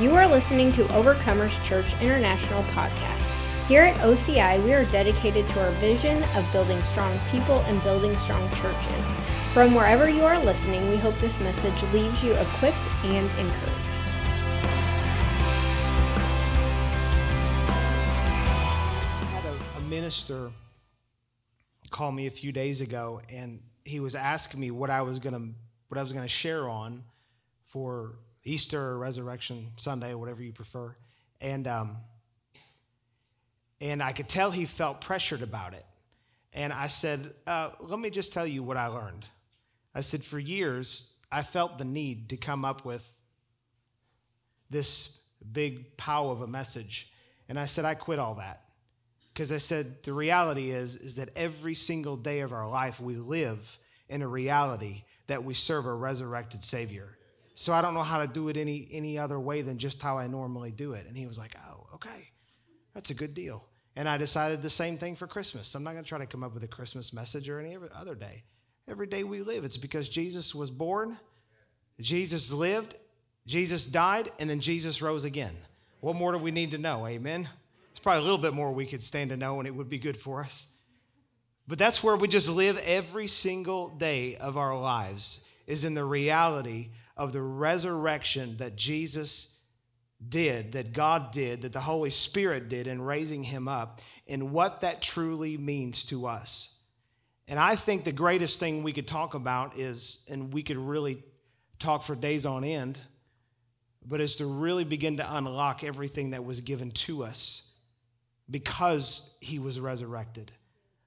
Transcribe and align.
You 0.00 0.14
are 0.14 0.28
listening 0.28 0.70
to 0.74 0.84
Overcomers 0.84 1.60
Church 1.64 1.92
International 2.00 2.62
podcast. 2.62 3.66
Here 3.66 3.82
at 3.82 3.96
OCI, 3.96 4.62
we 4.62 4.72
are 4.72 4.84
dedicated 4.92 5.48
to 5.48 5.60
our 5.60 5.72
vision 5.72 6.22
of 6.36 6.48
building 6.52 6.80
strong 6.82 7.18
people 7.32 7.58
and 7.62 7.82
building 7.82 8.16
strong 8.18 8.48
churches. 8.50 9.06
From 9.52 9.74
wherever 9.74 10.08
you 10.08 10.22
are 10.22 10.38
listening, 10.44 10.88
we 10.88 10.98
hope 10.98 11.18
this 11.18 11.40
message 11.40 11.82
leaves 11.92 12.22
you 12.22 12.30
equipped 12.34 12.76
and 13.06 13.28
encouraged. 13.40 13.74
I 19.20 19.26
had 19.32 19.44
a, 19.46 19.78
a 19.78 19.80
minister 19.88 20.52
call 21.90 22.12
me 22.12 22.28
a 22.28 22.30
few 22.30 22.52
days 22.52 22.82
ago, 22.82 23.20
and 23.28 23.60
he 23.84 23.98
was 23.98 24.14
asking 24.14 24.60
me 24.60 24.70
what 24.70 24.90
I 24.90 25.02
was 25.02 25.18
gonna 25.18 25.54
what 25.88 25.98
I 25.98 26.02
was 26.02 26.12
gonna 26.12 26.28
share 26.28 26.68
on 26.68 27.02
for 27.64 28.20
Easter 28.48 28.80
or 28.80 28.98
Resurrection 28.98 29.68
Sunday, 29.76 30.14
whatever 30.14 30.42
you 30.42 30.52
prefer, 30.52 30.94
and 31.40 31.66
um, 31.66 31.96
and 33.80 34.02
I 34.02 34.12
could 34.12 34.28
tell 34.28 34.50
he 34.50 34.64
felt 34.64 35.00
pressured 35.00 35.42
about 35.42 35.74
it. 35.74 35.84
And 36.52 36.72
I 36.72 36.86
said, 36.86 37.34
uh, 37.46 37.70
"Let 37.80 37.98
me 37.98 38.10
just 38.10 38.32
tell 38.32 38.46
you 38.46 38.62
what 38.62 38.76
I 38.76 38.86
learned." 38.86 39.26
I 39.94 40.00
said, 40.00 40.24
"For 40.24 40.38
years, 40.38 41.12
I 41.30 41.42
felt 41.42 41.78
the 41.78 41.84
need 41.84 42.30
to 42.30 42.36
come 42.36 42.64
up 42.64 42.84
with 42.84 43.06
this 44.70 45.18
big 45.52 45.96
pow 45.96 46.30
of 46.30 46.40
a 46.40 46.46
message, 46.46 47.10
and 47.48 47.58
I 47.58 47.66
said 47.66 47.84
I 47.84 47.94
quit 47.94 48.18
all 48.18 48.36
that." 48.36 48.64
because 49.38 49.52
I 49.52 49.58
said 49.58 50.02
the 50.02 50.12
reality 50.12 50.70
is 50.70 50.96
is 50.96 51.14
that 51.14 51.28
every 51.36 51.74
single 51.74 52.16
day 52.16 52.40
of 52.40 52.52
our 52.52 52.68
life 52.68 52.98
we 52.98 53.14
live 53.14 53.78
in 54.08 54.20
a 54.20 54.26
reality 54.26 55.04
that 55.28 55.44
we 55.44 55.54
serve 55.54 55.86
a 55.86 55.94
resurrected 55.94 56.64
Savior. 56.64 57.17
So 57.60 57.72
I 57.72 57.82
don't 57.82 57.92
know 57.92 58.04
how 58.04 58.24
to 58.24 58.28
do 58.28 58.48
it 58.50 58.56
any 58.56 58.86
any 58.92 59.18
other 59.18 59.40
way 59.40 59.62
than 59.62 59.78
just 59.78 60.00
how 60.00 60.16
I 60.16 60.28
normally 60.28 60.70
do 60.70 60.92
it. 60.92 61.08
And 61.08 61.16
he 61.16 61.26
was 61.26 61.38
like, 61.38 61.56
"Oh, 61.68 61.88
okay, 61.94 62.30
that's 62.94 63.10
a 63.10 63.14
good 63.14 63.34
deal." 63.34 63.64
And 63.96 64.08
I 64.08 64.16
decided 64.16 64.62
the 64.62 64.70
same 64.70 64.96
thing 64.96 65.16
for 65.16 65.26
Christmas. 65.26 65.74
I'm 65.74 65.82
not 65.82 65.90
going 65.90 66.04
to 66.04 66.08
try 66.08 66.18
to 66.18 66.26
come 66.26 66.44
up 66.44 66.54
with 66.54 66.62
a 66.62 66.68
Christmas 66.68 67.12
message 67.12 67.48
or 67.48 67.58
any 67.58 67.76
other 67.96 68.14
day. 68.14 68.44
Every 68.86 69.08
day 69.08 69.24
we 69.24 69.42
live, 69.42 69.64
it's 69.64 69.76
because 69.76 70.08
Jesus 70.08 70.54
was 70.54 70.70
born, 70.70 71.18
Jesus 71.98 72.52
lived, 72.52 72.94
Jesus 73.44 73.86
died, 73.86 74.30
and 74.38 74.48
then 74.48 74.60
Jesus 74.60 75.02
rose 75.02 75.24
again. 75.24 75.56
What 75.98 76.14
more 76.14 76.30
do 76.30 76.38
we 76.38 76.52
need 76.52 76.70
to 76.70 76.78
know? 76.78 77.08
Amen. 77.08 77.48
It's 77.90 77.98
probably 77.98 78.20
a 78.20 78.22
little 78.22 78.38
bit 78.38 78.54
more 78.54 78.70
we 78.70 78.86
could 78.86 79.02
stand 79.02 79.30
to 79.30 79.36
know, 79.36 79.58
and 79.58 79.66
it 79.66 79.74
would 79.74 79.88
be 79.88 79.98
good 79.98 80.16
for 80.16 80.44
us. 80.44 80.68
But 81.66 81.80
that's 81.80 82.04
where 82.04 82.14
we 82.14 82.28
just 82.28 82.48
live 82.48 82.78
every 82.84 83.26
single 83.26 83.88
day 83.88 84.36
of 84.36 84.56
our 84.56 84.78
lives, 84.78 85.44
is 85.66 85.84
in 85.84 85.94
the 85.94 86.04
reality 86.04 86.90
of 87.18 87.32
the 87.32 87.42
resurrection 87.42 88.56
that 88.58 88.76
Jesus 88.76 89.54
did, 90.26 90.72
that 90.72 90.92
God 90.92 91.32
did, 91.32 91.62
that 91.62 91.72
the 91.72 91.80
Holy 91.80 92.10
Spirit 92.10 92.68
did 92.68 92.86
in 92.86 93.02
raising 93.02 93.44
him 93.44 93.68
up, 93.68 94.00
and 94.26 94.52
what 94.52 94.80
that 94.80 95.02
truly 95.02 95.56
means 95.56 96.04
to 96.06 96.26
us. 96.26 96.74
And 97.46 97.58
I 97.58 97.76
think 97.76 98.04
the 98.04 98.12
greatest 98.12 98.60
thing 98.60 98.82
we 98.82 98.92
could 98.92 99.06
talk 99.06 99.34
about 99.34 99.78
is, 99.78 100.24
and 100.28 100.52
we 100.52 100.62
could 100.62 100.76
really 100.76 101.22
talk 101.78 102.02
for 102.02 102.14
days 102.14 102.46
on 102.46 102.64
end, 102.64 102.98
but 104.04 104.20
is 104.20 104.36
to 104.36 104.46
really 104.46 104.84
begin 104.84 105.16
to 105.18 105.36
unlock 105.36 105.84
everything 105.84 106.30
that 106.30 106.44
was 106.44 106.60
given 106.60 106.90
to 106.90 107.24
us 107.24 107.62
because 108.50 109.34
he 109.40 109.58
was 109.58 109.78
resurrected. 109.78 110.52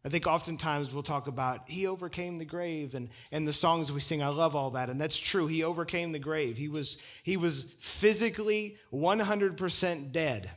I 0.03 0.09
think 0.09 0.25
oftentimes 0.25 0.91
we'll 0.91 1.03
talk 1.03 1.27
about 1.27 1.69
he 1.69 1.85
overcame 1.85 2.39
the 2.39 2.45
grave 2.45 2.95
and, 2.95 3.09
and 3.31 3.47
the 3.47 3.53
songs 3.53 3.91
we 3.91 3.99
sing. 3.99 4.23
I 4.23 4.30
love 4.30 4.55
all 4.55 4.71
that. 4.71 4.89
And 4.89 4.99
that's 4.99 5.19
true. 5.19 5.45
He 5.45 5.63
overcame 5.63 6.11
the 6.11 6.19
grave. 6.19 6.57
He 6.57 6.67
was, 6.67 6.97
he 7.23 7.38
was 7.38 7.75
physically 7.80 8.77
100% 8.91 10.11
dead. 10.11 10.49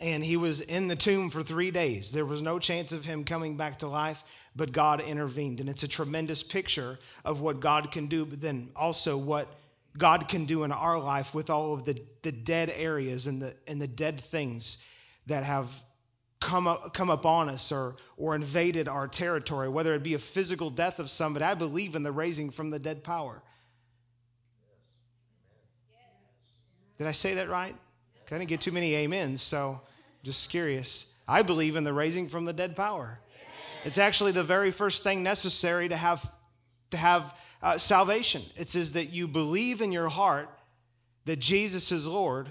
And 0.00 0.24
he 0.24 0.36
was 0.36 0.60
in 0.60 0.86
the 0.88 0.96
tomb 0.96 1.30
for 1.30 1.42
three 1.42 1.70
days. 1.70 2.12
There 2.12 2.26
was 2.26 2.42
no 2.42 2.58
chance 2.58 2.92
of 2.92 3.04
him 3.04 3.24
coming 3.24 3.56
back 3.56 3.78
to 3.80 3.88
life, 3.88 4.22
but 4.54 4.70
God 4.70 5.00
intervened. 5.00 5.60
And 5.60 5.68
it's 5.68 5.82
a 5.82 5.88
tremendous 5.88 6.42
picture 6.42 6.98
of 7.24 7.40
what 7.40 7.60
God 7.60 7.90
can 7.90 8.06
do, 8.06 8.24
but 8.24 8.40
then 8.40 8.70
also 8.76 9.16
what 9.16 9.52
God 9.96 10.28
can 10.28 10.44
do 10.44 10.64
in 10.64 10.72
our 10.72 10.98
life 10.98 11.34
with 11.34 11.50
all 11.50 11.74
of 11.74 11.84
the, 11.84 12.00
the 12.22 12.32
dead 12.32 12.72
areas 12.76 13.26
and 13.26 13.40
the, 13.40 13.54
and 13.66 13.80
the 13.80 13.88
dead 13.88 14.20
things 14.20 14.84
that 15.26 15.44
have 15.44 15.82
come 16.44 16.66
up, 16.66 16.92
come 16.92 17.08
upon 17.08 17.48
us 17.48 17.72
or, 17.72 17.96
or 18.18 18.34
invaded 18.34 18.86
our 18.86 19.08
territory, 19.08 19.66
whether 19.68 19.94
it 19.94 20.02
be 20.02 20.12
a 20.12 20.18
physical 20.18 20.68
death 20.68 20.98
of 20.98 21.08
somebody. 21.08 21.42
I 21.42 21.54
believe 21.54 21.96
in 21.96 22.02
the 22.02 22.12
raising 22.12 22.50
from 22.50 22.68
the 22.68 22.78
dead 22.78 23.02
power. 23.02 23.42
Did 26.98 27.06
I 27.06 27.12
say 27.12 27.34
that 27.34 27.48
right? 27.48 27.74
I 28.26 28.38
didn't 28.38 28.48
get 28.48 28.60
too 28.60 28.72
many 28.72 28.94
amens, 29.04 29.40
so 29.40 29.80
just 30.22 30.50
curious. 30.50 31.06
I 31.26 31.42
believe 31.42 31.76
in 31.76 31.84
the 31.84 31.92
raising 31.92 32.28
from 32.28 32.44
the 32.44 32.52
dead 32.52 32.76
power. 32.76 33.18
It's 33.84 33.98
actually 33.98 34.32
the 34.32 34.44
very 34.44 34.70
first 34.70 35.02
thing 35.02 35.22
necessary 35.22 35.88
to 35.88 35.96
have 35.96 36.30
to 36.90 36.96
have 36.98 37.36
uh, 37.62 37.78
salvation. 37.78 38.42
It 38.56 38.68
says 38.68 38.92
that 38.92 39.06
you 39.12 39.26
believe 39.26 39.80
in 39.80 39.92
your 39.92 40.08
heart 40.08 40.48
that 41.24 41.38
Jesus 41.38 41.90
is 41.90 42.06
Lord 42.06 42.48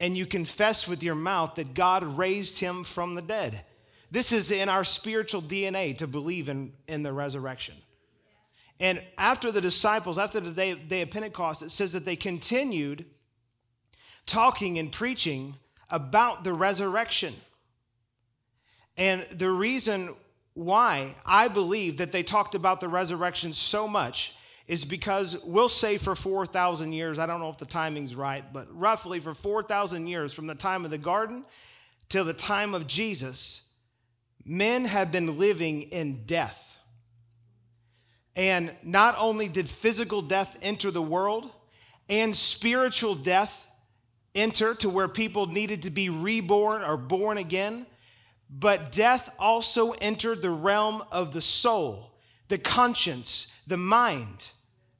and 0.00 0.16
you 0.16 0.26
confess 0.26 0.86
with 0.86 1.02
your 1.02 1.14
mouth 1.14 1.54
that 1.54 1.74
God 1.74 2.04
raised 2.04 2.58
him 2.58 2.84
from 2.84 3.14
the 3.14 3.22
dead. 3.22 3.64
This 4.10 4.32
is 4.32 4.50
in 4.50 4.68
our 4.68 4.84
spiritual 4.84 5.42
DNA 5.42 5.96
to 5.98 6.06
believe 6.06 6.48
in, 6.48 6.72
in 6.86 7.02
the 7.02 7.12
resurrection. 7.12 7.74
And 8.78 9.02
after 9.16 9.50
the 9.50 9.60
disciples, 9.60 10.18
after 10.18 10.38
the 10.38 10.50
day, 10.50 10.74
day 10.74 11.02
of 11.02 11.10
Pentecost, 11.10 11.62
it 11.62 11.70
says 11.70 11.92
that 11.94 12.04
they 12.04 12.16
continued 12.16 13.06
talking 14.26 14.78
and 14.78 14.92
preaching 14.92 15.54
about 15.88 16.44
the 16.44 16.52
resurrection. 16.52 17.34
And 18.96 19.26
the 19.32 19.50
reason 19.50 20.14
why 20.54 21.14
I 21.24 21.48
believe 21.48 21.98
that 21.98 22.12
they 22.12 22.22
talked 22.22 22.54
about 22.54 22.80
the 22.80 22.88
resurrection 22.88 23.52
so 23.52 23.86
much 23.86 24.34
is 24.66 24.84
because 24.84 25.36
we'll 25.44 25.68
say 25.68 25.96
for 25.96 26.16
4,000 26.16 26.92
years, 26.92 27.18
I 27.18 27.26
don't 27.26 27.40
know 27.40 27.50
if 27.50 27.58
the 27.58 27.66
timing's 27.66 28.14
right, 28.14 28.44
but 28.52 28.66
roughly 28.76 29.20
for 29.20 29.34
4,000 29.34 30.06
years, 30.08 30.32
from 30.32 30.46
the 30.46 30.54
time 30.54 30.84
of 30.84 30.90
the 30.90 30.98
garden 30.98 31.44
till 32.08 32.24
the 32.24 32.34
time 32.34 32.74
of 32.74 32.86
Jesus, 32.86 33.68
men 34.44 34.84
have 34.84 35.12
been 35.12 35.38
living 35.38 35.82
in 35.82 36.24
death. 36.24 36.78
And 38.34 38.72
not 38.82 39.16
only 39.18 39.48
did 39.48 39.68
physical 39.68 40.20
death 40.20 40.56
enter 40.62 40.90
the 40.90 41.02
world, 41.02 41.50
and 42.08 42.36
spiritual 42.36 43.14
death 43.14 43.68
enter 44.34 44.74
to 44.74 44.90
where 44.90 45.08
people 45.08 45.46
needed 45.46 45.82
to 45.82 45.90
be 45.90 46.10
reborn 46.10 46.82
or 46.82 46.96
born 46.96 47.38
again, 47.38 47.86
but 48.50 48.92
death 48.92 49.32
also 49.38 49.92
entered 49.92 50.42
the 50.42 50.50
realm 50.50 51.02
of 51.10 51.32
the 51.32 51.40
soul, 51.40 52.12
the 52.48 52.58
conscience, 52.58 53.50
the 53.66 53.76
mind 53.76 54.50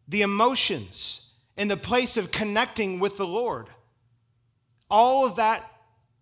the 0.09 0.23
emotions, 0.23 1.31
in 1.57 1.69
the 1.69 1.77
place 1.77 2.17
of 2.17 2.31
connecting 2.31 3.01
with 3.01 3.17
the 3.17 3.27
Lord. 3.27 3.69
All 4.91 5.27
of 5.27 5.37
that, 5.37 5.71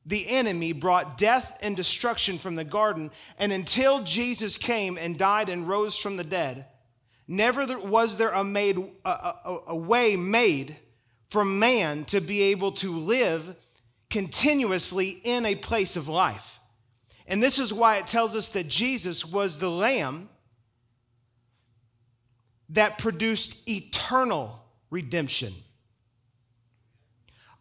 the 0.06 0.28
enemy 0.28 0.72
brought 0.72 1.18
death 1.18 1.56
and 1.60 1.76
destruction 1.76 2.38
from 2.38 2.54
the 2.54 2.64
garden. 2.64 3.10
And 3.38 3.52
until 3.52 4.02
Jesus 4.02 4.58
came 4.58 4.96
and 4.98 5.18
died 5.18 5.48
and 5.48 5.68
rose 5.68 5.96
from 5.96 6.16
the 6.16 6.24
dead, 6.24 6.66
never 7.26 7.78
was 7.78 8.16
there 8.16 8.30
a, 8.30 8.44
made, 8.44 8.78
a, 9.04 9.08
a, 9.08 9.60
a 9.68 9.76
way 9.76 10.16
made 10.16 10.76
for 11.30 11.44
man 11.44 12.04
to 12.06 12.20
be 12.20 12.42
able 12.42 12.72
to 12.72 12.92
live 12.92 13.56
continuously 14.08 15.20
in 15.24 15.44
a 15.46 15.56
place 15.56 15.96
of 15.96 16.06
life. 16.06 16.60
And 17.26 17.42
this 17.42 17.58
is 17.58 17.72
why 17.72 17.96
it 17.96 18.06
tells 18.06 18.36
us 18.36 18.50
that 18.50 18.68
Jesus 18.68 19.24
was 19.24 19.58
the 19.58 19.70
Lamb 19.70 20.28
that 22.70 22.98
produced 22.98 23.68
eternal 23.68 24.64
redemption. 24.90 25.52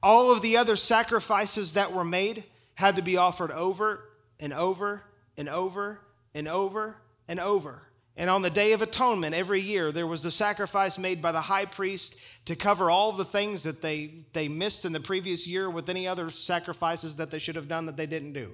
All 0.02 0.32
of 0.32 0.42
the 0.42 0.58
other 0.58 0.76
sacrifices 0.76 1.74
that 1.74 1.94
were 1.94 2.04
made 2.04 2.44
had 2.76 2.96
to 2.98 3.02
be 3.02 3.18
offered 3.18 3.52
over 3.52 4.04
and 4.40 4.54
over 4.54 5.04
and 5.38 5.48
over 5.48 6.00
and 6.34 6.48
over 6.48 6.98
and 7.28 7.40
over. 7.40 7.82
And 8.16 8.30
on 8.30 8.44
the 8.44 8.50
Day 8.50 8.74
of 8.74 8.82
Atonement, 8.82 9.34
every 9.34 9.62
year, 9.62 9.92
there 9.92 10.06
was 10.06 10.24
a 10.26 10.32
sacrifice 10.32 11.00
made 11.00 11.22
by 11.22 11.32
the 11.32 11.42
high 11.42 11.66
priest 11.66 12.16
to 12.46 12.56
cover 12.56 12.92
all 12.92 13.12
the 13.12 13.26
things 13.26 13.64
that 13.64 13.82
they, 13.82 14.26
they 14.34 14.48
missed 14.48 14.86
in 14.86 14.92
the 14.92 15.00
previous 15.00 15.48
year 15.48 15.70
with 15.70 15.90
any 15.90 16.08
other 16.08 16.30
sacrifices 16.30 17.16
that 17.16 17.32
they 17.32 17.40
should 17.40 17.56
have 17.56 17.68
done 17.68 17.88
that 17.88 17.98
they 17.98 18.06
didn't 18.06 18.34
do. 18.34 18.52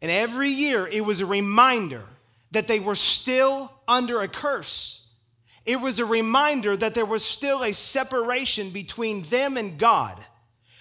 And 0.00 0.10
every 0.10 0.48
year, 0.48 0.88
it 0.88 1.04
was 1.04 1.20
a 1.20 1.26
reminder 1.26 2.04
that 2.52 2.68
they 2.68 2.80
were 2.80 2.94
still 2.94 3.72
under 3.88 4.20
a 4.20 4.28
curse. 4.28 5.08
It 5.64 5.80
was 5.80 5.98
a 5.98 6.04
reminder 6.04 6.76
that 6.76 6.94
there 6.94 7.06
was 7.06 7.24
still 7.24 7.62
a 7.62 7.72
separation 7.72 8.70
between 8.70 9.22
them 9.22 9.56
and 9.56 9.78
God. 9.78 10.18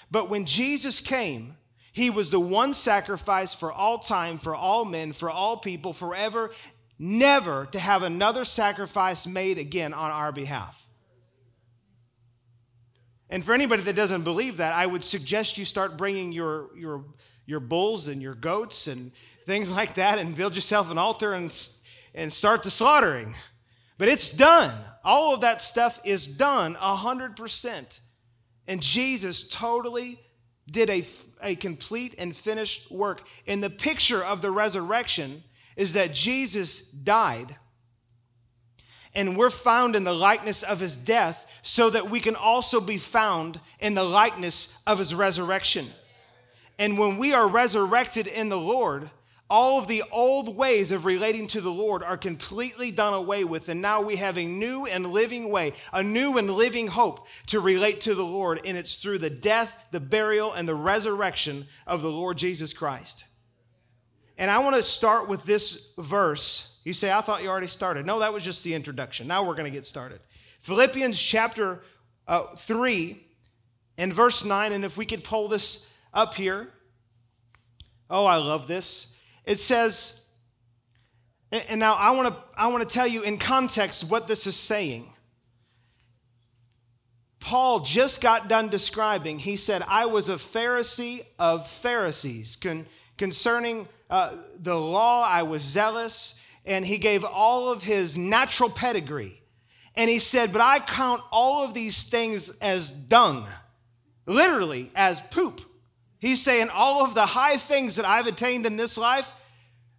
But 0.09 0.29
when 0.29 0.45
Jesus 0.45 0.99
came, 0.99 1.55
he 1.93 2.09
was 2.09 2.31
the 2.31 2.39
one 2.39 2.73
sacrifice 2.73 3.53
for 3.53 3.71
all 3.71 3.97
time, 3.99 4.37
for 4.37 4.55
all 4.55 4.85
men, 4.85 5.13
for 5.13 5.29
all 5.29 5.57
people, 5.57 5.93
forever, 5.93 6.51
never 6.97 7.65
to 7.67 7.79
have 7.79 8.03
another 8.03 8.43
sacrifice 8.43 9.27
made 9.27 9.57
again 9.57 9.93
on 9.93 10.11
our 10.11 10.31
behalf. 10.31 10.87
And 13.29 13.45
for 13.45 13.53
anybody 13.53 13.83
that 13.83 13.95
doesn't 13.95 14.23
believe 14.23 14.57
that, 14.57 14.73
I 14.73 14.85
would 14.85 15.03
suggest 15.03 15.57
you 15.57 15.63
start 15.63 15.97
bringing 15.97 16.31
your, 16.33 16.67
your, 16.77 17.05
your 17.45 17.61
bulls 17.61 18.09
and 18.09 18.21
your 18.21 18.35
goats 18.35 18.87
and 18.87 19.11
things 19.51 19.69
like 19.69 19.95
that 19.95 20.17
and 20.17 20.33
build 20.33 20.55
yourself 20.55 20.89
an 20.89 20.97
altar 20.97 21.33
and, 21.33 21.53
and 22.15 22.31
start 22.31 22.63
the 22.63 22.71
slaughtering. 22.71 23.35
But 23.97 24.07
it's 24.07 24.29
done. 24.29 24.73
All 25.03 25.33
of 25.33 25.41
that 25.41 25.61
stuff 25.61 25.99
is 26.05 26.25
done 26.25 26.75
100%. 26.75 27.99
And 28.67 28.81
Jesus 28.81 29.49
totally 29.49 30.21
did 30.71 30.89
a, 30.89 31.03
a 31.43 31.55
complete 31.55 32.15
and 32.17 32.33
finished 32.33 32.89
work. 32.89 33.23
And 33.45 33.61
the 33.61 33.69
picture 33.69 34.23
of 34.23 34.41
the 34.41 34.51
resurrection 34.51 35.43
is 35.75 35.93
that 35.93 36.13
Jesus 36.13 36.87
died 36.87 37.57
and 39.13 39.35
we're 39.35 39.49
found 39.49 39.97
in 39.97 40.05
the 40.05 40.13
likeness 40.13 40.63
of 40.63 40.79
his 40.79 40.95
death 40.95 41.45
so 41.61 41.89
that 41.89 42.09
we 42.09 42.21
can 42.21 42.37
also 42.37 42.79
be 42.79 42.97
found 42.97 43.59
in 43.81 43.95
the 43.95 44.03
likeness 44.03 44.77
of 44.87 44.97
his 44.97 45.13
resurrection. 45.13 45.87
And 46.79 46.97
when 46.97 47.17
we 47.17 47.33
are 47.33 47.49
resurrected 47.49 48.27
in 48.27 48.47
the 48.47 48.57
Lord, 48.57 49.09
all 49.51 49.77
of 49.77 49.87
the 49.87 50.01
old 50.13 50.55
ways 50.55 50.93
of 50.93 51.03
relating 51.03 51.45
to 51.45 51.59
the 51.59 51.69
Lord 51.69 52.03
are 52.03 52.15
completely 52.15 52.89
done 52.89 53.13
away 53.13 53.43
with. 53.43 53.67
And 53.67 53.81
now 53.81 54.01
we 54.01 54.15
have 54.15 54.37
a 54.37 54.45
new 54.45 54.85
and 54.85 55.05
living 55.05 55.49
way, 55.49 55.73
a 55.91 56.01
new 56.01 56.37
and 56.37 56.49
living 56.49 56.87
hope 56.87 57.27
to 57.47 57.59
relate 57.59 57.99
to 58.01 58.15
the 58.15 58.23
Lord. 58.23 58.61
And 58.63 58.77
it's 58.77 58.95
through 59.03 59.17
the 59.17 59.29
death, 59.29 59.87
the 59.91 59.99
burial, 59.99 60.53
and 60.53 60.65
the 60.65 60.73
resurrection 60.73 61.67
of 61.85 62.01
the 62.01 62.09
Lord 62.09 62.37
Jesus 62.37 62.71
Christ. 62.71 63.25
And 64.37 64.49
I 64.49 64.59
want 64.59 64.77
to 64.77 64.83
start 64.83 65.27
with 65.27 65.43
this 65.43 65.89
verse. 65.97 66.79
You 66.85 66.93
say, 66.93 67.11
I 67.11 67.19
thought 67.19 67.43
you 67.43 67.49
already 67.49 67.67
started. 67.67 68.05
No, 68.05 68.19
that 68.19 68.31
was 68.31 68.45
just 68.45 68.63
the 68.63 68.73
introduction. 68.73 69.27
Now 69.27 69.43
we're 69.43 69.55
going 69.55 69.65
to 69.65 69.69
get 69.69 69.85
started. 69.85 70.21
Philippians 70.61 71.21
chapter 71.21 71.83
uh, 72.25 72.55
3 72.55 73.21
and 73.97 74.13
verse 74.13 74.45
9. 74.45 74.71
And 74.71 74.85
if 74.85 74.95
we 74.95 75.05
could 75.05 75.25
pull 75.25 75.49
this 75.49 75.85
up 76.13 76.35
here. 76.35 76.69
Oh, 78.09 78.25
I 78.25 78.37
love 78.37 78.67
this. 78.67 79.11
It 79.45 79.57
says, 79.57 80.21
and 81.51 81.79
now 81.79 81.95
I 81.95 82.11
want 82.11 82.33
to 82.33 82.41
I 82.55 82.67
want 82.67 82.87
to 82.87 82.93
tell 82.93 83.07
you 83.07 83.23
in 83.23 83.37
context 83.37 84.03
what 84.05 84.27
this 84.27 84.47
is 84.47 84.55
saying. 84.55 85.11
Paul 87.39 87.79
just 87.79 88.21
got 88.21 88.47
done 88.47 88.69
describing. 88.69 89.39
He 89.39 89.55
said, 89.55 89.83
"I 89.87 90.05
was 90.05 90.29
a 90.29 90.35
Pharisee 90.35 91.25
of 91.39 91.67
Pharisees 91.67 92.55
Con- 92.55 92.85
concerning 93.17 93.87
uh, 94.09 94.35
the 94.59 94.75
law. 94.75 95.23
I 95.23 95.43
was 95.43 95.61
zealous." 95.61 96.35
And 96.63 96.85
he 96.85 96.99
gave 96.99 97.23
all 97.23 97.71
of 97.71 97.83
his 97.83 98.19
natural 98.19 98.69
pedigree. 98.69 99.41
And 99.95 100.09
he 100.09 100.19
said, 100.19 100.53
But 100.53 100.61
I 100.61 100.79
count 100.79 101.23
all 101.31 101.63
of 101.63 101.73
these 101.73 102.03
things 102.03 102.49
as 102.59 102.91
dung, 102.91 103.47
literally 104.25 104.91
as 104.95 105.21
poop. 105.21 105.61
He's 106.21 106.39
saying 106.39 106.69
all 106.69 107.03
of 107.03 107.15
the 107.15 107.25
high 107.25 107.57
things 107.57 107.95
that 107.95 108.05
I've 108.05 108.27
attained 108.27 108.67
in 108.67 108.77
this 108.77 108.95
life, 108.95 109.33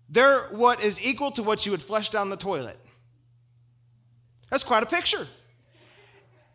they're 0.09 0.45
what 0.51 0.81
is 0.81 1.05
equal 1.05 1.33
to 1.33 1.43
what 1.43 1.67
you 1.67 1.73
would 1.73 1.83
flush 1.83 2.11
down 2.11 2.31
the 2.31 2.37
toilet. 2.37 2.79
That's 4.49 4.63
quite 4.63 4.85
a 4.85 4.87
picture. 4.87 5.27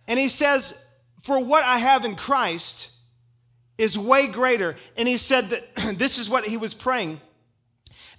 And 0.08 0.18
he 0.18 0.30
says, 0.30 0.81
For 1.22 1.38
what 1.38 1.66
I 1.66 1.80
have 1.80 2.06
in 2.06 2.16
Christ 2.16 2.92
is 3.78 4.00
way 4.00 4.28
greater. 4.28 4.78
And 4.96 5.06
he 5.06 5.18
said 5.18 5.50
that 5.50 5.75
this 5.98 6.18
is 6.18 6.30
what 6.30 6.48
he 6.48 6.56
was 6.56 6.74
praying 6.74 7.19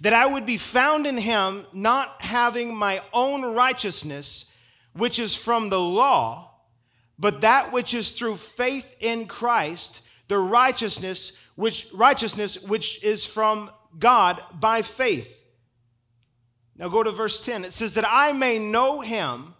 that 0.01 0.13
I 0.13 0.25
would 0.25 0.45
be 0.45 0.55
found 0.55 1.05
in 1.05 1.17
him, 1.17 1.65
not 1.73 2.21
having 2.21 2.73
my 2.73 3.01
own 3.11 3.43
righteousness, 3.43 4.45
which 4.93 5.19
is 5.19 5.35
from 5.35 5.67
the 5.67 5.79
law, 5.79 6.51
but 7.17 7.41
that 7.41 7.73
which 7.73 7.93
is 7.93 8.11
through 8.11 8.37
faith 8.37 8.95
in 9.01 9.27
Christ 9.27 9.99
the 10.29 10.39
righteousness 10.39 11.33
which 11.55 11.87
righteousness 11.93 12.61
which 12.61 13.03
is 13.03 13.25
from 13.25 13.69
God 13.97 14.41
by 14.57 14.81
faith. 14.81 15.43
Now 16.77 16.87
go 16.87 17.03
to 17.03 17.11
verse 17.11 17.41
10. 17.41 17.65
It 17.65 17.73
says 17.73 17.95
that 17.95 18.07
I 18.07 18.31
may 18.31 18.57
know 18.57 19.01
him. 19.01 19.53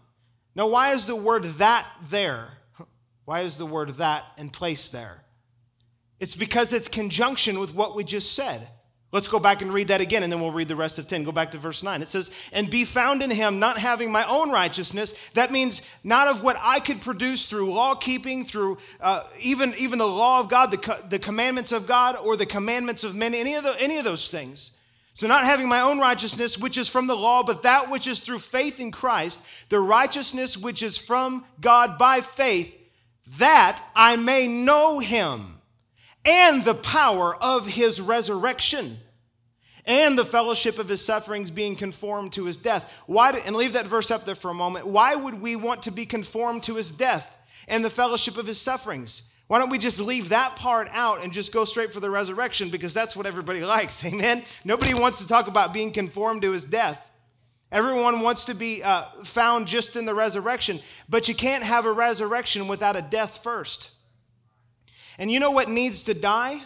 Now 0.55 0.67
why 0.67 0.93
is 0.93 1.07
the 1.07 1.15
word 1.15 1.43
that 1.43 1.85
there? 2.09 2.53
Why 3.25 3.41
is 3.41 3.57
the 3.57 3.65
word 3.65 3.97
that 3.97 4.23
in 4.37 4.49
place 4.49 4.89
there? 4.89 5.23
It's 6.19 6.35
because 6.35 6.73
it's 6.73 6.87
conjunction 6.87 7.59
with 7.59 7.75
what 7.75 7.95
we 7.95 8.03
just 8.03 8.33
said. 8.33 8.67
Let's 9.11 9.27
go 9.27 9.39
back 9.39 9.63
and 9.63 9.73
read 9.73 9.87
that 9.87 10.01
again, 10.01 10.21
and 10.21 10.31
then 10.31 10.39
we'll 10.39 10.51
read 10.51 10.67
the 10.67 10.75
rest 10.75 10.99
of 10.99 11.07
10. 11.07 11.23
Go 11.23 11.31
back 11.31 11.51
to 11.51 11.57
verse 11.57 11.81
9. 11.81 12.03
It 12.03 12.09
says, 12.09 12.29
And 12.51 12.69
be 12.69 12.85
found 12.85 13.23
in 13.23 13.31
him, 13.31 13.57
not 13.57 13.79
having 13.79 14.11
my 14.11 14.23
own 14.27 14.51
righteousness. 14.51 15.15
That 15.33 15.51
means 15.51 15.81
not 16.03 16.27
of 16.27 16.43
what 16.43 16.57
I 16.61 16.79
could 16.79 17.01
produce 17.01 17.47
through 17.47 17.73
law 17.73 17.95
keeping, 17.95 18.45
through 18.45 18.77
uh, 19.01 19.23
even, 19.39 19.73
even 19.79 19.97
the 19.97 20.07
law 20.07 20.39
of 20.39 20.47
God, 20.47 20.69
the, 20.69 20.99
the 21.09 21.17
commandments 21.17 21.71
of 21.71 21.87
God, 21.87 22.17
or 22.17 22.37
the 22.37 22.45
commandments 22.45 23.03
of 23.03 23.15
men, 23.15 23.33
any 23.33 23.55
of, 23.55 23.63
the, 23.63 23.81
any 23.81 23.97
of 23.97 24.03
those 24.03 24.29
things. 24.29 24.71
So, 25.15 25.27
not 25.27 25.43
having 25.43 25.67
my 25.67 25.81
own 25.81 25.99
righteousness, 25.99 26.57
which 26.57 26.77
is 26.77 26.87
from 26.87 27.07
the 27.07 27.17
law, 27.17 27.41
but 27.41 27.63
that 27.63 27.89
which 27.89 28.07
is 28.07 28.19
through 28.19 28.39
faith 28.39 28.79
in 28.79 28.91
Christ, 28.91 29.41
the 29.69 29.79
righteousness 29.79 30.55
which 30.55 30.83
is 30.83 30.99
from 30.99 31.45
God 31.59 31.97
by 31.97 32.21
faith, 32.21 32.77
that 33.39 33.83
I 33.95 34.17
may 34.17 34.47
know 34.47 34.99
him 34.99 35.58
and 36.25 36.63
the 36.63 36.75
power 36.75 37.35
of 37.35 37.67
his 37.67 38.01
resurrection 38.01 38.99
and 39.85 40.17
the 40.17 40.25
fellowship 40.25 40.77
of 40.77 40.87
his 40.87 41.03
sufferings 41.03 41.49
being 41.49 41.75
conformed 41.75 42.33
to 42.33 42.45
his 42.45 42.57
death. 42.57 42.91
Why 43.07 43.31
and 43.31 43.55
leave 43.55 43.73
that 43.73 43.87
verse 43.87 44.11
up 44.11 44.25
there 44.25 44.35
for 44.35 44.51
a 44.51 44.53
moment. 44.53 44.87
Why 44.87 45.15
would 45.15 45.41
we 45.41 45.55
want 45.55 45.83
to 45.83 45.91
be 45.91 46.05
conformed 46.05 46.63
to 46.63 46.75
his 46.75 46.91
death 46.91 47.35
and 47.67 47.83
the 47.83 47.89
fellowship 47.89 48.37
of 48.37 48.45
his 48.45 48.61
sufferings? 48.61 49.23
Why 49.47 49.57
don't 49.57 49.71
we 49.71 49.79
just 49.79 49.99
leave 49.99 50.29
that 50.29 50.55
part 50.55 50.89
out 50.91 51.23
and 51.23 51.33
just 51.33 51.51
go 51.51 51.65
straight 51.65 51.91
for 51.91 51.99
the 51.99 52.09
resurrection 52.09 52.69
because 52.69 52.93
that's 52.93 53.15
what 53.15 53.25
everybody 53.25 53.61
likes. 53.65 54.05
Amen. 54.05 54.43
Nobody 54.63 54.93
wants 54.93 55.19
to 55.19 55.27
talk 55.27 55.47
about 55.47 55.73
being 55.73 55.91
conformed 55.91 56.43
to 56.43 56.51
his 56.51 56.65
death. 56.65 57.03
Everyone 57.71 58.21
wants 58.21 58.45
to 58.45 58.53
be 58.53 58.83
uh, 58.83 59.05
found 59.23 59.67
just 59.67 59.95
in 59.95 60.05
the 60.05 60.13
resurrection, 60.13 60.79
but 61.07 61.27
you 61.27 61.35
can't 61.35 61.63
have 61.63 61.85
a 61.85 61.91
resurrection 61.91 62.67
without 62.67 62.95
a 62.95 63.01
death 63.01 63.43
first. 63.43 63.91
And 65.19 65.29
you 65.29 65.39
know 65.39 65.51
what 65.51 65.69
needs 65.69 66.03
to 66.05 66.15
die? 66.15 66.61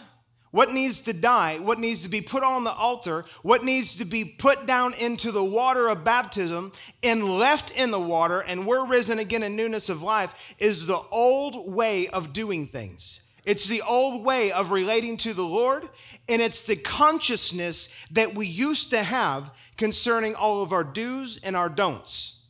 What 0.52 0.72
needs 0.72 1.02
to 1.02 1.12
die? 1.12 1.58
What 1.58 1.80
needs 1.80 2.02
to 2.02 2.08
be 2.08 2.20
put 2.20 2.44
on 2.44 2.62
the 2.62 2.72
altar? 2.72 3.24
What 3.42 3.64
needs 3.64 3.96
to 3.96 4.04
be 4.04 4.24
put 4.24 4.66
down 4.66 4.94
into 4.94 5.32
the 5.32 5.42
water 5.42 5.88
of 5.88 6.04
baptism 6.04 6.70
and 7.02 7.28
left 7.28 7.72
in 7.72 7.90
the 7.90 7.98
water, 7.98 8.38
and 8.40 8.64
we're 8.64 8.86
risen 8.86 9.18
again 9.18 9.42
in 9.42 9.56
newness 9.56 9.88
of 9.88 10.00
life, 10.00 10.54
is 10.60 10.86
the 10.86 11.00
old 11.10 11.74
way 11.74 12.06
of 12.06 12.32
doing 12.32 12.68
things. 12.68 13.18
It's 13.44 13.66
the 13.66 13.82
old 13.82 14.24
way 14.24 14.52
of 14.52 14.70
relating 14.70 15.16
to 15.18 15.34
the 15.34 15.44
Lord, 15.44 15.88
and 16.28 16.40
it's 16.40 16.62
the 16.62 16.76
consciousness 16.76 17.88
that 18.12 18.36
we 18.36 18.46
used 18.46 18.90
to 18.90 19.02
have 19.02 19.50
concerning 19.76 20.36
all 20.36 20.62
of 20.62 20.72
our 20.72 20.84
do's 20.84 21.40
and 21.42 21.56
our 21.56 21.68
don'ts. 21.68 22.42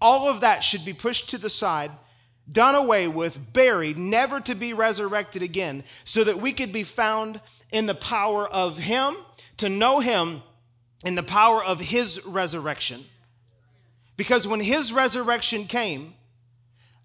All 0.00 0.28
of 0.28 0.40
that 0.40 0.62
should 0.62 0.84
be 0.84 0.92
pushed 0.92 1.30
to 1.30 1.38
the 1.38 1.50
side 1.50 1.90
done 2.50 2.74
away 2.74 3.08
with, 3.08 3.52
buried, 3.52 3.98
never 3.98 4.40
to 4.40 4.54
be 4.54 4.72
resurrected 4.72 5.42
again, 5.42 5.84
so 6.04 6.24
that 6.24 6.38
we 6.38 6.52
could 6.52 6.72
be 6.72 6.82
found 6.82 7.40
in 7.72 7.86
the 7.86 7.94
power 7.94 8.46
of 8.46 8.78
Him, 8.78 9.16
to 9.56 9.68
know 9.68 10.00
Him 10.00 10.42
in 11.04 11.14
the 11.14 11.22
power 11.22 11.62
of 11.64 11.80
His 11.80 12.24
resurrection. 12.24 13.04
Because 14.16 14.46
when 14.46 14.60
His 14.60 14.92
resurrection 14.92 15.64
came, 15.66 16.14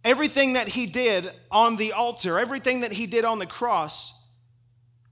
everything 0.04 0.54
that 0.54 0.70
He 0.70 0.86
did 0.86 1.32
on 1.50 1.76
the 1.76 1.94
altar, 1.94 2.38
everything 2.38 2.82
that 2.82 2.94
He 2.94 3.08
did 3.08 3.26
on 3.26 3.40
the 3.40 3.46
cross 3.46 4.14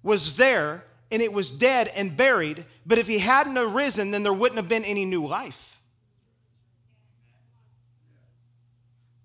was 0.03 0.38
there 0.38 0.84
and 1.10 1.22
it 1.22 1.31
was 1.34 1.50
dead 1.50 1.88
and 1.89 2.15
buried. 2.15 2.65
But 2.86 2.98
if 2.98 3.07
He 3.07 3.19
hadn't 3.19 3.57
arisen, 3.57 4.12
then 4.12 4.24
there 4.24 4.34
wouldn't 4.34 4.57
have 4.57 4.69
been 4.69 4.86
any 4.86 5.05
new 5.05 5.25
life. 5.25 5.66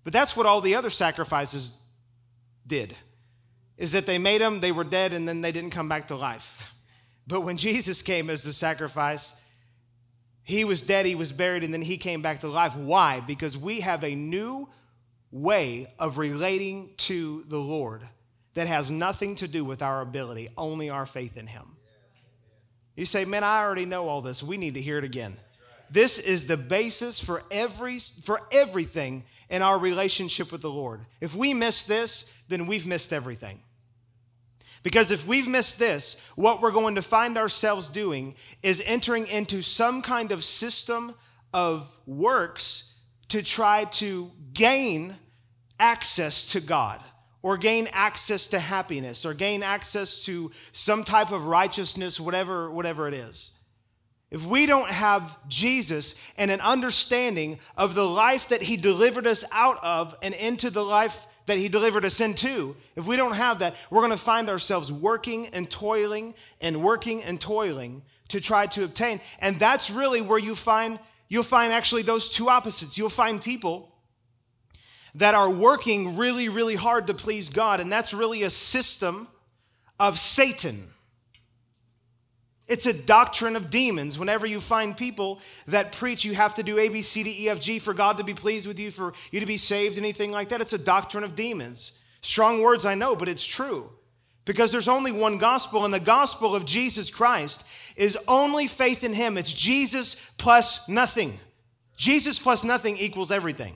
But 0.04 0.12
that's 0.12 0.36
what 0.36 0.46
all 0.46 0.60
the 0.60 0.74
other 0.74 0.90
sacrifices 0.90 1.72
did. 2.66 2.94
Is 3.76 3.92
that 3.92 4.06
they 4.06 4.18
made 4.18 4.40
them, 4.40 4.60
they 4.60 4.72
were 4.72 4.84
dead, 4.84 5.12
and 5.12 5.26
then 5.26 5.40
they 5.40 5.52
didn't 5.52 5.70
come 5.70 5.88
back 5.88 6.08
to 6.08 6.16
life. 6.16 6.68
But 7.24 7.42
when 7.42 7.56
Jesus 7.56 8.02
came 8.02 8.28
as 8.28 8.42
the 8.42 8.52
sacrifice, 8.52 9.32
he 10.42 10.64
was 10.64 10.82
dead, 10.82 11.06
he 11.06 11.14
was 11.14 11.30
buried, 11.30 11.62
and 11.62 11.72
then 11.72 11.80
he 11.80 11.96
came 11.96 12.20
back 12.20 12.40
to 12.40 12.48
life. 12.48 12.74
Why? 12.74 13.20
Because 13.20 13.56
we 13.56 13.78
have 13.78 14.02
a 14.02 14.12
new 14.12 14.68
way 15.30 15.86
of 16.00 16.18
relating 16.18 16.94
to 16.96 17.44
the 17.46 17.58
Lord 17.58 18.02
that 18.54 18.66
has 18.66 18.90
nothing 18.90 19.36
to 19.36 19.48
do 19.48 19.64
with 19.64 19.82
our 19.82 20.00
ability, 20.00 20.48
only 20.58 20.90
our 20.90 21.06
faith 21.06 21.36
in 21.36 21.46
him. 21.46 21.76
You 22.96 23.06
say, 23.06 23.24
man, 23.24 23.44
I 23.44 23.62
already 23.62 23.86
know 23.86 24.08
all 24.08 24.20
this. 24.20 24.42
We 24.42 24.56
need 24.56 24.74
to 24.74 24.82
hear 24.82 24.98
it 24.98 25.04
again. 25.04 25.36
This 25.92 26.18
is 26.18 26.46
the 26.46 26.56
basis 26.56 27.20
for 27.20 27.42
every 27.50 27.98
for 27.98 28.40
everything 28.50 29.24
in 29.50 29.60
our 29.60 29.78
relationship 29.78 30.50
with 30.50 30.62
the 30.62 30.70
Lord. 30.70 31.04
If 31.20 31.34
we 31.34 31.52
miss 31.52 31.84
this, 31.84 32.30
then 32.48 32.66
we've 32.66 32.86
missed 32.86 33.12
everything. 33.12 33.60
Because 34.82 35.12
if 35.12 35.26
we've 35.26 35.46
missed 35.46 35.78
this, 35.78 36.16
what 36.34 36.62
we're 36.62 36.72
going 36.72 36.94
to 36.94 37.02
find 37.02 37.36
ourselves 37.36 37.88
doing 37.88 38.34
is 38.62 38.82
entering 38.86 39.26
into 39.26 39.60
some 39.62 40.00
kind 40.00 40.32
of 40.32 40.42
system 40.42 41.14
of 41.52 41.94
works 42.06 42.94
to 43.28 43.42
try 43.42 43.84
to 43.84 44.30
gain 44.54 45.16
access 45.78 46.52
to 46.52 46.60
God 46.60 47.02
or 47.42 47.58
gain 47.58 47.88
access 47.92 48.46
to 48.48 48.58
happiness 48.58 49.26
or 49.26 49.34
gain 49.34 49.62
access 49.62 50.24
to 50.24 50.50
some 50.72 51.04
type 51.04 51.32
of 51.32 51.46
righteousness, 51.46 52.18
whatever, 52.18 52.70
whatever 52.70 53.08
it 53.08 53.14
is. 53.14 53.52
If 54.32 54.46
we 54.46 54.64
don't 54.64 54.90
have 54.90 55.36
Jesus 55.46 56.14
and 56.38 56.50
an 56.50 56.62
understanding 56.62 57.58
of 57.76 57.94
the 57.94 58.06
life 58.06 58.48
that 58.48 58.62
he 58.62 58.78
delivered 58.78 59.26
us 59.26 59.44
out 59.52 59.78
of 59.84 60.16
and 60.22 60.32
into 60.32 60.70
the 60.70 60.82
life 60.82 61.26
that 61.44 61.58
he 61.58 61.68
delivered 61.68 62.06
us 62.06 62.18
into, 62.18 62.74
if 62.96 63.06
we 63.06 63.18
don't 63.18 63.34
have 63.34 63.58
that, 63.58 63.76
we're 63.90 64.00
going 64.00 64.10
to 64.10 64.16
find 64.16 64.48
ourselves 64.48 64.90
working 64.90 65.48
and 65.48 65.70
toiling 65.70 66.32
and 66.62 66.82
working 66.82 67.22
and 67.22 67.42
toiling 67.42 68.00
to 68.28 68.40
try 68.40 68.66
to 68.68 68.84
obtain. 68.84 69.20
And 69.38 69.58
that's 69.58 69.90
really 69.90 70.22
where 70.22 70.38
you 70.38 70.54
find 70.54 70.98
you'll 71.28 71.42
find 71.42 71.70
actually 71.70 72.02
those 72.02 72.30
two 72.30 72.48
opposites. 72.48 72.96
You'll 72.96 73.10
find 73.10 73.42
people 73.42 73.94
that 75.16 75.34
are 75.34 75.50
working 75.50 76.16
really, 76.16 76.48
really 76.48 76.74
hard 76.74 77.06
to 77.08 77.14
please 77.14 77.50
God, 77.50 77.80
and 77.80 77.92
that's 77.92 78.14
really 78.14 78.44
a 78.44 78.50
system 78.50 79.28
of 80.00 80.18
Satan. 80.18 80.88
It's 82.72 82.86
a 82.86 82.94
doctrine 82.94 83.54
of 83.54 83.68
demons. 83.68 84.18
Whenever 84.18 84.46
you 84.46 84.58
find 84.58 84.96
people 84.96 85.40
that 85.66 85.92
preach 85.92 86.24
you 86.24 86.34
have 86.34 86.54
to 86.54 86.62
do 86.62 86.78
A, 86.78 86.88
B, 86.88 87.02
C, 87.02 87.22
D, 87.22 87.44
E, 87.44 87.50
F, 87.50 87.60
G 87.60 87.78
for 87.78 87.92
God 87.92 88.16
to 88.16 88.24
be 88.24 88.32
pleased 88.32 88.66
with 88.66 88.78
you, 88.78 88.90
for 88.90 89.12
you 89.30 89.40
to 89.40 89.46
be 89.46 89.58
saved, 89.58 89.98
anything 89.98 90.30
like 90.30 90.48
that, 90.48 90.62
it's 90.62 90.72
a 90.72 90.78
doctrine 90.78 91.22
of 91.22 91.34
demons. 91.34 92.00
Strong 92.22 92.62
words, 92.62 92.86
I 92.86 92.94
know, 92.94 93.14
but 93.14 93.28
it's 93.28 93.44
true. 93.44 93.90
Because 94.46 94.72
there's 94.72 94.88
only 94.88 95.12
one 95.12 95.36
gospel, 95.36 95.84
and 95.84 95.92
the 95.92 96.00
gospel 96.00 96.56
of 96.56 96.64
Jesus 96.64 97.10
Christ 97.10 97.62
is 97.94 98.16
only 98.26 98.66
faith 98.66 99.04
in 99.04 99.12
Him. 99.12 99.36
It's 99.36 99.52
Jesus 99.52 100.30
plus 100.38 100.88
nothing. 100.88 101.38
Jesus 101.98 102.38
plus 102.38 102.64
nothing 102.64 102.96
equals 102.96 103.30
everything. 103.30 103.74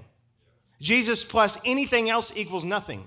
Jesus 0.81 1.23
plus 1.23 1.59
anything 1.67 2.09
else 2.09 2.35
equals 2.35 2.65
nothing. 2.65 3.07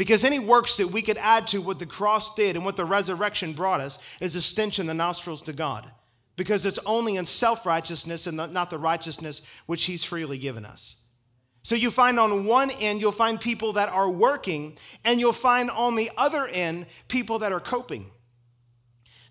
Because 0.00 0.24
any 0.24 0.38
works 0.38 0.78
that 0.78 0.88
we 0.88 1.02
could 1.02 1.18
add 1.18 1.46
to 1.48 1.60
what 1.60 1.78
the 1.78 1.84
cross 1.84 2.34
did 2.34 2.56
and 2.56 2.64
what 2.64 2.74
the 2.74 2.86
resurrection 2.86 3.52
brought 3.52 3.82
us 3.82 3.98
is 4.18 4.34
a 4.34 4.40
stench 4.40 4.78
in 4.78 4.86
the 4.86 4.94
nostrils 4.94 5.42
to 5.42 5.52
God. 5.52 5.92
Because 6.36 6.64
it's 6.64 6.78
only 6.86 7.16
in 7.16 7.26
self 7.26 7.66
righteousness 7.66 8.26
and 8.26 8.38
not 8.38 8.70
the 8.70 8.78
righteousness 8.78 9.42
which 9.66 9.84
He's 9.84 10.02
freely 10.02 10.38
given 10.38 10.64
us. 10.64 10.96
So 11.60 11.74
you 11.74 11.90
find 11.90 12.18
on 12.18 12.46
one 12.46 12.70
end, 12.70 13.02
you'll 13.02 13.12
find 13.12 13.38
people 13.38 13.74
that 13.74 13.90
are 13.90 14.08
working, 14.08 14.78
and 15.04 15.20
you'll 15.20 15.34
find 15.34 15.70
on 15.70 15.96
the 15.96 16.10
other 16.16 16.46
end, 16.46 16.86
people 17.08 17.40
that 17.40 17.52
are 17.52 17.60
coping. 17.60 18.10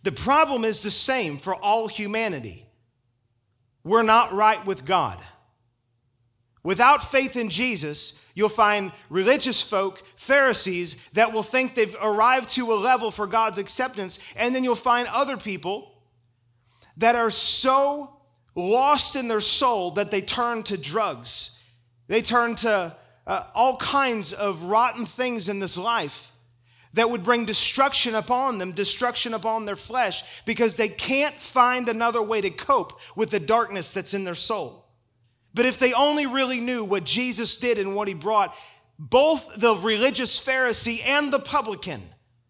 The 0.04 0.12
problem 0.12 0.64
is 0.64 0.82
the 0.82 0.92
same 0.92 1.40
for 1.40 1.56
all 1.56 1.88
humanity. 1.88 2.68
We're 3.84 4.04
not 4.04 4.34
right 4.34 4.64
with 4.68 4.86
God. 4.86 5.18
Without 6.64 7.04
faith 7.04 7.38
in 7.38 7.50
Jesus, 7.50 8.20
you'll 8.36 8.50
find 8.50 8.92
religious 9.10 9.62
folk, 9.62 10.04
Pharisees, 10.16 10.98
that 11.14 11.32
will 11.32 11.44
think 11.44 11.74
they've 11.74 11.96
arrived 12.02 12.50
to 12.50 12.74
a 12.74 12.76
level 12.76 13.12
for 13.12 13.28
God's 13.28 13.58
acceptance. 13.58 14.20
And 14.36 14.54
then 14.54 14.64
you'll 14.64 14.76
find 14.76 15.08
other 15.08 15.38
people 15.38 15.94
that 16.98 17.16
are 17.16 17.30
so 17.30 18.14
lost 18.56 19.16
in 19.16 19.30
their 19.30 19.40
soul 19.40 19.92
that 19.92 20.12
they 20.12 20.22
turn 20.22 20.64
to 20.64 20.78
drugs. 20.78 21.58
They 22.08 22.22
turn 22.22 22.56
to 22.56 22.96
uh, 23.26 23.44
all 23.54 23.78
kinds 23.78 24.34
of 24.34 24.64
rotten 24.64 25.06
things 25.06 25.48
in 25.48 25.60
this 25.60 25.78
life 25.78 26.34
that 26.94 27.10
would 27.10 27.24
bring 27.24 27.46
destruction 27.46 28.16
upon 28.16 28.58
them, 28.58 28.74
destruction 28.74 29.34
upon 29.34 29.66
their 29.66 29.76
flesh, 29.76 30.44
because 30.46 30.76
they 30.76 30.90
can't 30.90 31.40
find 31.40 31.88
another 31.88 32.22
way 32.22 32.42
to 32.42 32.50
cope 32.50 33.00
with 33.16 33.30
the 33.30 33.40
darkness 33.40 33.94
that's 33.94 34.14
in 34.14 34.24
their 34.24 34.36
soul. 34.36 34.89
But 35.54 35.66
if 35.66 35.80
they 35.80 35.94
only 35.94 36.26
really 36.26 36.60
knew 36.60 36.84
what 36.84 37.04
Jesus 37.04 37.56
did 37.56 37.80
and 37.80 37.96
what 37.96 38.08
he 38.08 38.14
brought, 38.14 38.56
both 38.98 39.56
the 39.56 39.76
religious 39.76 40.40
Pharisee 40.40 41.02
and 41.06 41.32
the 41.32 41.40
publican, 41.40 42.04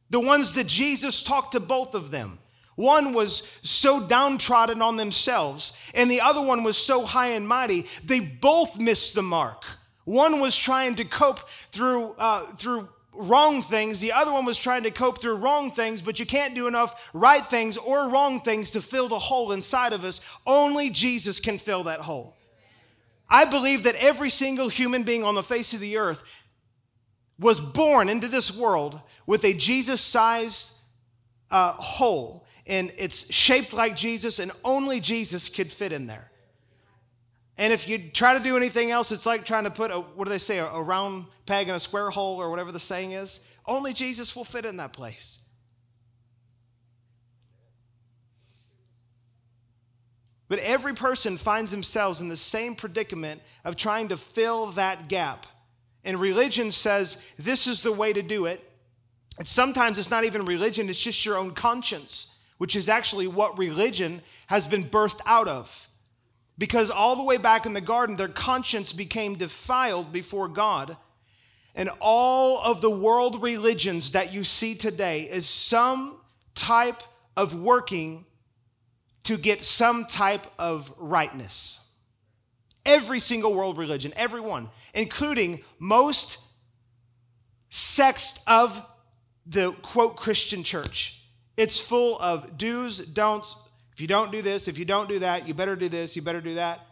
the 0.10 0.20
ones 0.20 0.54
that 0.54 0.68
Jesus 0.68 1.24
talked 1.24 1.54
to 1.54 1.60
both 1.60 1.94
of 1.94 2.12
them, 2.12 2.40
one 2.76 3.14
was 3.14 3.44
so 3.62 4.00
downtrodden 4.00 4.82
on 4.82 4.96
themselves, 4.96 5.74
and 5.94 6.10
the 6.10 6.22
other 6.22 6.42
one 6.42 6.64
was 6.64 6.78
so 6.78 7.06
high 7.06 7.32
and 7.32 7.48
mighty, 7.48 7.86
they 8.04 8.20
both 8.20 8.80
missed 8.80 9.16
the 9.16 9.22
mark. 9.22 9.64
One 10.06 10.40
was 10.40 10.58
trying 10.58 10.96
to 10.96 11.06
cope 11.06 11.48
through, 11.72 12.14
uh, 12.14 12.56
through 12.56 12.88
wrong 13.14 13.62
things, 13.62 14.00
the 14.00 14.14
other 14.14 14.32
one 14.32 14.46
was 14.46 14.58
trying 14.58 14.84
to 14.84 14.92
cope 14.92 15.22
through 15.22 15.36
wrong 15.36 15.72
things, 15.72 16.02
but 16.02 16.20
you 16.20 16.26
can't 16.26 16.56
do 16.56 16.68
enough 16.68 17.10
right 17.14 17.46
things 17.46 17.76
or 17.76 18.08
wrong 18.08 18.40
things 18.42 18.72
to 18.72 18.82
fill 18.82 19.10
the 19.10 19.20
hole 19.20 19.52
inside 19.52 19.92
of 19.94 20.06
us. 20.06 20.22
Only 20.48 20.90
Jesus 20.90 21.40
can 21.40 21.58
fill 21.58 21.84
that 21.84 22.00
hole. 22.00 22.38
I 23.30 23.46
believe 23.46 23.84
that 23.84 23.96
every 23.96 24.30
single 24.30 24.70
human 24.70 25.04
being 25.04 25.24
on 25.24 25.36
the 25.36 25.44
face 25.44 25.74
of 25.74 25.80
the 25.80 25.98
earth 25.98 26.24
was 27.38 27.62
born 27.62 28.10
into 28.10 28.28
this 28.28 28.54
world 28.54 29.00
with 29.26 29.46
a 29.46 29.54
Jesus 29.54 30.02
sized 30.02 30.74
uh, 31.52 31.74
hole, 31.74 32.46
and 32.66 32.92
it's 32.98 33.32
shaped 33.34 33.74
like 33.74 33.96
Jesus, 33.96 34.40
and 34.40 34.52
only 34.64 35.00
Jesus 35.00 35.48
could 35.50 35.72
fit 35.72 35.92
in 35.92 36.08
there. 36.08 36.32
And 37.58 37.74
if 37.74 37.88
you 37.88 37.98
try 37.98 38.38
to 38.38 38.40
do 38.40 38.56
anything 38.56 38.90
else, 38.90 39.12
it's 39.12 39.26
like 39.26 39.46
trying 39.46 39.66
to 39.66 39.72
put 39.72 39.92
a, 39.92 40.00
what 40.00 40.26
do 40.26 40.30
they 40.30 40.38
say, 40.38 40.60
a, 40.60 40.68
a 40.68 40.82
round 40.82 41.26
peg 41.46 41.68
in 41.68 41.76
a 41.76 41.80
square 41.80 42.10
hole, 42.10 42.38
or 42.38 42.50
whatever 42.50 42.72
the 42.72 42.80
saying 42.80 43.12
is. 43.12 43.42
Only 43.66 43.94
Jesus 43.94 44.36
will 44.36 44.44
fit 44.46 44.66
in 44.66 44.78
that 44.78 44.94
place. 44.94 45.40
But 50.50 50.60
every 50.60 50.96
person 50.96 51.38
finds 51.38 51.72
themselves 51.72 52.22
in 52.22 52.28
the 52.28 52.36
same 52.36 52.76
predicament 52.76 53.42
of 53.64 53.76
trying 53.76 54.10
to 54.10 54.18
fill 54.18 54.72
that 54.72 55.08
gap. 55.08 55.46
And 56.04 56.20
religion 56.20 56.72
says 56.72 57.18
this 57.38 57.68
is 57.68 57.84
the 57.84 57.92
way 57.92 58.12
to 58.12 58.24
do 58.24 58.46
it. 58.46 58.66
And 59.38 59.48
sometimes 59.48 59.98
it's 59.98 60.10
not 60.10 60.26
even 60.26 60.44
religion, 60.46 60.90
it's 60.90 61.00
just 61.00 61.24
your 61.24 61.38
own 61.38 61.52
conscience, 61.52 62.36
which 62.58 62.76
is 62.76 62.90
actually 62.90 63.28
what 63.28 63.58
religion 63.58 64.22
has 64.48 64.68
been 64.68 64.84
birthed 64.84 65.22
out 65.26 65.48
of. 65.48 65.88
Because 66.58 66.90
all 66.92 67.16
the 67.16 67.24
way 67.24 67.38
back 67.38 67.66
in 67.66 67.74
the 67.74 67.80
garden, 67.80 68.18
their 68.18 68.28
conscience 68.28 68.92
became 68.92 69.36
defiled 69.36 70.12
before 70.12 70.50
God. 70.50 70.98
And 71.74 71.90
all 72.02 72.60
of 72.62 72.82
the 72.82 72.90
world 72.90 73.42
religions 73.42 74.12
that 74.12 74.34
you 74.34 74.44
see 74.44 74.76
today 74.76 75.22
is 75.22 75.48
some 75.48 76.18
type 76.56 77.02
of 77.38 77.54
working 77.54 78.26
to 79.24 79.38
get 79.38 79.62
some 79.64 80.06
type 80.06 80.48
of 80.58 80.94
rightness. 80.98 81.86
Every 82.86 83.20
single 83.20 83.54
world 83.54 83.78
religion, 83.78 84.14
every 84.16 84.42
one, 84.42 84.70
including 84.94 85.64
most 85.78 86.40
sects 87.70 88.40
of 88.48 88.84
the 89.46 89.72
quote 89.82 90.16
Christian 90.16 90.64
church. 90.64 91.22
It's 91.58 91.80
full 91.80 92.18
of 92.20 92.58
do's, 92.58 93.00
don'ts. 93.00 93.56
If 93.94 94.02
you 94.02 94.08
don't 94.08 94.32
do 94.32 94.42
this, 94.42 94.68
if 94.68 94.80
you 94.80 94.86
don't 94.86 95.10
do 95.10 95.20
that, 95.20 95.48
you 95.48 95.54
better 95.54 95.76
do 95.76 95.90
this, 95.90 96.16
you 96.16 96.22
better 96.22 96.42
do 96.42 96.56
that. 96.56 96.86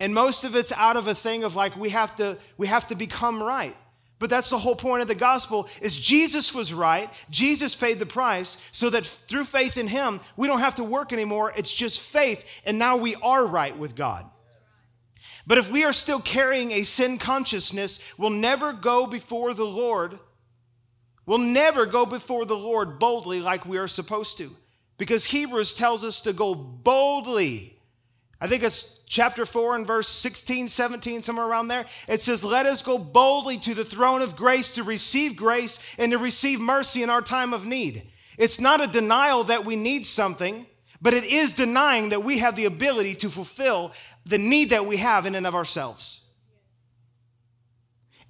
And 0.00 0.14
most 0.14 0.44
of 0.44 0.54
it's 0.54 0.70
out 0.72 0.96
of 0.96 1.08
a 1.08 1.14
thing 1.14 1.44
of 1.44 1.56
like 1.56 1.76
we 1.76 1.90
have 1.90 2.14
to 2.16 2.38
we 2.56 2.68
have 2.68 2.86
to 2.88 2.94
become 2.94 3.42
right. 3.42 3.76
But 4.18 4.30
that's 4.30 4.50
the 4.50 4.58
whole 4.58 4.74
point 4.74 5.02
of 5.02 5.08
the 5.08 5.14
gospel 5.14 5.68
is 5.80 5.98
Jesus 5.98 6.52
was 6.52 6.74
right. 6.74 7.12
Jesus 7.30 7.74
paid 7.74 7.98
the 7.98 8.06
price 8.06 8.56
so 8.72 8.90
that 8.90 9.04
through 9.04 9.44
faith 9.44 9.76
in 9.76 9.86
him, 9.86 10.20
we 10.36 10.48
don't 10.48 10.58
have 10.58 10.74
to 10.76 10.84
work 10.84 11.12
anymore. 11.12 11.52
It's 11.56 11.72
just 11.72 12.00
faith 12.00 12.44
and 12.64 12.78
now 12.78 12.96
we 12.96 13.14
are 13.16 13.46
right 13.46 13.76
with 13.76 13.94
God. 13.94 14.28
But 15.46 15.58
if 15.58 15.70
we 15.70 15.84
are 15.84 15.92
still 15.92 16.20
carrying 16.20 16.72
a 16.72 16.82
sin 16.82 17.16
consciousness, 17.16 18.00
we'll 18.18 18.30
never 18.30 18.72
go 18.72 19.06
before 19.06 19.54
the 19.54 19.64
Lord. 19.64 20.18
We'll 21.24 21.38
never 21.38 21.86
go 21.86 22.04
before 22.04 22.44
the 22.44 22.56
Lord 22.56 22.98
boldly 22.98 23.40
like 23.40 23.64
we 23.64 23.78
are 23.78 23.88
supposed 23.88 24.36
to. 24.38 24.54
Because 24.98 25.24
Hebrews 25.26 25.74
tells 25.74 26.02
us 26.02 26.20
to 26.22 26.32
go 26.32 26.54
boldly 26.54 27.77
I 28.40 28.46
think 28.46 28.62
it's 28.62 29.00
chapter 29.06 29.44
4 29.44 29.76
and 29.76 29.86
verse 29.86 30.08
16, 30.08 30.68
17, 30.68 31.22
somewhere 31.22 31.46
around 31.46 31.68
there. 31.68 31.86
It 32.08 32.20
says, 32.20 32.44
Let 32.44 32.66
us 32.66 32.82
go 32.82 32.98
boldly 32.98 33.58
to 33.58 33.74
the 33.74 33.84
throne 33.84 34.22
of 34.22 34.36
grace 34.36 34.72
to 34.72 34.84
receive 34.84 35.36
grace 35.36 35.78
and 35.98 36.12
to 36.12 36.18
receive 36.18 36.60
mercy 36.60 37.02
in 37.02 37.10
our 37.10 37.22
time 37.22 37.52
of 37.52 37.66
need. 37.66 38.04
It's 38.38 38.60
not 38.60 38.80
a 38.82 38.86
denial 38.86 39.44
that 39.44 39.64
we 39.64 39.74
need 39.74 40.06
something, 40.06 40.66
but 41.02 41.14
it 41.14 41.24
is 41.24 41.52
denying 41.52 42.10
that 42.10 42.22
we 42.22 42.38
have 42.38 42.54
the 42.54 42.66
ability 42.66 43.16
to 43.16 43.30
fulfill 43.30 43.92
the 44.24 44.38
need 44.38 44.70
that 44.70 44.86
we 44.86 44.98
have 44.98 45.26
in 45.26 45.34
and 45.34 45.46
of 45.46 45.56
ourselves. 45.56 46.24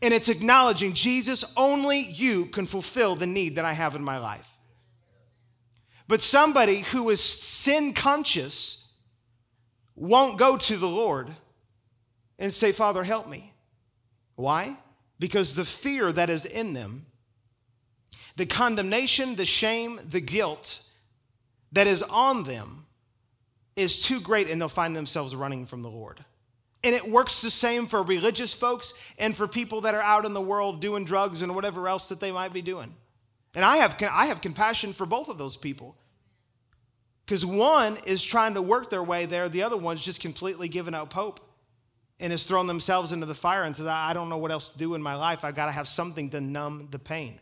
And 0.01 0.15
it's 0.15 0.29
acknowledging, 0.29 0.95
Jesus, 0.95 1.45
only 1.57 2.01
you 2.01 2.47
can 2.47 2.67
fulfill 2.67 3.17
the 3.17 3.27
need 3.27 3.57
that 3.57 3.65
I 3.65 3.73
have 3.73 3.97
in 3.97 4.05
my 4.05 4.19
life. 4.19 4.49
But 6.07 6.23
somebody 6.23 6.81
who 6.81 7.11
is 7.11 7.21
sin 7.21 7.93
conscious, 7.93 8.88
won't 9.99 10.39
go 10.39 10.57
to 10.57 10.77
the 10.77 10.89
Lord 10.89 11.35
and 12.39 12.53
say, 12.53 12.73
Father, 12.73 13.03
help 13.03 13.27
me. 13.27 13.53
Why? 14.37 14.77
Because 15.19 15.57
the 15.57 15.65
fear 15.65 16.13
that 16.13 16.31
is 16.31 16.47
in 16.47 16.73
them, 16.73 17.07
the 18.37 18.47
condemnation, 18.47 19.35
the 19.35 19.45
shame, 19.45 20.01
the 20.09 20.21
guilt 20.21 20.83
that 21.73 21.87
is 21.87 22.03
on 22.05 22.45
them 22.45 22.87
is 23.75 23.99
too 23.99 24.21
great, 24.21 24.49
and 24.49 24.61
they'll 24.61 24.69
find 24.69 24.95
themselves 24.95 25.35
running 25.35 25.67
from 25.67 25.83
the 25.83 25.91
Lord. 25.91 26.25
And 26.85 26.95
it 26.95 27.09
works 27.09 27.43
the 27.43 27.51
same 27.51 27.89
for 27.89 28.03
religious 28.03 28.55
folks 28.55 28.95
and 29.19 29.37
for 29.37 29.49
people 29.49 29.81
that 29.83 29.95
are 29.95 30.03
out 30.03 30.25
in 30.25 30.33
the 30.33 30.41
world 30.41 30.81
doing 30.81 31.05
drugs 31.05 31.43
and 31.43 31.55
whatever 31.55 31.89
else 31.89 32.09
that 32.09 32.21
they 32.21 32.31
might 32.31 32.53
be 32.53 32.63
doing. 32.63 32.95
And 33.57 33.65
I 33.65 33.79
have, 33.79 34.01
I 34.09 34.27
have 34.27 34.41
compassion 34.41 34.93
for 34.93 35.07
both 35.07 35.29
of 35.29 35.39
those 35.39 35.57
people. 35.57 35.97
Because 37.29 37.45
one 37.45 37.99
is 38.07 38.25
trying 38.25 38.55
to 38.55 38.63
work 38.63 38.89
their 38.89 39.03
way 39.03 39.27
there, 39.27 39.51
the 39.51 39.63
other 39.63 39.77
one's 39.77 40.01
just 40.01 40.19
completely 40.19 40.67
given 40.67 40.95
up 40.95 41.13
hope 41.13 41.41
and 42.19 42.31
has 42.31 42.45
thrown 42.45 42.67
themselves 42.67 43.13
into 43.13 43.27
the 43.27 43.35
fire 43.35 43.65
and 43.65 43.77
says, 43.77 43.85
I 43.85 44.15
don't 44.15 44.31
know 44.31 44.39
what 44.39 44.51
else 44.51 44.73
to 44.73 44.79
do 44.79 44.95
in 44.95 45.03
my 45.03 45.15
life. 45.15 45.45
I've 45.45 45.55
got 45.55 45.67
to 45.67 45.73
have 45.73 45.87
something 45.87 46.31
to 46.31 46.41
numb 46.41 46.89
the 46.91 46.99
pain. 46.99 47.39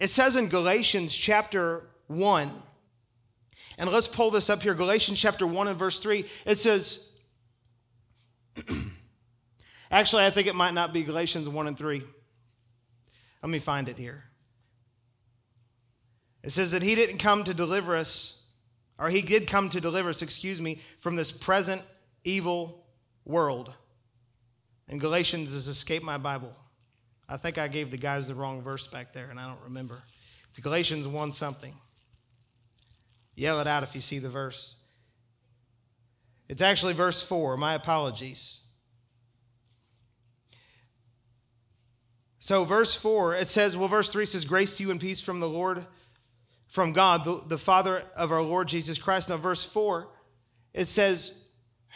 It 0.00 0.10
says 0.10 0.34
in 0.34 0.48
Galatians 0.48 1.14
chapter 1.14 1.84
1, 2.08 2.50
and 3.78 3.90
let's 3.90 4.08
pull 4.08 4.32
this 4.32 4.50
up 4.50 4.60
here 4.60 4.74
Galatians 4.74 5.20
chapter 5.20 5.46
1 5.46 5.68
and 5.68 5.78
verse 5.78 6.00
3. 6.00 6.24
It 6.44 6.58
says, 6.58 7.10
actually, 9.92 10.24
I 10.24 10.30
think 10.30 10.48
it 10.48 10.56
might 10.56 10.74
not 10.74 10.92
be 10.92 11.04
Galatians 11.04 11.48
1 11.48 11.68
and 11.68 11.78
3. 11.78 12.02
Let 13.40 13.50
me 13.50 13.60
find 13.60 13.88
it 13.88 13.98
here. 13.98 14.24
It 16.42 16.50
says 16.50 16.72
that 16.72 16.82
he 16.82 16.96
didn't 16.96 17.18
come 17.18 17.44
to 17.44 17.54
deliver 17.54 17.94
us, 17.94 18.40
or 18.98 19.08
he 19.08 19.22
did 19.22 19.46
come 19.46 19.68
to 19.70 19.80
deliver 19.80 20.10
us, 20.10 20.22
excuse 20.22 20.60
me, 20.60 20.80
from 21.00 21.16
this 21.16 21.32
present 21.32 21.82
evil 22.24 22.84
world. 23.24 23.72
And 24.88 25.00
Galatians 25.00 25.52
has 25.52 25.68
escaped 25.68 26.04
my 26.04 26.18
Bible. 26.18 26.52
I 27.28 27.36
think 27.36 27.58
I 27.58 27.68
gave 27.68 27.90
the 27.90 27.96
guys 27.96 28.28
the 28.28 28.34
wrong 28.34 28.62
verse 28.62 28.86
back 28.86 29.12
there, 29.12 29.30
and 29.30 29.40
I 29.40 29.48
don't 29.48 29.62
remember. 29.64 30.02
It's 30.50 30.58
Galatians 30.60 31.08
1 31.08 31.32
something. 31.32 31.74
Yell 33.34 33.60
it 33.60 33.66
out 33.66 33.82
if 33.82 33.94
you 33.94 34.00
see 34.00 34.18
the 34.18 34.28
verse. 34.28 34.76
It's 36.48 36.62
actually 36.62 36.92
verse 36.92 37.22
4. 37.22 37.56
My 37.56 37.74
apologies. 37.74 38.60
So, 42.38 42.64
verse 42.64 42.94
4, 42.94 43.36
it 43.36 43.48
says, 43.48 43.74
well, 43.74 43.88
verse 43.88 44.10
3 44.10 44.26
says, 44.26 44.44
Grace 44.44 44.76
to 44.76 44.82
you 44.82 44.90
and 44.90 45.00
peace 45.00 45.22
from 45.22 45.40
the 45.40 45.48
Lord, 45.48 45.86
from 46.74 46.92
God, 46.92 47.24
the, 47.24 47.40
the 47.46 47.56
Father 47.56 48.02
of 48.16 48.32
our 48.32 48.42
Lord 48.42 48.66
Jesus 48.66 48.98
Christ. 48.98 49.30
Now, 49.30 49.36
verse 49.36 49.64
4, 49.64 50.08
it 50.72 50.86
says, 50.86 51.44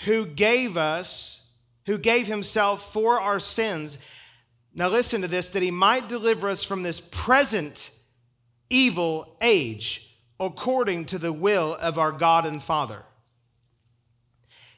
Who 0.04 0.24
gave 0.24 0.76
us, 0.76 1.48
who 1.86 1.98
gave 1.98 2.28
himself 2.28 2.92
for 2.92 3.20
our 3.20 3.40
sins. 3.40 3.98
Now, 4.72 4.86
listen 4.86 5.22
to 5.22 5.26
this, 5.26 5.50
that 5.50 5.64
he 5.64 5.72
might 5.72 6.08
deliver 6.08 6.48
us 6.48 6.62
from 6.62 6.84
this 6.84 7.00
present 7.00 7.90
evil 8.70 9.36
age 9.40 10.16
according 10.38 11.06
to 11.06 11.18
the 11.18 11.32
will 11.32 11.74
of 11.80 11.98
our 11.98 12.12
God 12.12 12.46
and 12.46 12.62
Father. 12.62 13.02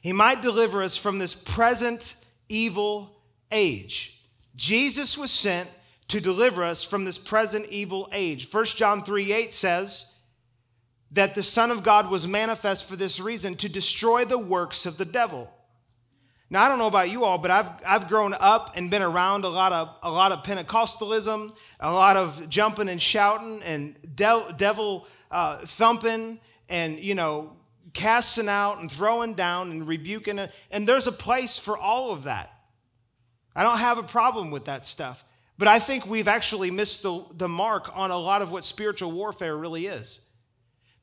He 0.01 0.13
might 0.13 0.41
deliver 0.41 0.81
us 0.81 0.97
from 0.97 1.19
this 1.19 1.35
present 1.35 2.15
evil 2.49 3.21
age. 3.51 4.19
Jesus 4.55 5.15
was 5.15 5.29
sent 5.29 5.69
to 6.11 6.19
deliver 6.19 6.61
us 6.61 6.83
from 6.83 7.05
this 7.05 7.17
present 7.17 7.65
evil 7.69 8.09
age. 8.11 8.51
1 8.51 8.65
John 8.65 9.01
3 9.01 9.31
8 9.31 9.53
says 9.53 10.13
that 11.11 11.35
the 11.35 11.43
Son 11.43 11.71
of 11.71 11.83
God 11.83 12.11
was 12.11 12.27
manifest 12.27 12.85
for 12.85 12.97
this 12.97 13.17
reason 13.17 13.55
to 13.55 13.69
destroy 13.69 14.25
the 14.25 14.37
works 14.37 14.85
of 14.85 14.97
the 14.97 15.05
devil. 15.05 15.49
Now 16.49 16.65
I 16.65 16.67
don't 16.67 16.79
know 16.79 16.87
about 16.87 17.09
you 17.09 17.23
all, 17.23 17.37
but 17.37 17.49
I've 17.49 17.69
I've 17.87 18.09
grown 18.09 18.35
up 18.37 18.71
and 18.75 18.91
been 18.91 19.01
around 19.01 19.45
a 19.45 19.49
lot 19.49 19.71
of 19.71 19.95
a 20.03 20.11
lot 20.11 20.33
of 20.33 20.43
Pentecostalism, 20.43 21.55
a 21.79 21.93
lot 21.93 22.17
of 22.17 22.49
jumping 22.49 22.89
and 22.89 23.01
shouting 23.01 23.63
and 23.63 23.95
de- 24.13 24.53
devil 24.57 25.07
uh, 25.31 25.59
thumping 25.59 26.41
and 26.67 26.99
you 26.99 27.15
know 27.15 27.55
casting 27.93 28.49
out 28.49 28.79
and 28.79 28.91
throwing 28.91 29.33
down 29.33 29.71
and 29.71 29.87
rebuking. 29.87 30.45
And 30.71 30.85
there's 30.85 31.07
a 31.07 31.13
place 31.13 31.57
for 31.57 31.77
all 31.77 32.11
of 32.11 32.23
that. 32.23 32.51
I 33.55 33.63
don't 33.63 33.77
have 33.77 33.97
a 33.97 34.03
problem 34.03 34.51
with 34.51 34.65
that 34.65 34.85
stuff. 34.85 35.23
But 35.61 35.67
I 35.67 35.77
think 35.77 36.07
we've 36.07 36.27
actually 36.27 36.71
missed 36.71 37.03
the, 37.03 37.23
the 37.35 37.47
mark 37.47 37.95
on 37.95 38.09
a 38.09 38.17
lot 38.17 38.41
of 38.41 38.51
what 38.51 38.65
spiritual 38.65 39.11
warfare 39.11 39.55
really 39.55 39.85
is. 39.85 40.19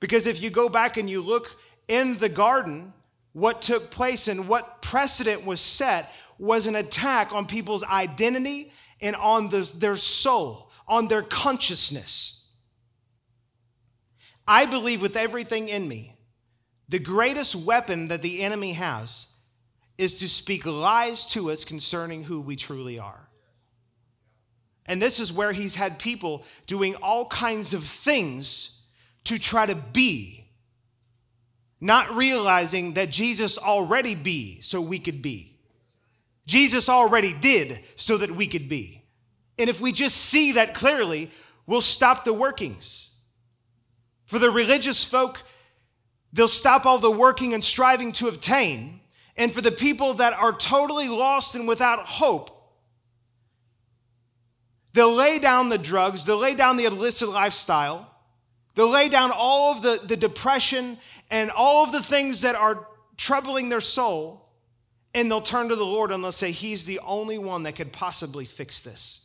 Because 0.01 0.27
if 0.27 0.43
you 0.43 0.51
go 0.51 0.69
back 0.69 0.97
and 0.97 1.09
you 1.09 1.21
look 1.21 1.57
in 1.87 2.17
the 2.17 2.29
garden, 2.29 2.93
what 3.35 3.63
took 3.63 3.89
place 3.93 4.27
and 4.27 4.49
what 4.49 4.83
precedent 4.83 5.47
was 5.47 5.61
set 5.61 6.11
was 6.41 6.67
an 6.67 6.75
attack 6.75 7.33
on 7.33 7.47
people's 7.47 7.85
identity 7.85 8.73
and 9.01 9.15
on 9.15 9.49
the, 9.49 9.71
their 9.77 9.95
soul, 9.95 10.73
on 10.89 11.07
their 11.07 11.23
consciousness. 11.23 12.45
I 14.49 14.67
believe 14.67 15.01
with 15.01 15.17
everything 15.17 15.69
in 15.69 15.87
me, 15.87 16.17
the 16.89 16.99
greatest 16.99 17.55
weapon 17.55 18.09
that 18.09 18.23
the 18.23 18.43
enemy 18.43 18.73
has 18.73 19.29
is 19.99 20.17
to 20.17 20.29
speak 20.29 20.67
lies 20.67 21.25
to 21.27 21.53
us 21.53 21.65
concerning 21.65 22.25
who 22.25 22.41
we 22.41 22.57
truly 22.57 22.99
are. 22.99 23.28
And 24.89 25.01
this 25.01 25.21
is 25.21 25.33
where 25.33 25.53
he's 25.53 25.77
had 25.77 25.99
people 25.99 26.43
doing 26.67 26.97
all 26.97 27.27
kinds 27.27 27.75
of 27.75 27.85
things 27.85 28.71
to 29.25 29.39
try 29.39 29.67
to 29.67 29.75
be 29.75 30.47
not 31.81 32.17
realizing 32.17 32.95
that 32.95 33.11
Jesus 33.11 33.59
already 33.59 34.15
be 34.15 34.61
so 34.61 34.81
we 34.81 34.99
could 34.99 35.23
be. 35.23 35.57
Jesus 36.47 36.89
already 36.89 37.33
did 37.35 37.81
so 37.95 38.17
that 38.17 38.31
we 38.31 38.47
could 38.47 38.69
be. 38.69 39.05
And 39.59 39.69
if 39.69 39.81
we 39.81 39.93
just 39.93 40.17
see 40.17 40.53
that 40.53 40.75
clearly, 40.75 41.31
we'll 41.67 41.81
stop 41.81 42.25
the 42.25 42.33
workings. 42.33 43.11
For 44.25 44.39
the 44.39 44.51
religious 44.51 45.05
folk, 45.05 45.43
they'll 46.33 46.49
stop 46.49 46.87
all 46.87 46.99
the 46.99 47.11
working 47.11 47.55
and 47.55 47.63
striving 47.63 48.13
to 48.13 48.29
obtain. 48.29 49.01
And 49.37 49.53
for 49.53 49.61
the 49.61 49.71
people 49.71 50.15
that 50.15 50.33
are 50.33 50.53
totally 50.53 51.09
lost 51.09 51.55
and 51.55 51.69
without 51.69 52.07
hope, 52.07 52.58
they'll 54.99 55.15
lay 55.15 55.39
down 55.39 55.69
the 55.69 55.79
drugs, 55.79 56.25
they'll 56.25 56.39
lay 56.39 56.57
down 56.57 56.77
the 56.77 56.85
illicit 56.85 57.29
lifestyle, 57.29 58.13
they'll 58.75 58.91
lay 58.91 59.09
down 59.09 59.31
all 59.33 59.71
of 59.71 59.81
the, 59.81 60.01
the 60.05 60.17
depression 60.17 60.99
and 61.31 61.53
all 61.53 61.85
of 61.85 61.93
the 61.93 62.03
things 62.03 62.41
that 62.41 62.57
are 62.57 62.85
troubling 63.17 63.69
their 63.69 63.81
soul, 63.81 64.51
and 65.15 65.31
they'll 65.31 65.41
turn 65.41 65.69
to 65.69 65.77
the 65.77 65.87
Lord 65.87 66.11
and 66.11 66.25
they'll 66.25 66.33
say, 66.33 66.51
He's 66.51 66.85
the 66.85 66.99
only 66.99 67.39
one 67.39 67.63
that 67.63 67.77
could 67.77 67.93
possibly 67.93 68.45
fix 68.45 68.83
this. 68.83 69.25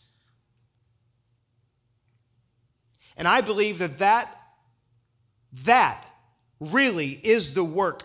And 3.17 3.27
I 3.27 3.41
believe 3.41 3.79
that 3.79 3.97
that, 3.97 4.29
that 5.63 6.05
really 6.59 7.19
is 7.23 7.55
the 7.55 7.63
work 7.63 8.03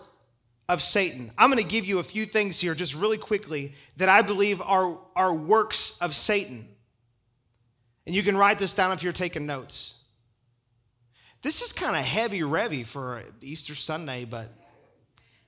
of 0.67 0.81
Satan. 0.81 1.31
I'm 1.37 1.51
going 1.51 1.61
to 1.61 1.69
give 1.69 1.85
you 1.85 1.99
a 1.99 2.03
few 2.03 2.25
things 2.25 2.59
here 2.59 2.73
just 2.73 2.95
really 2.95 3.19
quickly 3.19 3.73
that 3.97 4.09
I 4.09 4.23
believe 4.23 4.59
are, 4.59 4.97
are 5.15 5.35
works 5.35 5.99
of 5.99 6.15
Satan. 6.15 6.68
And 8.09 8.15
you 8.15 8.23
can 8.23 8.35
write 8.35 8.57
this 8.57 8.73
down 8.73 8.91
if 8.91 9.03
you're 9.03 9.13
taking 9.13 9.45
notes. 9.45 9.93
This 11.43 11.61
is 11.61 11.71
kind 11.71 11.95
of 11.95 12.03
heavy 12.03 12.39
revy 12.39 12.83
for 12.83 13.21
Easter 13.39 13.75
Sunday, 13.75 14.25
but 14.25 14.51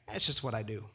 that's 0.08 0.28
just 0.28 0.43
what 0.43 0.54
I 0.54 0.62
do. 0.62 0.86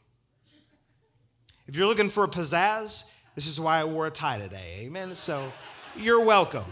If 1.67 1.75
you're 1.75 1.87
looking 1.87 2.09
for 2.09 2.23
a 2.23 2.29
pizzazz, 2.29 3.03
this 3.35 3.47
is 3.47 3.59
why 3.59 3.81
I 3.81 3.83
wore 3.83 4.07
a 4.07 4.11
tie 4.11 4.39
today. 4.39 4.83
Amen. 4.83 5.13
So 5.13 5.51
you're 5.93 6.21
welcome. 6.21 6.63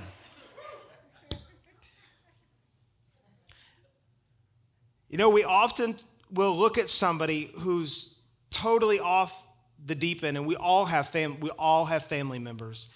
You 5.10 5.18
know, 5.18 5.30
we 5.30 5.44
often 5.44 5.98
will 6.32 6.56
look 6.56 6.78
at 6.78 6.88
somebody 6.88 7.52
who's 7.58 8.16
totally 8.50 9.02
off 9.02 9.46
the 9.86 9.94
deep 9.94 10.24
end, 10.24 10.38
and 10.38 10.48
we 10.48 10.56
all 10.56 10.86
have 10.86 11.10
fam- 11.10 11.42
we 11.42 11.50
all 11.50 11.84
have 11.84 12.06
family 12.06 12.40
members 12.40 12.88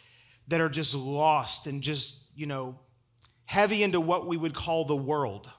that 0.50 0.62
are 0.62 0.70
just 0.70 0.94
lost 0.94 1.66
and 1.68 1.82
just, 1.82 2.18
you 2.36 2.46
know, 2.46 2.80
heavy 3.46 3.82
into 3.82 4.00
what 4.02 4.28
we 4.28 4.38
would 4.38 4.54
call 4.54 4.86
the 4.86 4.96
world. 4.96 5.50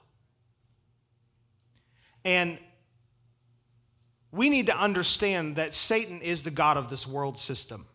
And 2.24 2.59
we 4.33 4.50
need 4.50 4.66
to 4.66 4.76
understand 4.76 5.57
that 5.57 5.72
Satan 5.74 6.20
is 6.20 6.42
the 6.42 6.50
God 6.50 6.76
of 6.76 6.90
this 6.90 7.07
world 7.07 7.38
system. 7.38 7.87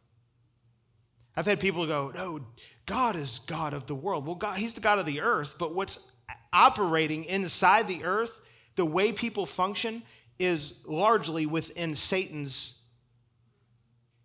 I've 1.37 1.45
had 1.45 1.59
people 1.59 1.85
go, 1.85 2.11
no, 2.15 2.39
God 2.85 3.15
is 3.15 3.39
God 3.39 3.73
of 3.73 3.87
the 3.87 3.95
world. 3.95 4.25
Well, 4.25 4.35
God, 4.35 4.57
He's 4.57 4.73
the 4.73 4.81
God 4.81 4.99
of 4.99 5.05
the 5.05 5.21
earth, 5.21 5.55
but 5.57 5.75
what's 5.75 6.11
operating 6.51 7.25
inside 7.25 7.87
the 7.87 8.03
earth, 8.03 8.39
the 8.75 8.85
way 8.85 9.11
people 9.11 9.45
function, 9.45 10.03
is 10.39 10.81
largely 10.85 11.45
within 11.45 11.95
Satan's 11.95 12.81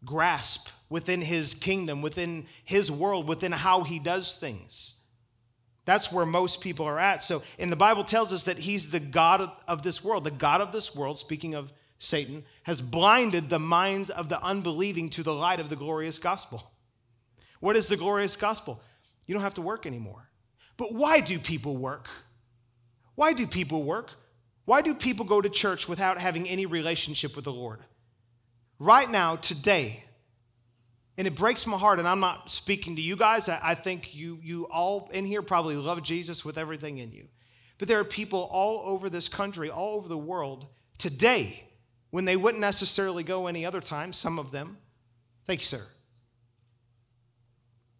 grasp, 0.05 0.69
within 0.91 1.23
his 1.23 1.55
kingdom, 1.55 2.03
within 2.03 2.45
his 2.65 2.91
world, 2.91 3.27
within 3.27 3.53
how 3.53 3.83
he 3.83 3.99
does 3.99 4.35
things. 4.35 4.97
That's 5.87 6.13
where 6.13 6.27
most 6.27 6.61
people 6.61 6.85
are 6.85 6.99
at. 6.99 7.23
So, 7.23 7.43
and 7.59 7.73
the 7.73 7.77
Bible 7.77 8.05
tells 8.05 8.33
us 8.33 8.45
that 8.45 8.59
he's 8.59 8.91
the 8.91 9.01
God 9.01 9.51
of 9.67 9.83
this 9.83 10.05
world. 10.05 10.25
The 10.25 10.31
God 10.31 10.61
of 10.61 10.73
this 10.73 10.95
world, 10.95 11.19
speaking 11.19 11.55
of 11.55 11.73
Satan, 11.99 12.45
has 12.65 12.83
blinded 12.83 13.49
the 13.49 13.59
minds 13.59 14.11
of 14.11 14.29
the 14.29 14.43
unbelieving 14.43 15.09
to 15.11 15.23
the 15.23 15.35
light 15.35 15.61
of 15.61 15.71
the 15.71 15.77
glorious 15.77 16.19
gospel. 16.19 16.71
What 17.61 17.77
is 17.77 17.89
the 17.89 17.97
glorious 17.97 18.37
gospel? 18.37 18.83
You 19.27 19.35
don't 19.35 19.43
have 19.43 19.55
to 19.55 19.63
work 19.63 19.87
anymore. 19.87 20.29
But 20.77 20.93
why 20.93 21.21
do 21.21 21.39
people 21.39 21.77
work? 21.77 22.09
Why 23.15 23.33
do 23.33 23.47
people 23.47 23.83
work? 23.83 24.11
Why 24.67 24.83
do 24.83 24.95
people 24.95 25.25
go 25.25 25.41
to 25.41 25.49
church 25.49 25.89
without 25.89 26.21
having 26.21 26.49
any 26.49 26.67
relationship 26.67 27.37
with 27.37 27.45
the 27.45 27.53
Lord? 27.53 27.81
right 28.81 29.09
now, 29.09 29.37
today, 29.37 30.03
and 31.21 31.27
it 31.27 31.35
breaks 31.35 31.67
my 31.67 31.77
heart, 31.77 31.99
and 31.99 32.09
I'm 32.09 32.21
not 32.21 32.49
speaking 32.49 32.97
to 32.97 33.03
you 33.03 33.15
guys. 33.15 33.51
I, 33.51 33.61
I 33.63 33.75
think 33.75 34.15
you, 34.15 34.39
you 34.43 34.65
all 34.71 35.11
in 35.13 35.27
here 35.27 35.43
probably 35.43 35.77
love 35.77 36.03
Jesus 36.03 36.47
with 36.47 36.57
everything 36.57 36.97
in 36.97 37.11
you. 37.11 37.29
But 37.77 37.89
there 37.89 37.99
are 38.01 38.05
people 38.05 38.49
all 38.51 38.81
over 38.87 39.11
this 39.11 39.29
country, 39.29 39.69
all 39.69 39.97
over 39.97 40.09
the 40.09 40.17
world, 40.17 40.65
today, 40.97 41.69
when 42.09 42.25
they 42.25 42.39
wouldn't 42.39 42.63
necessarily 42.63 43.23
go 43.23 43.49
any 43.49 43.67
other 43.67 43.83
time, 43.83 44.15
some 44.15 44.39
of 44.39 44.51
them. 44.51 44.79
Thank 45.45 45.61
you, 45.61 45.67
sir. 45.67 45.83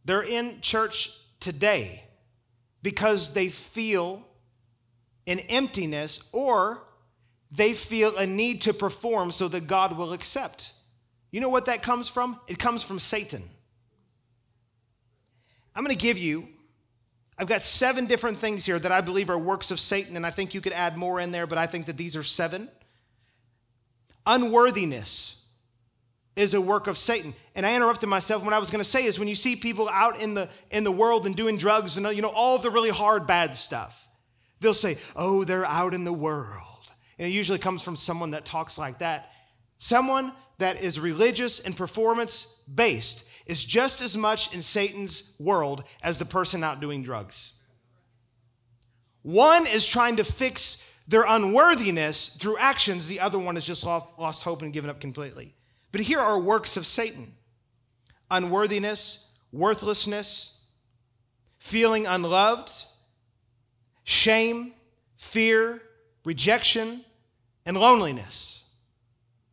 They're 0.07 0.23
in 0.23 0.63
church 0.63 1.15
today 1.41 2.05
because 2.83 3.35
they 3.35 3.51
feel 3.51 4.27
an 5.27 5.41
emptiness 5.41 6.27
or 6.33 6.85
they 7.53 7.75
feel 7.75 8.17
a 8.17 8.27
need 8.27 8.63
to 8.63 8.73
perform 8.73 9.31
so 9.31 9.47
that 9.49 9.67
God 9.67 9.99
will 9.99 10.15
accept. 10.15 10.73
You 11.31 11.41
know 11.41 11.49
what 11.49 11.67
that 11.67 11.83
comes 11.83 12.09
from? 12.09 12.39
It 12.49 12.59
comes 12.59 12.83
from 12.83 12.99
Satan. 12.99 13.43
I'm 15.75 15.85
going 15.85 15.97
to 15.97 16.03
give 16.03 16.19
you, 16.19 16.49
I've 17.39 17.47
got 17.47 17.63
seven 17.63 18.07
different 18.07 18.39
things 18.39 18.67
here 18.67 18.79
that 18.79 18.91
I 18.91 19.01
believe 19.01 19.31
are 19.31 19.39
works 19.39 19.71
of 19.71 19.79
Satan, 19.79 20.17
and 20.17 20.27
I 20.27 20.31
think 20.31 20.55
you 20.55 20.61
could 20.61 20.73
add 20.73 20.97
more 20.97 21.21
in 21.21 21.31
there, 21.31 21.47
but 21.47 21.59
I 21.59 21.67
think 21.67 21.87
that 21.87 21.97
these 21.97 22.17
are 22.17 22.23
seven. 22.23 22.69
Unworthiness 24.27 25.41
is 26.37 26.55
a 26.55 26.61
work 26.61 26.87
of 26.87 26.97
Satan. 26.99 27.35
And 27.55 27.67
I 27.67 27.75
interrupted 27.75 28.09
myself. 28.09 28.45
What 28.45 28.53
I 28.53 28.59
was 28.59 28.71
going 28.71 28.83
to 28.83 28.89
say 28.89 29.05
is 29.05 29.19
when 29.19 29.29
you 29.29 29.35
see 29.35 29.57
people 29.57 29.89
out 29.89 30.21
in 30.21 30.35
the 30.35 30.49
in 30.71 30.85
the 30.85 30.93
world 30.93 31.27
and 31.27 31.37
doing 31.37 31.59
drugs 31.59 31.97
and 31.97 32.07
you 32.15 32.23
know 32.23 32.29
all 32.29 32.59
the 32.59 32.71
really 32.71 32.91
hard 32.91 33.27
bad 33.27 33.55
stuff, 33.55 34.09
they'll 34.61 34.75
say, 34.75 34.99
"Oh, 35.17 35.45
they're 35.45 35.67
out 35.67 35.95
in 35.95 36.05
the 36.05 36.13
world." 36.13 36.67
And 37.19 37.29
it 37.29 37.33
usually 37.33 37.59
comes 37.59 37.83
from 37.83 37.97
someone 37.97 38.31
that 38.31 38.45
talks 38.45 38.79
like 38.79 39.01
that. 39.01 39.33
Someone 39.79 40.33
that 40.61 40.83
is 40.83 40.99
religious 40.99 41.61
and 41.61 41.77
performance 41.77 42.63
based 42.73 43.25
is 43.47 43.65
just 43.65 44.01
as 44.01 44.17
much 44.17 44.55
in 44.55 44.63
Satan's 44.63 45.35
world 45.39 45.85
as 46.03 46.19
the 46.19 46.25
person 46.25 46.63
out 46.63 46.81
doing 46.81 47.03
drugs. 47.03 47.55
One 49.23 49.67
is 49.67 49.87
trying 49.87 50.17
to 50.17 50.25
fix 50.25 50.85
their 51.09 51.25
unworthiness 51.27 52.29
through 52.29 52.59
actions, 52.59 53.09
the 53.09 53.19
other 53.19 53.39
one 53.39 53.57
has 53.57 53.67
just 53.67 53.85
lost 53.85 54.45
hope 54.45 54.63
and 54.63 54.73
given 54.73 54.89
up 54.89 55.01
completely. 55.01 55.55
But 55.91 56.03
here 56.03 56.21
are 56.21 56.39
works 56.39 56.77
of 56.77 56.87
Satan 56.87 57.35
unworthiness, 58.31 59.27
worthlessness, 59.51 60.61
feeling 61.59 62.07
unloved, 62.07 62.71
shame, 64.05 64.73
fear, 65.17 65.83
rejection, 66.25 67.05
and 67.67 67.77
loneliness. 67.77 68.60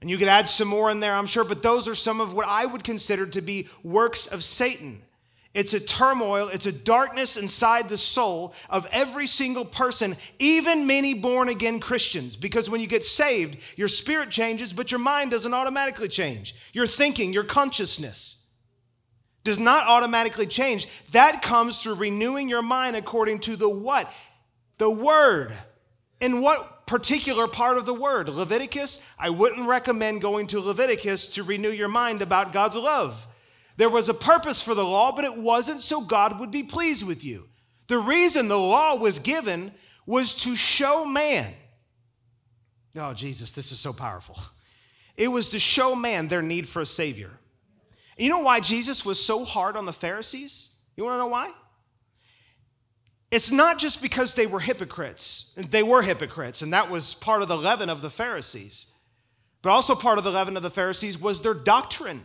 And 0.01 0.09
you 0.09 0.17
could 0.17 0.27
add 0.27 0.47
some 0.47 0.67
more 0.67 0.91
in 0.91 0.99
there, 0.99 1.15
I'm 1.15 1.25
sure, 1.25 1.43
but 1.43 1.63
those 1.63 1.87
are 1.87 1.95
some 1.95 2.21
of 2.21 2.33
what 2.33 2.47
I 2.47 2.65
would 2.65 2.83
consider 2.83 3.25
to 3.27 3.41
be 3.41 3.67
works 3.83 4.27
of 4.27 4.43
Satan. 4.43 5.01
It's 5.53 5.73
a 5.73 5.79
turmoil, 5.79 6.49
it's 6.49 6.67
a 6.67 6.71
darkness 6.71 7.35
inside 7.35 7.89
the 7.89 7.97
soul 7.97 8.53
of 8.69 8.87
every 8.91 9.25
single 9.25 9.65
person, 9.65 10.15
even 10.37 10.85
many 10.85 11.15
born 11.15 11.49
again 11.49 11.79
Christians. 11.79 12.35
Because 12.35 12.69
when 12.69 12.79
you 12.79 12.85
get 12.85 13.03
saved, 13.03 13.57
your 13.75 13.87
spirit 13.87 14.29
changes, 14.29 14.71
but 14.71 14.91
your 14.91 14.99
mind 14.99 15.31
doesn't 15.31 15.55
automatically 15.55 16.09
change. 16.09 16.53
Your 16.73 16.85
thinking, 16.85 17.33
your 17.33 17.43
consciousness 17.43 18.43
does 19.43 19.57
not 19.57 19.87
automatically 19.87 20.45
change. 20.45 20.87
That 21.13 21.41
comes 21.41 21.81
through 21.81 21.95
renewing 21.95 22.49
your 22.49 22.61
mind 22.61 22.95
according 22.95 23.39
to 23.39 23.55
the 23.55 23.69
what? 23.69 24.13
The 24.77 24.91
Word. 24.91 25.53
In 26.19 26.41
what 26.41 26.76
particular 26.87 27.47
part 27.47 27.77
of 27.77 27.85
the 27.85 27.93
word. 27.93 28.29
Leviticus, 28.29 29.05
I 29.19 29.29
wouldn't 29.29 29.67
recommend 29.67 30.21
going 30.21 30.47
to 30.47 30.59
Leviticus 30.59 31.27
to 31.29 31.43
renew 31.43 31.69
your 31.69 31.89
mind 31.89 32.21
about 32.21 32.53
God's 32.53 32.75
love. 32.75 33.27
There 33.75 33.89
was 33.89 34.09
a 34.09 34.13
purpose 34.13 34.61
for 34.61 34.73
the 34.73 34.85
law, 34.85 35.11
but 35.11 35.25
it 35.25 35.37
wasn't 35.37 35.81
so 35.81 36.01
God 36.01 36.39
would 36.39 36.49
be 36.49 36.63
pleased 36.63 37.05
with 37.05 37.23
you. 37.23 37.47
The 37.87 37.99
reason 37.99 38.47
the 38.47 38.57
law 38.57 38.95
was 38.95 39.19
given 39.19 39.71
was 40.05 40.33
to 40.35 40.55
show 40.55 41.05
man. 41.05 41.53
Oh, 42.95 43.13
Jesus, 43.13 43.51
this 43.51 43.71
is 43.71 43.79
so 43.79 43.93
powerful. 43.93 44.37
It 45.15 45.27
was 45.27 45.49
to 45.49 45.59
show 45.59 45.95
man 45.95 46.27
their 46.27 46.41
need 46.41 46.67
for 46.67 46.81
a 46.81 46.85
Savior. 46.85 47.31
You 48.17 48.29
know 48.29 48.39
why 48.39 48.59
Jesus 48.59 49.05
was 49.05 49.23
so 49.23 49.45
hard 49.45 49.77
on 49.77 49.85
the 49.85 49.93
Pharisees? 49.93 50.69
You 50.95 51.03
want 51.03 51.15
to 51.15 51.19
know 51.19 51.27
why? 51.27 51.51
It's 53.29 53.51
not 53.51 53.77
just 53.77 54.01
because 54.01 54.35
they 54.35 54.47
were 54.47 54.61
hypocrites. 54.61 55.51
They 55.55 55.83
were 55.83 56.01
hypocrites, 56.01 56.61
and 56.61 56.71
that 56.73 56.89
was 56.89 57.13
part 57.13 57.41
of 57.41 57.47
the 57.47 57.57
leaven 57.57 57.89
of 57.89 58.01
the 58.01 58.09
Pharisees. 58.09 58.87
But 59.61 59.71
also 59.71 59.95
part 59.95 60.17
of 60.17 60.23
the 60.23 60.31
leaven 60.31 60.55
of 60.55 60.63
the 60.63 60.69
Pharisees 60.69 61.19
was 61.19 61.41
their 61.41 61.53
doctrine. 61.53 62.23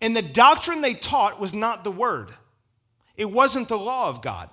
And 0.00 0.16
the 0.16 0.22
doctrine 0.22 0.80
they 0.80 0.94
taught 0.94 1.40
was 1.40 1.54
not 1.54 1.84
the 1.84 1.90
word, 1.90 2.30
it 3.16 3.30
wasn't 3.30 3.68
the 3.68 3.78
law 3.78 4.08
of 4.08 4.22
God. 4.22 4.50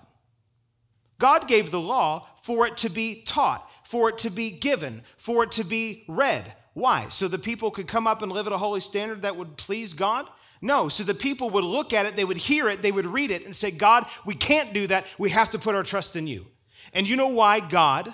God 1.20 1.48
gave 1.48 1.72
the 1.72 1.80
law 1.80 2.28
for 2.42 2.68
it 2.68 2.76
to 2.78 2.90
be 2.90 3.22
taught, 3.22 3.70
for 3.86 4.10
it 4.10 4.18
to 4.20 4.30
be 4.30 4.52
given, 4.52 5.04
for 5.16 5.44
it 5.44 5.52
to 5.54 5.64
be 5.64 6.04
read. 6.08 6.54
Why? 6.74 7.08
So 7.10 7.28
the 7.28 7.40
people 7.40 7.72
could 7.72 7.88
come 7.88 8.08
up 8.08 8.22
and 8.22 8.32
live 8.32 8.48
at 8.48 8.54
a 8.54 8.58
holy 8.58 8.80
standard 8.82 9.22
that 9.22 9.38
would 9.38 9.56
please 9.56 9.94
God? 9.94 10.28
No, 10.64 10.88
so 10.88 11.04
the 11.04 11.14
people 11.14 11.50
would 11.50 11.66
look 11.66 11.92
at 11.92 12.06
it, 12.06 12.16
they 12.16 12.24
would 12.24 12.38
hear 12.38 12.70
it, 12.70 12.82
they 12.82 12.92
would 12.94 13.06
read 13.06 13.32
it 13.32 13.44
and 13.44 13.54
say, 13.54 13.70
God, 13.70 14.06
we 14.26 14.34
can't 14.34 14.72
do 14.72 14.88
that. 14.88 15.06
We 15.20 15.30
have 15.32 15.52
to 15.52 15.60
put 15.60 15.76
our 15.76 15.84
trust 15.84 16.16
in 16.16 16.26
you. 16.26 16.48
And 16.94 17.08
you 17.08 17.18
know 17.18 17.28
why 17.28 17.60
God, 17.60 18.14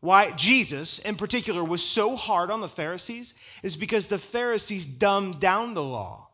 why 0.00 0.30
Jesus 0.30 1.00
in 1.00 1.16
particular 1.16 1.62
was 1.62 1.82
so 1.84 2.16
hard 2.16 2.50
on 2.50 2.62
the 2.62 2.68
Pharisees? 2.68 3.34
Is 3.62 3.76
because 3.76 4.08
the 4.08 4.16
Pharisees 4.16 4.86
dumbed 4.86 5.38
down 5.38 5.74
the 5.74 5.82
law. 5.82 6.30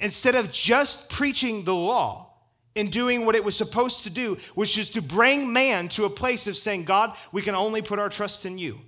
Instead 0.00 0.36
of 0.36 0.50
just 0.50 1.10
preaching 1.10 1.64
the 1.64 1.74
law, 1.74 2.30
and 2.76 2.90
doing 2.90 3.24
what 3.24 3.36
it 3.36 3.44
was 3.44 3.54
supposed 3.54 4.02
to 4.02 4.10
do, 4.10 4.36
which 4.54 4.78
is 4.78 4.90
to 4.90 5.00
bring 5.00 5.52
man 5.52 5.88
to 5.90 6.06
a 6.06 6.10
place 6.10 6.48
of 6.48 6.56
saying, 6.56 6.82
God, 6.82 7.14
we 7.30 7.40
can 7.40 7.54
only 7.54 7.82
put 7.82 8.00
our 8.00 8.08
trust 8.08 8.46
in 8.46 8.58
you. 8.58 8.80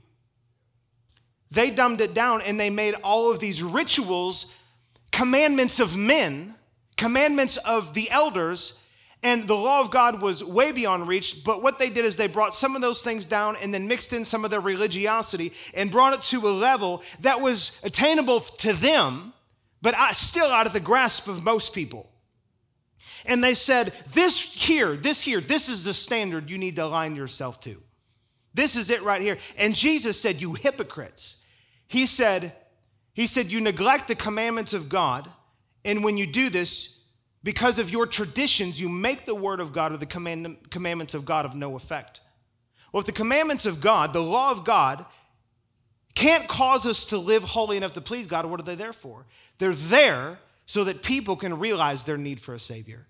They 1.50 1.70
dumbed 1.70 2.00
it 2.00 2.14
down 2.14 2.42
and 2.42 2.58
they 2.58 2.70
made 2.70 2.94
all 3.02 3.30
of 3.30 3.38
these 3.38 3.62
rituals 3.62 4.52
commandments 5.16 5.80
of 5.80 5.96
men, 5.96 6.54
commandments 6.98 7.56
of 7.56 7.94
the 7.94 8.10
elders, 8.10 8.78
and 9.22 9.48
the 9.48 9.54
law 9.56 9.80
of 9.80 9.90
God 9.90 10.20
was 10.20 10.44
way 10.44 10.72
beyond 10.72 11.08
reach. 11.08 11.42
But 11.42 11.62
what 11.62 11.78
they 11.78 11.88
did 11.88 12.04
is 12.04 12.18
they 12.18 12.26
brought 12.26 12.54
some 12.54 12.76
of 12.76 12.82
those 12.82 13.02
things 13.02 13.24
down 13.24 13.56
and 13.56 13.72
then 13.72 13.88
mixed 13.88 14.12
in 14.12 14.26
some 14.26 14.44
of 14.44 14.50
their 14.50 14.60
religiosity 14.60 15.52
and 15.72 15.90
brought 15.90 16.12
it 16.12 16.22
to 16.22 16.46
a 16.46 16.50
level 16.50 17.02
that 17.20 17.40
was 17.40 17.80
attainable 17.82 18.40
to 18.40 18.74
them, 18.74 19.32
but 19.80 19.96
still 20.12 20.48
out 20.48 20.66
of 20.66 20.74
the 20.74 20.80
grasp 20.80 21.28
of 21.28 21.42
most 21.42 21.72
people. 21.72 22.10
And 23.24 23.42
they 23.42 23.54
said, 23.54 23.94
This 24.12 24.38
here, 24.38 24.98
this 24.98 25.22
here, 25.22 25.40
this 25.40 25.70
is 25.70 25.84
the 25.84 25.94
standard 25.94 26.50
you 26.50 26.58
need 26.58 26.76
to 26.76 26.84
align 26.84 27.16
yourself 27.16 27.58
to. 27.62 27.82
This 28.56 28.74
is 28.74 28.90
it 28.90 29.02
right 29.02 29.20
here. 29.20 29.36
And 29.58 29.76
Jesus 29.76 30.18
said, 30.18 30.40
You 30.40 30.54
hypocrites. 30.54 31.44
He 31.86 32.06
said, 32.06 32.54
He 33.12 33.26
said, 33.26 33.52
You 33.52 33.60
neglect 33.60 34.08
the 34.08 34.14
commandments 34.14 34.72
of 34.72 34.88
God. 34.88 35.28
And 35.84 36.02
when 36.02 36.16
you 36.16 36.26
do 36.26 36.48
this, 36.48 36.96
because 37.44 37.78
of 37.78 37.90
your 37.90 38.06
traditions, 38.06 38.80
you 38.80 38.88
make 38.88 39.26
the 39.26 39.34
word 39.34 39.60
of 39.60 39.72
God 39.72 39.92
or 39.92 39.98
the 39.98 40.06
command, 40.06 40.70
commandments 40.70 41.14
of 41.14 41.26
God 41.26 41.44
of 41.44 41.54
no 41.54 41.76
effect. 41.76 42.22
Well, 42.92 43.00
if 43.00 43.06
the 43.06 43.12
commandments 43.12 43.66
of 43.66 43.80
God, 43.80 44.14
the 44.14 44.22
law 44.22 44.50
of 44.50 44.64
God, 44.64 45.04
can't 46.14 46.48
cause 46.48 46.86
us 46.86 47.04
to 47.06 47.18
live 47.18 47.42
holy 47.42 47.76
enough 47.76 47.92
to 47.92 48.00
please 48.00 48.26
God, 48.26 48.46
what 48.46 48.58
are 48.58 48.64
they 48.64 48.74
there 48.74 48.94
for? 48.94 49.26
They're 49.58 49.74
there 49.74 50.38
so 50.64 50.82
that 50.84 51.02
people 51.02 51.36
can 51.36 51.58
realize 51.58 52.04
their 52.04 52.16
need 52.16 52.40
for 52.40 52.54
a 52.54 52.58
Savior. 52.58 53.06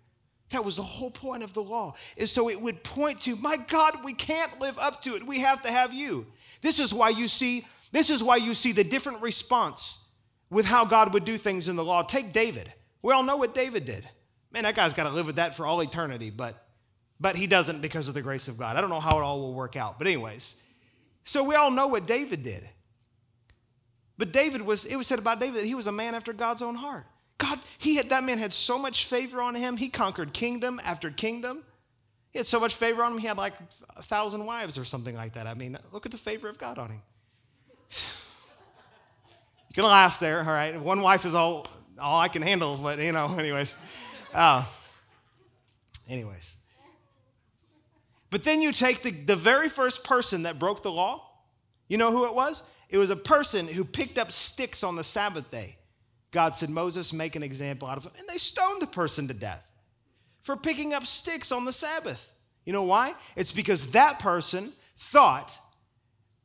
That 0.50 0.64
was 0.64 0.76
the 0.76 0.82
whole 0.82 1.11
point 1.11 1.42
of 1.42 1.52
the 1.52 1.62
law, 1.62 1.94
is 2.16 2.30
so 2.30 2.48
it 2.48 2.61
would 2.61 2.85
point 2.85 3.20
to, 3.22 3.35
my 3.37 3.56
God, 3.56 4.04
we 4.04 4.12
can't 4.12 4.61
live 4.61 4.78
up 4.78 5.02
to 5.02 5.16
it. 5.16 5.26
We 5.26 5.40
have 5.40 5.62
to 5.62 5.72
have 5.72 5.92
you. 5.92 6.26
This 6.62 6.78
is 6.78 6.94
why 6.94 7.09
you 7.09 7.26
see, 7.26 7.66
this 7.90 8.11
is 8.11 8.22
why 8.22 8.37
you 8.37 8.54
see 8.54 8.72
the 8.72 8.85
different 8.85 9.22
response 9.22 10.06
with 10.48 10.64
how 10.64 10.85
God 10.85 11.12
would 11.14 11.24
do 11.24 11.37
things 11.37 11.68
in 11.68 11.74
the 11.74 11.85
law. 11.85 12.02
Take 12.02 12.32
David. 12.32 12.72
We 13.02 13.12
all 13.12 13.24
know 13.24 13.37
what 13.37 13.54
David 13.54 13.85
did. 13.85 14.09
Man, 14.52 14.62
that 14.62 14.76
guy's 14.76 14.94
got 14.94 15.04
to 15.04 15.11
live 15.11 15.26
with 15.26 15.37
that 15.37 15.56
for 15.56 15.66
all 15.66 15.80
eternity, 15.80 16.30
but 16.30 16.62
but 17.18 17.37
he 17.37 17.46
doesn't 17.46 17.80
because 17.80 18.09
of 18.09 18.14
the 18.14 18.22
grace 18.22 18.46
of 18.48 18.59
God. 18.59 18.76
I 18.76 18.80
don't 18.80 18.90
know 18.90 19.00
how 19.00 19.18
it 19.18 19.22
all 19.22 19.40
will 19.40 19.54
work 19.54 19.74
out. 19.74 19.98
But 19.98 20.06
anyways, 20.06 20.54
so 21.24 21.42
we 21.44 21.54
all 21.54 21.70
know 21.70 21.87
what 21.87 22.06
David 22.06 22.42
did. 22.42 22.68
But 24.18 24.32
David 24.32 24.62
was, 24.62 24.85
it 24.85 24.96
was 24.96 25.06
said 25.06 25.18
about 25.18 25.40
David 25.40 25.62
that 25.62 25.66
he 25.66 25.74
was 25.74 25.87
a 25.87 25.92
man 25.92 26.14
after 26.14 26.32
God's 26.32 26.62
own 26.62 26.74
heart. 26.74 27.06
God, 27.38 27.61
he 27.79 27.96
had, 27.96 28.09
that 28.09 28.25
man 28.25 28.38
had 28.38 28.53
so 28.53 28.79
much 28.79 29.07
favor 29.07 29.42
on 29.42 29.55
him. 29.55 29.77
He 29.77 29.88
conquered 29.88 30.33
kingdom 30.33 30.81
after 30.83 31.11
kingdom. 31.11 31.62
He 32.31 32.38
had 32.38 32.46
so 32.46 32.61
much 32.61 32.75
favor 32.75 33.03
on 33.03 33.12
him, 33.12 33.18
he 33.18 33.27
had 33.27 33.37
like 33.37 33.55
a 33.96 34.03
thousand 34.03 34.44
wives 34.44 34.77
or 34.77 34.85
something 34.85 35.14
like 35.14 35.35
that. 35.35 35.46
I 35.46 35.55
mean, 35.55 35.79
look 35.92 36.07
at 36.07 36.12
the 36.12 36.18
favor 36.18 36.49
of 36.49 36.59
God 36.59 36.79
on 36.79 36.90
him. 36.90 37.03
you 37.90 39.75
can 39.75 39.85
laugh 39.85 40.18
there, 40.20 40.40
all 40.40 40.46
right? 40.46 40.79
One 40.79 41.01
wife 41.01 41.25
is 41.25 41.35
all, 41.35 41.66
all 41.99 42.20
I 42.20 42.29
can 42.29 42.42
handle, 42.42 42.77
but 42.77 42.99
you 42.99 43.12
know, 43.12 43.35
anyways. 43.38 43.77
Uh, 44.35 44.64
anyways. 46.09 46.57
But 48.31 48.42
then 48.42 48.61
you 48.61 48.72
take 48.72 49.03
the, 49.03 49.12
the 49.12 49.37
very 49.37 49.68
first 49.68 50.05
person 50.05 50.42
that 50.42 50.59
broke 50.59 50.83
the 50.83 50.92
law, 50.92 51.22
you 51.88 51.96
know 51.96 52.11
who 52.11 52.27
it 52.27 52.35
was? 52.35 52.62
It 52.88 52.99
was 52.99 53.11
a 53.11 53.16
person 53.16 53.66
who 53.66 53.85
picked 53.85 54.18
up 54.18 54.33
sticks 54.33 54.85
on 54.85 54.96
the 54.96 55.05
Sabbath 55.05 55.51
day. 55.51 55.75
God 56.37 56.55
said, 56.55 56.68
Moses, 56.68 57.14
make 57.14 57.35
an 57.35 57.42
example 57.42 57.88
out 57.88 57.96
of 57.96 58.05
him. 58.05 58.12
And 58.18 58.29
they 58.29 58.37
stoned 58.37 58.83
the 58.83 58.87
person 58.87 59.27
to 59.29 59.33
death 59.33 59.66
for 60.42 60.55
picking 60.55 60.92
up 60.92 61.07
sticks 61.07 61.51
on 61.51 61.64
the 61.64 61.72
Sabbath. 61.72 62.31
You 62.66 62.75
know 62.75 62.83
why? 62.83 63.14
It's 63.37 63.53
because 63.53 63.92
that 63.92 64.18
person 64.18 64.75
thought 64.99 65.59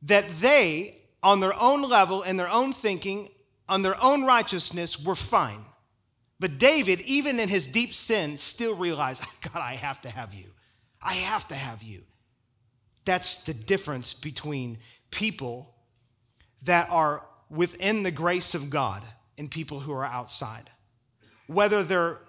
that 0.04 0.30
they, 0.40 1.02
on 1.22 1.42
their 1.42 1.54
own 1.60 1.82
level, 1.82 2.22
and 2.22 2.40
their 2.40 2.50
own 2.50 2.72
thinking, 2.72 3.32
on 3.68 3.82
their 3.82 4.02
own 4.02 4.24
righteousness, 4.24 4.98
were 4.98 5.14
fine. 5.14 5.66
But 6.40 6.58
David, 6.58 7.02
even 7.02 7.38
in 7.38 7.50
his 7.50 7.68
deep 7.68 7.94
sin, 7.94 8.38
still 8.38 8.76
realized, 8.76 9.26
God, 9.42 9.62
I 9.62 9.76
have 9.76 10.02
to 10.04 10.10
have 10.10 10.34
you. 10.34 10.46
I 11.02 11.16
have 11.16 11.50
to 11.50 11.56
have 11.56 11.84
you. 11.84 12.04
That's 13.04 13.44
the 13.44 13.54
difference 13.54 14.14
between 14.14 14.78
people 15.10 15.76
that 16.62 16.90
are 16.90 17.26
within 17.50 18.04
the 18.04 18.12
grace 18.12 18.56
of 18.56 18.70
God 18.70 19.04
and 19.42 19.50
people 19.50 19.80
who 19.80 19.92
are 19.92 20.06
outside. 20.06 20.70
Whether 21.48 21.82
they're 21.82 22.20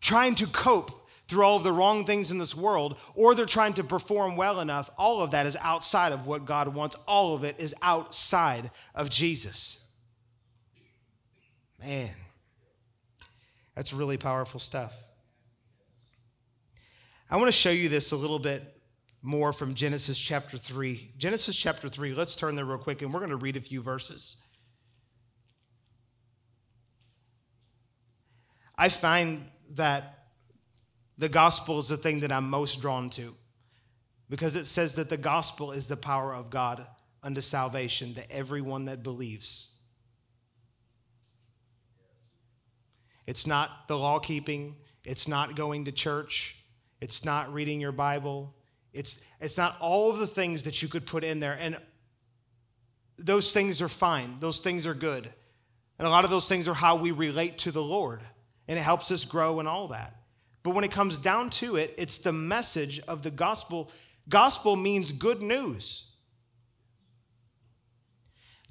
trying 0.00 0.34
to 0.34 0.48
cope 0.48 1.08
through 1.28 1.44
all 1.44 1.56
of 1.56 1.62
the 1.62 1.72
wrong 1.72 2.04
things 2.04 2.32
in 2.32 2.38
this 2.38 2.56
world, 2.56 2.98
or 3.14 3.36
they're 3.36 3.46
trying 3.46 3.74
to 3.74 3.84
perform 3.84 4.34
well 4.36 4.58
enough, 4.60 4.90
all 4.98 5.22
of 5.22 5.30
that 5.30 5.46
is 5.46 5.56
outside 5.60 6.12
of 6.12 6.26
what 6.26 6.44
God 6.44 6.74
wants. 6.74 6.96
All 7.06 7.36
of 7.36 7.44
it 7.44 7.60
is 7.60 7.72
outside 7.82 8.72
of 8.96 9.10
Jesus. 9.10 9.84
Man, 11.78 12.14
that's 13.76 13.92
really 13.92 14.16
powerful 14.16 14.58
stuff. 14.58 14.92
I 17.30 17.36
want 17.36 17.46
to 17.46 17.52
show 17.52 17.70
you 17.70 17.88
this 17.88 18.10
a 18.10 18.16
little 18.16 18.40
bit 18.40 18.64
more 19.22 19.52
from 19.52 19.74
Genesis 19.74 20.18
chapter 20.18 20.58
3. 20.58 21.12
Genesis 21.16 21.54
chapter 21.54 21.88
3, 21.88 22.14
let's 22.14 22.34
turn 22.34 22.56
there 22.56 22.64
real 22.64 22.78
quick 22.78 23.02
and 23.02 23.14
we're 23.14 23.20
going 23.20 23.30
to 23.30 23.36
read 23.36 23.56
a 23.56 23.60
few 23.60 23.82
verses. 23.82 24.36
I 28.78 28.88
find 28.88 29.44
that 29.70 30.28
the 31.18 31.28
gospel 31.28 31.80
is 31.80 31.88
the 31.88 31.96
thing 31.96 32.20
that 32.20 32.30
I'm 32.30 32.48
most 32.48 32.80
drawn 32.80 33.10
to 33.10 33.34
because 34.30 34.54
it 34.54 34.66
says 34.66 34.94
that 34.96 35.08
the 35.08 35.16
gospel 35.16 35.72
is 35.72 35.88
the 35.88 35.96
power 35.96 36.32
of 36.32 36.48
God 36.48 36.86
unto 37.22 37.40
salvation 37.40 38.14
to 38.14 38.30
everyone 38.30 38.84
that 38.84 39.02
believes. 39.02 39.70
It's 43.26 43.46
not 43.46 43.88
the 43.88 43.98
law 43.98 44.20
keeping, 44.20 44.76
it's 45.04 45.28
not 45.28 45.56
going 45.56 45.86
to 45.86 45.92
church, 45.92 46.56
it's 47.00 47.24
not 47.24 47.52
reading 47.52 47.80
your 47.80 47.92
Bible, 47.92 48.54
it's, 48.92 49.22
it's 49.40 49.58
not 49.58 49.76
all 49.80 50.10
of 50.10 50.18
the 50.18 50.26
things 50.26 50.64
that 50.64 50.80
you 50.82 50.88
could 50.88 51.04
put 51.04 51.24
in 51.24 51.40
there. 51.40 51.56
And 51.60 51.76
those 53.18 53.52
things 53.52 53.82
are 53.82 53.88
fine, 53.88 54.36
those 54.40 54.60
things 54.60 54.86
are 54.86 54.94
good. 54.94 55.28
And 55.98 56.06
a 56.06 56.10
lot 56.10 56.24
of 56.24 56.30
those 56.30 56.48
things 56.48 56.68
are 56.68 56.74
how 56.74 56.96
we 56.96 57.10
relate 57.10 57.58
to 57.58 57.72
the 57.72 57.82
Lord, 57.82 58.22
and 58.68 58.78
it 58.78 58.82
helps 58.82 59.10
us 59.10 59.24
grow 59.24 59.58
and 59.58 59.66
all 59.66 59.88
that. 59.88 60.14
But 60.62 60.74
when 60.74 60.84
it 60.84 60.90
comes 60.90 61.16
down 61.18 61.50
to 61.50 61.76
it, 61.76 61.94
it's 61.96 62.18
the 62.18 62.32
message 62.32 63.00
of 63.08 63.22
the 63.22 63.30
gospel. 63.30 63.90
Gospel 64.28 64.76
means 64.76 65.10
good 65.10 65.40
news. 65.40 66.04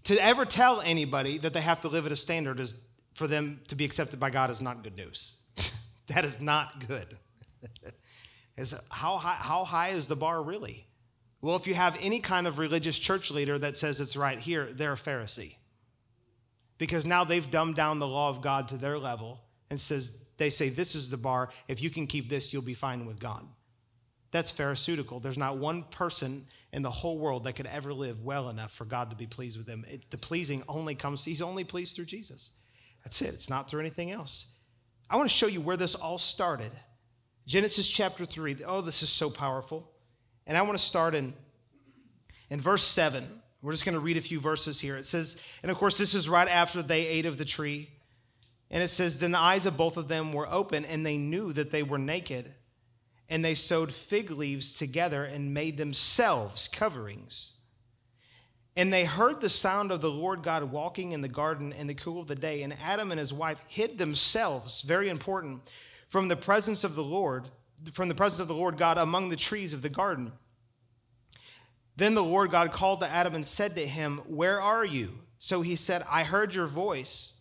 To 0.03 0.23
ever 0.23 0.45
tell 0.45 0.79
anybody 0.81 1.37
that 1.39 1.53
they 1.53 1.61
have 1.61 1.81
to 1.81 1.87
live 1.87 2.05
at 2.05 2.11
a 2.11 2.15
standard 2.15 2.59
is 2.59 2.75
for 3.15 3.27
them 3.27 3.61
to 3.67 3.75
be 3.75 3.83
accepted 3.83 4.19
by 4.19 4.29
God 4.29 4.51
is 4.51 4.61
not 4.61 4.83
good 4.83 4.95
news. 4.95 5.37
that 6.07 6.23
is 6.23 6.39
not 6.39 6.87
good. 6.87 7.17
is 8.57 8.75
how 8.89 9.17
high, 9.17 9.37
how 9.39 9.63
high 9.63 9.89
is 9.89 10.07
the 10.07 10.15
bar 10.15 10.41
really? 10.41 10.87
Well, 11.41 11.55
if 11.55 11.67
you 11.67 11.73
have 11.73 11.97
any 11.99 12.19
kind 12.19 12.47
of 12.47 12.59
religious 12.59 12.97
church 12.97 13.31
leader 13.31 13.57
that 13.57 13.75
says 13.75 13.99
it's 13.99 14.15
right 14.15 14.39
here, 14.39 14.67
they're 14.71 14.93
a 14.93 14.97
Pharisee. 14.97 15.55
Because 16.77 17.05
now 17.05 17.23
they've 17.23 17.49
dumbed 17.49 17.75
down 17.75 17.99
the 17.99 18.07
law 18.07 18.29
of 18.29 18.41
God 18.41 18.67
to 18.69 18.77
their 18.77 18.99
level 18.99 19.41
and 19.69 19.79
says 19.79 20.13
they 20.37 20.49
say, 20.49 20.69
This 20.69 20.95
is 20.95 21.09
the 21.09 21.17
bar. 21.17 21.49
If 21.67 21.81
you 21.81 21.89
can 21.89 22.07
keep 22.07 22.29
this, 22.29 22.53
you'll 22.53 22.61
be 22.61 22.73
fine 22.73 23.05
with 23.05 23.19
God. 23.19 23.45
That's 24.31 24.51
pharisaical. 24.51 25.21
There's 25.21 25.37
not 25.37 25.57
one 25.57 25.83
person 25.83 26.45
in 26.73 26.81
the 26.81 26.91
whole 26.91 27.17
world 27.17 27.45
that 27.45 27.53
could 27.53 27.65
ever 27.65 27.93
live 27.93 28.23
well 28.23 28.49
enough 28.49 28.71
for 28.71 28.85
God 28.85 29.09
to 29.09 29.15
be 29.15 29.25
pleased 29.25 29.57
with 29.57 29.67
them. 29.67 29.85
It, 29.89 30.09
the 30.11 30.17
pleasing 30.17 30.63
only 30.67 30.95
comes, 30.95 31.23
He's 31.23 31.41
only 31.41 31.63
pleased 31.63 31.95
through 31.95 32.05
Jesus. 32.05 32.51
That's 33.03 33.21
it, 33.21 33.33
it's 33.33 33.49
not 33.49 33.69
through 33.69 33.79
anything 33.81 34.11
else. 34.11 34.47
I 35.09 35.15
want 35.15 35.29
to 35.29 35.35
show 35.35 35.47
you 35.47 35.61
where 35.61 35.77
this 35.77 35.95
all 35.95 36.17
started. 36.17 36.71
Genesis 37.45 37.87
chapter 37.87 38.25
3. 38.25 38.57
Oh, 38.65 38.81
this 38.81 39.01
is 39.01 39.09
so 39.09 39.29
powerful. 39.29 39.89
And 40.45 40.57
I 40.57 40.61
want 40.63 40.77
to 40.77 40.83
start 40.83 41.15
in, 41.15 41.33
in 42.49 42.59
verse 42.59 42.83
7. 42.83 43.25
We're 43.61 43.71
just 43.71 43.85
going 43.85 43.93
to 43.93 44.01
read 44.01 44.17
a 44.17 44.21
few 44.21 44.41
verses 44.41 44.81
here. 44.81 44.97
It 44.97 45.05
says, 45.05 45.41
and 45.63 45.71
of 45.71 45.77
course, 45.77 45.97
this 45.97 46.13
is 46.13 46.27
right 46.27 46.47
after 46.47 46.83
they 46.83 47.07
ate 47.07 47.25
of 47.25 47.37
the 47.37 47.45
tree. 47.45 47.89
And 48.69 48.83
it 48.83 48.89
says, 48.89 49.19
Then 49.19 49.31
the 49.31 49.39
eyes 49.39 49.65
of 49.65 49.77
both 49.77 49.97
of 49.97 50.07
them 50.07 50.33
were 50.33 50.47
open, 50.49 50.85
and 50.85 51.05
they 51.05 51.17
knew 51.17 51.53
that 51.53 51.71
they 51.71 51.83
were 51.83 51.97
naked. 51.97 52.53
And 53.29 53.43
they 53.43 53.53
sewed 53.53 53.91
fig 53.91 54.31
leaves 54.31 54.73
together 54.73 55.23
and 55.23 55.53
made 55.53 55.77
themselves 55.77 56.67
coverings. 56.67 57.53
And 58.77 58.93
they 58.93 59.05
heard 59.05 59.41
the 59.41 59.49
sound 59.49 59.91
of 59.91 60.01
the 60.01 60.09
Lord 60.09 60.43
God 60.43 60.63
walking 60.65 61.11
in 61.11 61.21
the 61.21 61.27
garden 61.27 61.73
in 61.73 61.87
the 61.87 61.93
cool 61.93 62.21
of 62.21 62.27
the 62.27 62.35
day. 62.35 62.61
And 62.61 62.77
Adam 62.81 63.11
and 63.11 63.19
his 63.19 63.33
wife 63.33 63.59
hid 63.67 63.97
themselves, 63.97 64.81
very 64.81 65.09
important, 65.09 65.61
from 66.09 66.27
the 66.27 66.35
presence 66.35 66.83
of 66.83 66.95
the 66.95 67.03
Lord, 67.03 67.49
from 67.93 68.07
the 68.07 68.15
presence 68.15 68.39
of 68.39 68.47
the 68.47 68.53
Lord 68.55 68.77
God 68.77 68.97
among 68.97 69.29
the 69.29 69.35
trees 69.35 69.73
of 69.73 69.81
the 69.81 69.89
garden. 69.89 70.31
Then 71.95 72.13
the 72.13 72.23
Lord 72.23 72.51
God 72.51 72.71
called 72.71 72.99
to 72.99 73.09
Adam 73.09 73.33
and 73.33 73.45
said 73.45 73.75
to 73.75 73.85
him, 73.85 74.21
Where 74.27 74.61
are 74.61 74.85
you? 74.85 75.09
So 75.39 75.61
he 75.61 75.75
said, 75.75 76.05
I 76.09 76.23
heard 76.23 76.53
your 76.53 76.67
voice 76.67 77.33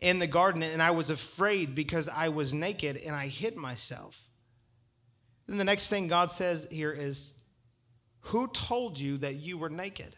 in 0.00 0.18
the 0.18 0.26
garden, 0.26 0.62
and 0.62 0.82
I 0.82 0.92
was 0.92 1.10
afraid 1.10 1.74
because 1.74 2.08
I 2.08 2.28
was 2.28 2.54
naked 2.54 2.96
and 2.96 3.14
I 3.14 3.26
hid 3.26 3.56
myself. 3.56 4.28
Then 5.46 5.58
the 5.58 5.64
next 5.64 5.88
thing 5.88 6.08
God 6.08 6.30
says 6.30 6.68
here 6.70 6.92
is, 6.92 7.32
Who 8.20 8.48
told 8.48 8.98
you 8.98 9.16
that 9.18 9.36
you 9.36 9.58
were 9.58 9.70
naked? 9.70 10.14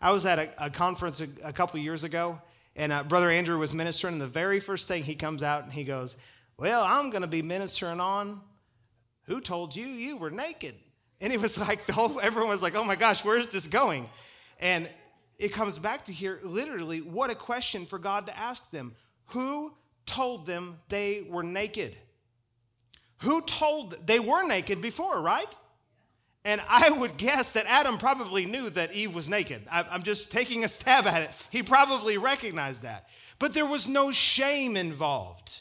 I 0.00 0.12
was 0.12 0.26
at 0.26 0.38
a, 0.38 0.66
a 0.66 0.70
conference 0.70 1.20
a, 1.20 1.28
a, 1.44 1.52
couple 1.52 1.78
years 1.80 2.04
ago, 2.04 2.40
and 2.76 2.92
uh, 2.92 3.02
Brother 3.02 3.30
Andrew 3.30 3.58
was 3.58 3.74
ministering, 3.74 4.14
and 4.14 4.20
the 4.20 4.28
very 4.28 4.60
first 4.60 4.88
thing 4.88 5.02
he 5.02 5.14
comes 5.14 5.42
out 5.42 5.64
and 5.64 5.72
he 5.72 5.84
goes, 5.84 6.16
Well, 6.56 6.82
I'm 6.82 7.10
going 7.10 7.22
to 7.22 7.28
be 7.28 7.42
ministering 7.42 8.00
on 8.00 8.40
who 9.24 9.40
told 9.40 9.76
you 9.76 9.86
you 9.86 10.16
were 10.16 10.30
naked? 10.30 10.74
And 11.20 11.32
it 11.32 11.40
was 11.40 11.58
like, 11.68 11.86
the 11.86 11.92
whole, 11.92 12.18
everyone 12.20 12.50
was 12.50 12.62
like, 12.62 12.74
Oh 12.74 12.84
my 12.84 12.96
gosh, 12.96 13.24
where 13.24 13.36
is 13.36 13.48
this 13.48 13.66
going? 13.66 14.08
And 14.58 14.88
it 15.38 15.52
comes 15.52 15.78
back 15.78 16.04
to 16.06 16.12
here 16.12 16.40
literally 16.42 17.00
what 17.00 17.30
a 17.30 17.34
question 17.34 17.86
for 17.86 17.98
God 17.98 18.26
to 18.26 18.36
ask 18.36 18.70
them. 18.70 18.94
Who 19.26 19.72
told 20.06 20.46
them 20.46 20.78
they 20.88 21.26
were 21.28 21.42
naked? 21.42 21.96
Who 23.18 23.42
told 23.42 24.06
they 24.06 24.20
were 24.20 24.44
naked 24.44 24.80
before, 24.80 25.20
right? 25.20 25.54
And 26.44 26.62
I 26.68 26.90
would 26.90 27.16
guess 27.16 27.52
that 27.52 27.66
Adam 27.66 27.98
probably 27.98 28.46
knew 28.46 28.70
that 28.70 28.94
Eve 28.94 29.14
was 29.14 29.28
naked. 29.28 29.62
I'm 29.70 30.02
just 30.02 30.32
taking 30.32 30.64
a 30.64 30.68
stab 30.68 31.06
at 31.06 31.22
it. 31.22 31.30
He 31.50 31.62
probably 31.62 32.16
recognized 32.16 32.84
that. 32.84 33.08
But 33.38 33.52
there 33.52 33.66
was 33.66 33.88
no 33.88 34.10
shame 34.10 34.76
involved. 34.76 35.60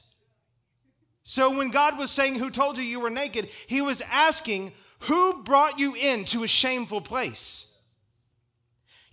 So 1.24 1.56
when 1.58 1.72
God 1.72 1.98
was 1.98 2.10
saying, 2.10 2.36
Who 2.36 2.50
told 2.50 2.78
you 2.78 2.84
you 2.84 3.00
were 3.00 3.10
naked? 3.10 3.50
He 3.68 3.82
was 3.82 4.02
asking, 4.02 4.72
Who 5.00 5.44
brought 5.44 5.78
you 5.78 5.94
into 5.94 6.44
a 6.44 6.48
shameful 6.48 7.02
place? 7.02 7.67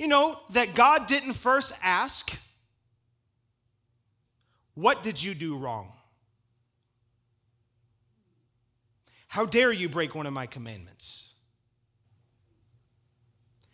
You 0.04 0.10
know, 0.10 0.38
that 0.50 0.74
God 0.74 1.06
didn't 1.06 1.32
first 1.32 1.72
ask, 1.82 2.38
What 4.74 5.02
did 5.02 5.22
you 5.22 5.34
do 5.34 5.56
wrong? 5.56 5.94
How 9.28 9.46
dare 9.46 9.72
you 9.72 9.88
break 9.88 10.14
one 10.14 10.26
of 10.26 10.34
my 10.34 10.44
commandments? 10.44 11.32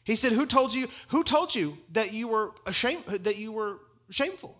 He 0.04 0.14
said, 0.14 0.30
Who 0.30 0.46
told 0.46 0.72
you, 0.72 0.86
who 1.08 1.24
told 1.24 1.52
you 1.52 1.76
that 1.94 2.12
you 2.12 2.28
were 2.28 2.52
ashamed, 2.64 3.06
that 3.06 3.36
you 3.36 3.50
were 3.50 3.78
shameful? 4.10 4.56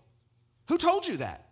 Who 0.67 0.77
told 0.77 1.07
you 1.07 1.15
that? 1.17 1.51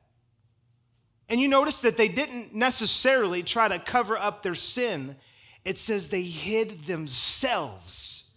And 1.29 1.39
you 1.39 1.47
notice 1.47 1.79
that 1.79 1.95
they 1.95 2.09
didn't 2.09 2.53
necessarily 2.53 3.41
try 3.41 3.69
to 3.69 3.79
cover 3.79 4.17
up 4.17 4.43
their 4.43 4.53
sin. 4.53 5.15
It 5.63 5.77
says 5.77 6.09
they 6.09 6.23
hid 6.23 6.87
themselves 6.87 8.28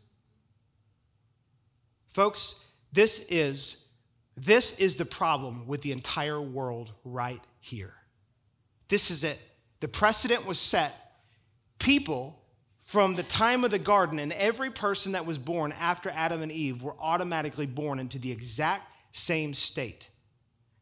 Folks, 2.13 2.61
this 2.93 3.27
is 3.31 3.79
this 4.37 4.79
is 4.79 4.97
the 4.97 5.05
problem 5.05 5.67
with 5.67 5.83
the 5.83 5.93
entire 5.93 6.41
world 6.41 6.93
right 7.05 7.41
here. 7.61 7.95
This 8.89 9.11
is 9.11 9.25
it. 9.25 9.39
The 9.81 9.89
precedent 9.89 10.47
was 10.47 10.59
set. 10.59 10.95
People 11.79 12.39
from 12.83 13.15
the 13.15 13.23
time 13.23 13.65
of 13.65 13.71
the 13.71 13.79
garden 13.79 14.19
and 14.19 14.33
every 14.33 14.71
person 14.71 15.13
that 15.13 15.27
was 15.27 15.39
born 15.39 15.73
after 15.73 16.11
Adam 16.11 16.43
and 16.43 16.51
Eve 16.51 16.83
were 16.83 16.95
automatically 16.99 17.67
born 17.67 17.99
into 17.99 18.19
the 18.19 18.31
exact 18.33 18.91
same 19.13 19.55
state. 19.55 20.09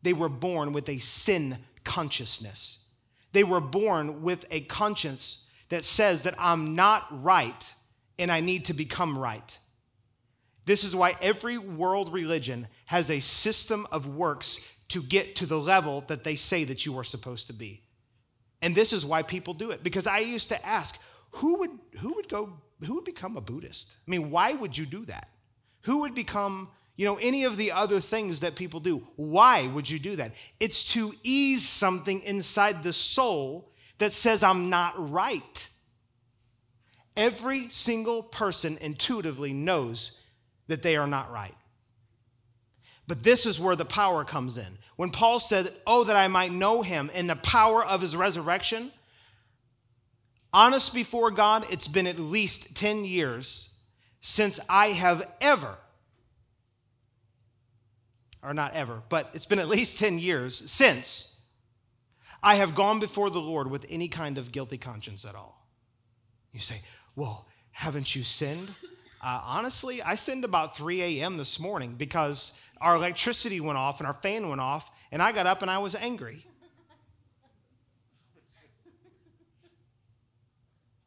They 0.02 0.12
were 0.12 0.28
born 0.28 0.72
with 0.72 0.88
a 0.88 0.98
sin 0.98 1.58
consciousness. 1.84 2.84
They 3.32 3.44
were 3.44 3.60
born 3.60 4.22
with 4.22 4.44
a 4.50 4.60
conscience 4.62 5.44
that 5.68 5.84
says 5.84 6.24
that 6.24 6.34
I'm 6.38 6.74
not 6.74 7.06
right 7.22 7.74
and 8.18 8.30
I 8.30 8.40
need 8.40 8.66
to 8.66 8.74
become 8.74 9.16
right. 9.16 9.58
This 10.70 10.85
is 10.85 10.94
why 10.94 11.16
every 11.20 11.59
world 11.59 12.12
religion 12.12 12.68
has 12.85 13.11
a 13.11 13.18
system 13.18 13.88
of 13.90 14.06
works 14.06 14.61
to 14.90 15.02
get 15.02 15.35
to 15.35 15.46
the 15.46 15.59
level 15.59 16.04
that 16.06 16.22
they 16.22 16.37
say 16.37 16.62
that 16.62 16.87
you 16.87 16.96
are 16.96 17.02
supposed 17.02 17.48
to 17.48 17.52
be. 17.52 17.83
And 18.62 18.72
this 18.72 18.92
is 18.92 19.04
why 19.04 19.24
people 19.24 19.52
do 19.52 19.72
it. 19.72 19.83
Because 19.83 20.06
I 20.06 20.20
used 20.20 20.48
to 20.50 20.64
ask, 20.64 20.96
who 21.33 21.59
would 21.59 21.72
who 21.98 22.14
would 22.14 22.28
go 22.28 22.52
who 22.87 22.94
would 22.94 23.04
become 23.04 23.37
a 23.37 23.40
Buddhist? 23.40 23.96
I 24.06 24.11
mean, 24.12 24.30
why 24.30 24.52
would 24.52 24.78
you 24.78 24.87
do 24.87 25.04
that? 25.06 25.30
Who 25.80 26.02
would 26.02 26.14
become, 26.14 26.68
you 26.94 27.04
know, 27.04 27.16
any 27.16 27.42
of 27.42 27.56
the 27.56 27.72
other 27.72 27.98
things 27.98 28.38
that 28.38 28.54
people 28.54 28.78
do? 28.78 29.02
Why 29.16 29.66
would 29.66 29.90
you 29.90 29.98
do 29.98 30.14
that? 30.14 30.35
It's 30.61 30.85
to 30.92 31.12
ease 31.24 31.68
something 31.68 32.20
inside 32.20 32.85
the 32.85 32.92
soul 32.92 33.72
that 33.98 34.12
says 34.12 34.44
I'm 34.44 34.70
not 34.70 35.11
right. 35.11 35.68
Every 37.16 37.70
single 37.70 38.22
person 38.22 38.78
intuitively 38.80 39.52
knows 39.52 40.16
that 40.70 40.83
they 40.83 40.96
are 40.96 41.06
not 41.06 41.30
right. 41.33 41.54
But 43.06 43.24
this 43.24 43.44
is 43.44 43.59
where 43.59 43.74
the 43.74 43.85
power 43.85 44.24
comes 44.24 44.56
in. 44.56 44.78
When 44.94 45.11
Paul 45.11 45.40
said, 45.40 45.72
Oh, 45.85 46.04
that 46.04 46.14
I 46.16 46.28
might 46.28 46.52
know 46.52 46.83
him 46.83 47.11
in 47.12 47.26
the 47.26 47.37
power 47.37 47.85
of 47.85 48.00
his 48.00 48.14
resurrection, 48.16 48.92
honest 50.52 50.94
before 50.94 51.33
God, 51.33 51.66
it's 51.70 51.88
been 51.88 52.06
at 52.06 52.20
least 52.20 52.76
10 52.76 53.04
years 53.04 53.74
since 54.20 54.61
I 54.68 54.88
have 54.88 55.26
ever, 55.40 55.76
or 58.42 58.54
not 58.54 58.74
ever, 58.74 59.02
but 59.09 59.30
it's 59.35 59.46
been 59.46 59.59
at 59.59 59.68
least 59.68 59.98
10 59.98 60.20
years 60.20 60.70
since 60.70 61.37
I 62.44 62.54
have 62.56 62.76
gone 62.76 63.00
before 63.00 63.30
the 63.30 63.40
Lord 63.40 63.68
with 63.70 63.87
any 63.90 64.06
kind 64.06 64.38
of 64.38 64.52
guilty 64.52 64.78
conscience 64.78 65.24
at 65.24 65.35
all. 65.35 65.66
You 66.52 66.61
say, 66.61 66.80
Well, 67.16 67.48
haven't 67.72 68.14
you 68.14 68.22
sinned? 68.22 68.68
Uh, 69.22 69.40
honestly, 69.44 70.02
I 70.02 70.14
sinned 70.14 70.44
about 70.44 70.76
3 70.76 71.02
a.m. 71.02 71.37
this 71.37 71.61
morning 71.61 71.94
because 71.96 72.52
our 72.80 72.96
electricity 72.96 73.61
went 73.61 73.76
off 73.76 74.00
and 74.00 74.06
our 74.06 74.14
fan 74.14 74.48
went 74.48 74.61
off, 74.61 74.90
and 75.12 75.22
I 75.22 75.33
got 75.33 75.46
up 75.46 75.62
and 75.62 75.70
I 75.70 75.78
was 75.78 75.94
angry. 75.94 76.44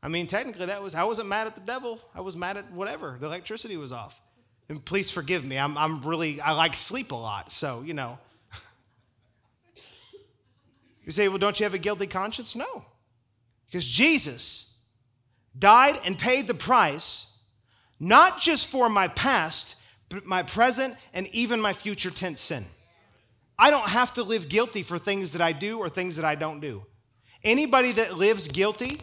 I 0.04 0.10
mean, 0.10 0.28
technically, 0.28 0.66
that 0.66 0.84
was 0.84 0.96
I 0.96 1.06
wasn't 1.06 1.30
mad 1.30 1.48
at 1.48 1.56
the 1.56 1.62
devil. 1.62 1.98
I 2.14 2.20
was 2.20 2.36
mad 2.36 2.58
at 2.58 2.70
whatever. 2.74 3.16
The 3.20 3.28
electricity 3.28 3.78
was 3.78 3.94
off. 3.94 4.22
And 4.68 4.84
please 4.84 5.10
forgive 5.10 5.46
me. 5.46 5.58
I'm, 5.58 5.78
I'm 5.78 6.02
really 6.02 6.42
I 6.42 6.52
like 6.52 6.76
sleep 6.76 7.14
a 7.14 7.16
lot, 7.16 7.54
so 7.54 7.82
you 7.86 7.94
know. 7.94 8.18
you 11.06 11.12
say, 11.12 11.30
well, 11.30 11.38
don't 11.38 11.58
you 11.58 11.64
have 11.64 11.74
a 11.74 11.80
guilty 11.80 12.08
conscience? 12.08 12.54
No, 12.54 12.84
because 13.66 13.88
Jesus 13.88 14.74
died 15.58 15.98
and 16.04 16.18
paid 16.18 16.48
the 16.48 16.54
price, 16.54 17.33
not 18.00 18.40
just 18.40 18.68
for 18.68 18.90
my 18.90 19.08
past, 19.08 19.76
but 20.10 20.26
my 20.26 20.44
present 20.44 20.96
and 21.14 21.28
even 21.28 21.60
my 21.60 21.74
future 21.74 22.12
tense 22.12 22.42
sin. 22.42 22.66
I 23.58 23.70
don't 23.70 23.90
have 23.90 24.14
to 24.16 24.24
live 24.24 24.50
guilty 24.50 24.84
for 24.84 24.98
things 24.98 25.34
that 25.34 25.42
I 25.42 25.52
do 25.52 25.80
or 25.80 25.90
things 25.90 26.16
that 26.16 26.26
I 26.26 26.36
don't 26.36 26.60
do. 26.60 26.84
Anybody 27.44 27.92
that 27.94 28.18
lives 28.18 28.48
guilty 28.48 29.00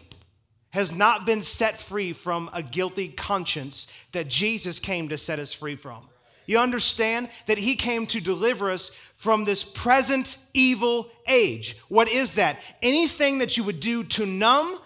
has 0.71 0.95
not 0.95 1.27
been 1.27 1.43
set 1.43 1.81
free 1.81 2.13
from 2.13 2.49
a 2.53 2.63
guilty 2.63 3.09
conscience 3.09 3.93
that 4.13 4.29
Jesus 4.29 4.79
came 4.79 5.09
to 5.09 5.19
set 5.19 5.39
us 5.39 5.53
free 5.53 5.77
from. 5.77 6.09
You 6.47 6.59
understand 6.59 7.29
that 7.47 7.59
He 7.59 7.77
came 7.77 8.07
to 8.09 8.21
deliver 8.21 8.71
us 8.71 8.91
from 9.17 9.45
this 9.45 9.63
present 9.63 10.37
evil 10.53 11.11
age. 11.29 11.77
What 11.89 12.09
is 12.09 12.35
that? 12.35 12.59
Anything 12.83 13.39
that 13.39 13.57
you 13.57 13.65
would 13.65 13.81
do 13.81 14.05
to 14.05 14.27
numb 14.27 14.79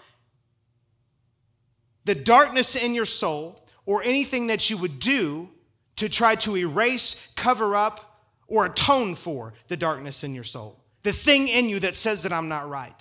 the 2.03 2.15
darkness 2.15 2.75
in 2.75 2.93
your 2.93 3.05
soul, 3.05 3.64
or 3.85 4.03
anything 4.03 4.47
that 4.47 4.69
you 4.69 4.77
would 4.77 4.99
do 4.99 5.49
to 5.97 6.09
try 6.09 6.35
to 6.35 6.57
erase, 6.57 7.29
cover 7.35 7.75
up, 7.75 8.21
or 8.47 8.65
atone 8.65 9.15
for 9.15 9.53
the 9.67 9.77
darkness 9.77 10.23
in 10.23 10.35
your 10.35 10.43
soul. 10.43 10.79
The 11.03 11.13
thing 11.13 11.47
in 11.47 11.69
you 11.69 11.79
that 11.81 11.95
says 11.95 12.23
that 12.23 12.33
I'm 12.33 12.49
not 12.49 12.69
right. 12.69 12.95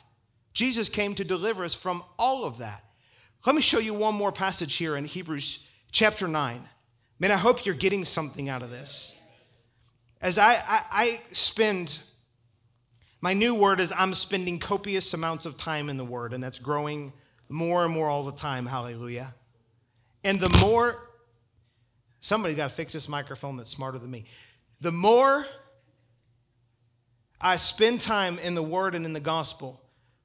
Jesus 0.52 0.88
came 0.88 1.14
to 1.16 1.24
deliver 1.24 1.64
us 1.64 1.74
from 1.74 2.02
all 2.18 2.44
of 2.44 2.58
that. 2.58 2.84
Let 3.44 3.54
me 3.54 3.60
show 3.60 3.78
you 3.78 3.92
one 3.92 4.14
more 4.14 4.32
passage 4.32 4.76
here 4.76 4.96
in 4.96 5.04
Hebrews 5.04 5.66
chapter 5.90 6.28
9. 6.28 6.62
Man, 7.18 7.30
I 7.30 7.36
hope 7.36 7.66
you're 7.66 7.74
getting 7.74 8.04
something 8.04 8.48
out 8.48 8.62
of 8.62 8.70
this. 8.70 9.14
As 10.20 10.38
I, 10.38 10.54
I, 10.54 10.82
I 10.90 11.20
spend, 11.32 11.98
my 13.20 13.34
new 13.34 13.54
word 13.54 13.80
is 13.80 13.92
I'm 13.94 14.14
spending 14.14 14.58
copious 14.58 15.12
amounts 15.12 15.44
of 15.44 15.56
time 15.56 15.90
in 15.90 15.96
the 15.96 16.04
word, 16.04 16.32
and 16.32 16.42
that's 16.42 16.58
growing 16.58 17.12
more 17.48 17.84
and 17.84 17.92
more 17.92 18.08
all 18.08 18.24
the 18.24 18.32
time. 18.32 18.64
Hallelujah. 18.64 19.34
And 20.24 20.40
the 20.40 20.48
more, 20.60 20.98
somebody 22.20 22.54
got 22.54 22.70
to 22.70 22.74
fix 22.74 22.94
this 22.94 23.08
microphone 23.08 23.58
that's 23.58 23.70
smarter 23.70 23.98
than 23.98 24.10
me. 24.10 24.24
The 24.80 24.90
more 24.90 25.46
I 27.40 27.56
spend 27.56 28.00
time 28.00 28.38
in 28.38 28.54
the 28.54 28.62
word 28.62 28.94
and 28.94 29.04
in 29.04 29.12
the 29.12 29.20
gospel, 29.20 29.80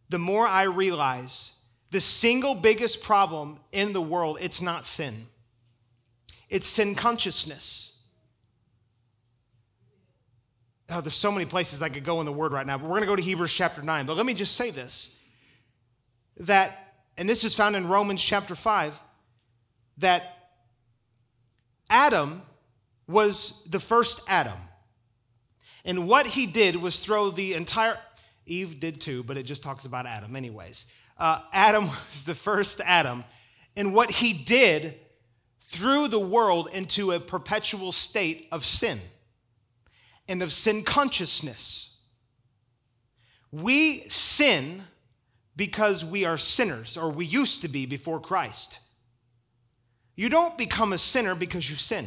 the 0.07 0.17
more 0.17 0.47
I 0.47 0.63
realize 0.63 1.51
the 1.91 1.99
single 1.99 2.55
biggest 2.55 3.03
problem 3.03 3.59
in 3.71 3.93
the 3.93 4.01
world, 4.01 4.37
it's 4.41 4.61
not 4.61 4.85
sin. 4.85 5.27
It's 6.49 6.65
sin 6.65 6.95
consciousness. 6.95 7.97
Oh, 10.89 11.01
there's 11.01 11.15
so 11.15 11.31
many 11.31 11.45
places 11.45 11.81
I 11.81 11.89
could 11.89 12.03
go 12.03 12.19
in 12.19 12.25
the 12.25 12.31
word 12.31 12.51
right 12.51 12.65
now, 12.65 12.77
but 12.77 12.85
we're 12.85 12.95
going 12.97 13.01
to 13.01 13.07
go 13.07 13.15
to 13.15 13.21
Hebrews 13.21 13.53
chapter 13.53 13.81
9. 13.81 14.05
But 14.05 14.17
let 14.17 14.25
me 14.25 14.33
just 14.33 14.55
say 14.55 14.71
this 14.71 15.17
that, 16.37 16.93
and 17.17 17.27
this 17.27 17.43
is 17.43 17.53
found 17.53 17.75
in 17.75 17.87
Romans 17.87 18.23
chapter 18.23 18.55
5, 18.55 18.93
that 19.99 20.51
Adam 21.89 22.41
was 23.07 23.63
the 23.69 23.79
first 23.79 24.21
Adam. 24.27 24.57
And 25.85 26.07
what 26.07 26.25
he 26.25 26.45
did 26.45 26.75
was 26.75 26.99
throw 26.99 27.31
the 27.31 27.53
entire, 27.53 27.97
Eve 28.45 28.79
did 28.79 29.01
too, 29.01 29.23
but 29.23 29.37
it 29.37 29.43
just 29.43 29.63
talks 29.63 29.85
about 29.85 30.05
Adam, 30.05 30.35
anyways. 30.35 30.85
Uh, 31.17 31.41
Adam 31.51 31.87
was 32.09 32.25
the 32.25 32.35
first 32.35 32.81
Adam. 32.83 33.23
And 33.75 33.93
what 33.93 34.11
he 34.11 34.33
did 34.33 34.99
threw 35.61 36.07
the 36.07 36.19
world 36.19 36.69
into 36.71 37.11
a 37.11 37.19
perpetual 37.19 37.91
state 37.91 38.47
of 38.51 38.65
sin 38.65 38.99
and 40.27 40.43
of 40.43 40.51
sin 40.51 40.83
consciousness. 40.83 41.97
We 43.51 44.01
sin 44.09 44.83
because 45.55 46.05
we 46.05 46.25
are 46.25 46.37
sinners, 46.37 46.97
or 46.97 47.09
we 47.09 47.25
used 47.25 47.61
to 47.61 47.67
be 47.67 47.85
before 47.85 48.19
Christ. 48.19 48.79
You 50.19 50.27
don't 50.27 50.57
become 50.57 50.91
a 50.91 50.97
sinner 50.97 51.33
because 51.33 51.69
you 51.69 51.77
sin. 51.77 52.05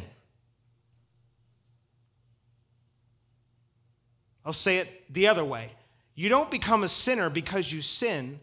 I'll 4.45 4.53
say 4.53 4.77
it 4.77 5.11
the 5.11 5.25
other 5.25 5.43
way. 5.43 5.71
You 6.13 6.29
don't 6.29 6.51
become 6.51 6.83
a 6.83 6.87
sinner 6.87 7.31
because 7.31 7.73
you 7.73 7.81
sin. 7.81 8.39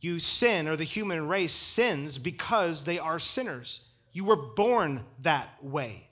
You 0.00 0.18
sin, 0.20 0.68
or 0.68 0.76
the 0.76 0.84
human 0.84 1.28
race 1.28 1.52
sins 1.52 2.16
because 2.16 2.86
they 2.86 2.98
are 2.98 3.18
sinners. 3.18 3.82
You 4.10 4.24
were 4.24 4.36
born 4.36 5.04
that 5.20 5.50
way, 5.62 6.08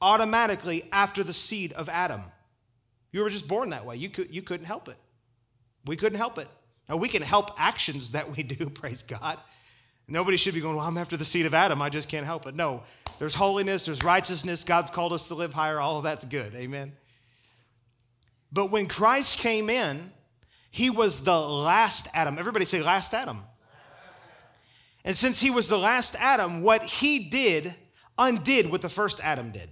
automatically 0.00 0.84
after 0.92 1.24
the 1.24 1.32
seed 1.32 1.72
of 1.72 1.88
Adam. 1.88 2.22
You 3.10 3.22
were 3.22 3.30
just 3.30 3.48
born 3.48 3.70
that 3.70 3.84
way. 3.84 3.96
You, 3.96 4.10
could, 4.10 4.32
you 4.32 4.42
couldn't 4.42 4.66
help 4.66 4.88
it. 4.88 4.96
We 5.84 5.96
couldn't 5.96 6.18
help 6.18 6.38
it. 6.38 6.46
Now, 6.88 6.98
we 6.98 7.08
can 7.08 7.22
help 7.22 7.50
actions 7.58 8.12
that 8.12 8.30
we 8.36 8.44
do, 8.44 8.70
praise 8.70 9.02
God. 9.02 9.40
Nobody 10.08 10.36
should 10.36 10.54
be 10.54 10.60
going, 10.60 10.76
Well, 10.76 10.86
I'm 10.86 10.98
after 10.98 11.16
the 11.16 11.24
seed 11.24 11.46
of 11.46 11.54
Adam. 11.54 11.82
I 11.82 11.88
just 11.88 12.08
can't 12.08 12.26
help 12.26 12.46
it. 12.46 12.54
No, 12.54 12.82
there's 13.18 13.34
holiness, 13.34 13.86
there's 13.86 14.04
righteousness. 14.04 14.64
God's 14.64 14.90
called 14.90 15.12
us 15.12 15.28
to 15.28 15.34
live 15.34 15.52
higher. 15.52 15.80
All 15.80 15.98
of 15.98 16.04
that's 16.04 16.24
good. 16.24 16.54
Amen. 16.54 16.92
But 18.52 18.70
when 18.70 18.86
Christ 18.86 19.38
came 19.38 19.68
in, 19.68 20.12
he 20.70 20.90
was 20.90 21.20
the 21.20 21.38
last 21.38 22.08
Adam. 22.14 22.38
Everybody 22.38 22.64
say, 22.64 22.82
last 22.82 23.14
Adam. 23.14 23.42
And 25.04 25.16
since 25.16 25.40
he 25.40 25.50
was 25.50 25.68
the 25.68 25.78
last 25.78 26.16
Adam, 26.18 26.62
what 26.62 26.82
he 26.82 27.18
did 27.30 27.74
undid 28.18 28.70
what 28.70 28.82
the 28.82 28.88
first 28.88 29.20
Adam 29.22 29.50
did. 29.50 29.68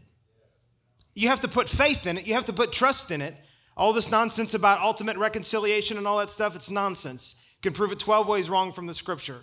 You 1.14 1.28
have 1.28 1.41
to 1.41 1.49
put 1.49 1.68
faith 1.68 2.07
in 2.07 2.18
it, 2.18 2.26
you 2.26 2.35
have 2.35 2.45
to 2.47 2.53
put 2.53 2.72
trust 2.72 3.11
in 3.11 3.22
it. 3.22 3.37
All 3.76 3.93
this 3.93 4.11
nonsense 4.11 4.55
about 4.55 4.80
ultimate 4.80 5.16
reconciliation 5.16 5.99
and 5.99 6.07
all 6.07 6.18
that 6.18 6.30
stuff, 6.30 6.55
it's 6.55 6.70
nonsense. 6.70 7.35
You 7.57 7.70
can 7.70 7.72
prove 7.72 7.91
it 7.91 7.99
12 7.99 8.28
ways 8.28 8.49
wrong 8.49 8.72
from 8.72 8.87
the 8.87 8.95
scripture. 8.95 9.43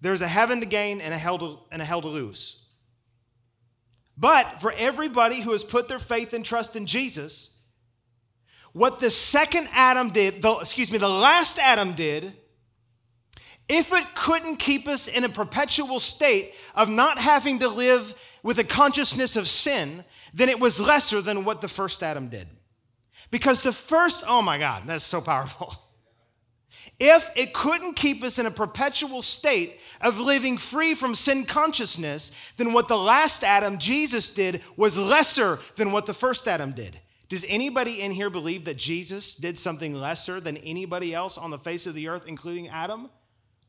There's 0.00 0.22
a 0.22 0.28
heaven 0.28 0.60
to 0.60 0.66
gain 0.66 1.00
and 1.00 1.12
a 1.12 1.18
hell 1.18 1.38
to, 1.38 1.58
and 1.70 1.82
a 1.82 1.84
hell 1.84 2.00
to 2.00 2.08
lose. 2.08 2.64
But 4.16 4.60
for 4.60 4.72
everybody 4.76 5.40
who 5.40 5.52
has 5.52 5.64
put 5.64 5.88
their 5.88 5.98
faith 5.98 6.32
and 6.32 6.44
trust 6.44 6.76
in 6.76 6.86
Jesus, 6.86 7.56
what 8.72 9.00
the 9.00 9.10
second 9.10 9.68
Adam 9.72 10.10
did, 10.10 10.42
the, 10.42 10.58
excuse 10.58 10.92
me, 10.92 10.98
the 10.98 11.08
last 11.08 11.58
Adam 11.58 11.94
did, 11.94 12.32
if 13.68 13.92
it 13.92 14.14
couldn't 14.14 14.56
keep 14.56 14.88
us 14.88 15.08
in 15.08 15.24
a 15.24 15.28
perpetual 15.28 16.00
state 16.00 16.54
of 16.74 16.88
not 16.88 17.18
having 17.18 17.60
to 17.60 17.68
live 17.68 18.14
with 18.42 18.58
a 18.58 18.64
consciousness 18.64 19.36
of 19.36 19.48
sin, 19.48 20.04
then 20.34 20.48
it 20.48 20.60
was 20.60 20.80
lesser 20.80 21.20
than 21.20 21.44
what 21.44 21.60
the 21.60 21.68
first 21.68 22.02
Adam 22.02 22.28
did. 22.28 22.48
Because 23.30 23.62
the 23.62 23.72
first, 23.72 24.24
oh 24.26 24.42
my 24.42 24.58
God, 24.58 24.84
that's 24.86 25.04
so 25.04 25.20
powerful. 25.20 25.74
if 26.98 27.30
it 27.34 27.52
couldn't 27.52 27.94
keep 27.94 28.22
us 28.22 28.38
in 28.38 28.46
a 28.46 28.50
perpetual 28.50 29.22
state 29.22 29.80
of 30.00 30.18
living 30.18 30.58
free 30.58 30.94
from 30.94 31.14
sin 31.14 31.44
consciousness, 31.44 32.32
then 32.56 32.72
what 32.72 32.88
the 32.88 32.96
last 32.96 33.42
Adam, 33.42 33.78
Jesus, 33.78 34.30
did 34.30 34.62
was 34.76 34.98
lesser 34.98 35.58
than 35.76 35.92
what 35.92 36.06
the 36.06 36.14
first 36.14 36.46
Adam 36.46 36.72
did. 36.72 37.00
Does 37.28 37.44
anybody 37.48 38.02
in 38.02 38.10
here 38.10 38.28
believe 38.28 38.64
that 38.64 38.76
Jesus 38.76 39.36
did 39.36 39.58
something 39.58 39.94
lesser 39.94 40.40
than 40.40 40.56
anybody 40.58 41.14
else 41.14 41.38
on 41.38 41.50
the 41.50 41.58
face 41.58 41.86
of 41.86 41.94
the 41.94 42.08
earth, 42.08 42.24
including 42.26 42.68
Adam? 42.68 43.08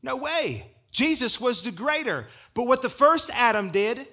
No 0.02 0.16
way. 0.16 0.66
Jesus 0.90 1.40
was 1.40 1.64
the 1.64 1.70
greater. 1.70 2.26
But 2.54 2.66
what 2.66 2.82
the 2.82 2.88
first 2.88 3.30
Adam 3.32 3.70
did, 3.70 4.06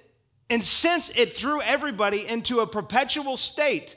and 0.48 0.64
since 0.64 1.10
it 1.10 1.32
threw 1.32 1.60
everybody 1.62 2.26
into 2.26 2.60
a 2.60 2.66
perpetual 2.66 3.36
state 3.36 3.96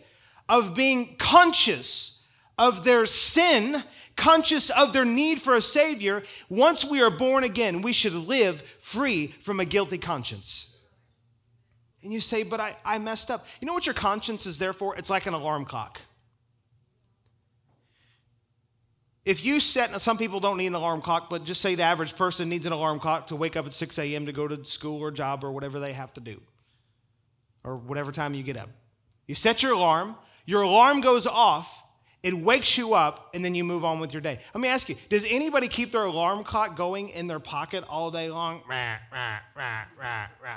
of 0.50 0.76
being 0.76 1.16
conscious 1.18 2.24
of 2.58 2.84
their 2.84 3.06
sin 3.06 3.84
conscious 4.16 4.70
of 4.70 4.94
their 4.94 5.06
need 5.06 5.42
for 5.42 5.56
a 5.56 5.62
Savior, 5.62 6.24
once 6.50 6.86
we 6.86 7.02
are 7.02 7.12
born 7.12 7.44
again, 7.44 7.82
we 7.82 7.94
should 7.94 8.14
live 8.14 8.62
free 8.80 9.28
from 9.28 9.60
a 9.60 9.66
guilty 9.66 9.98
conscience. 9.98 10.78
And 12.04 12.12
you 12.12 12.20
say, 12.20 12.44
but 12.44 12.60
I, 12.60 12.76
I 12.84 12.98
messed 12.98 13.32
up. 13.32 13.46
You 13.62 13.68
know 13.68 13.74
what 13.74 13.86
your 13.86 13.96
conscience 13.96 14.46
is 14.46 14.60
there 14.60 14.74
for? 14.74 14.96
It's 14.98 15.10
like 15.10 15.26
an 15.26 15.34
alarm 15.34 15.66
clock. 15.66 16.02
If 19.26 19.46
you 19.46 19.62
set, 19.62 20.00
some 20.02 20.18
people 20.18 20.42
don't 20.42 20.58
need 20.58 20.68
an 20.68 20.74
alarm 20.74 21.00
clock, 21.02 21.30
but 21.30 21.46
just 21.46 21.62
say 21.62 21.76
the 21.76 21.84
average 21.84 22.16
person 22.16 22.50
needs 22.50 22.66
an 22.66 22.74
alarm 22.74 23.00
clock 23.00 23.28
to 23.28 23.38
wake 23.38 23.56
up 23.56 23.66
at 23.66 23.72
6 23.72 23.98
a.m. 24.00 24.26
to 24.26 24.34
go 24.34 24.50
to 24.50 24.66
school 24.66 25.00
or 25.00 25.12
job 25.12 25.46
or 25.46 25.52
whatever 25.54 25.80
they 25.80 25.94
have 25.94 26.14
to 26.16 26.22
do, 26.22 26.42
or 27.64 27.78
whatever 27.78 28.12
time 28.12 28.34
you 28.34 28.44
get 28.44 28.58
up. 28.58 28.70
You 29.26 29.36
set 29.36 29.64
your 29.64 29.72
alarm, 29.74 30.18
your 30.46 30.64
alarm 30.64 31.00
goes 31.00 31.26
off, 31.26 31.83
it 32.24 32.34
wakes 32.34 32.78
you 32.78 32.94
up, 32.94 33.30
and 33.34 33.44
then 33.44 33.54
you 33.54 33.66
move 33.66 33.84
on 33.84 34.00
with 34.00 34.14
your 34.14 34.22
day. 34.22 34.40
Let 34.54 34.62
me 34.62 34.70
ask 34.70 34.88
you 34.88 34.96
Does 35.10 35.26
anybody 35.30 35.68
keep 35.68 35.92
their 35.92 36.04
alarm 36.04 36.46
clock 36.46 36.78
going 36.78 37.10
in 37.10 37.28
their 37.28 37.42
pocket 37.42 37.84
all 37.90 38.10
day 38.10 38.30
long? 38.30 38.62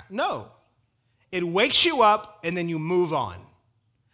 No. 0.08 0.48
It 1.32 1.42
wakes 1.42 1.84
you 1.84 2.02
up, 2.02 2.40
and 2.44 2.56
then 2.56 2.68
you 2.68 2.78
move 2.78 3.12
on. 3.12 3.36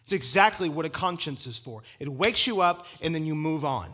It's 0.01 0.13
exactly 0.13 0.71
what 0.71 0.87
a 0.87 0.91
conscience 0.91 1.47
is 1.47 1.59
for. 1.59 1.83
It 2.01 2.09
wakes 2.09 2.47
you 2.47 2.63
up, 2.63 2.87
and 3.03 3.15
then 3.15 3.27
you 3.27 3.35
move 3.35 3.65
on. 3.67 3.93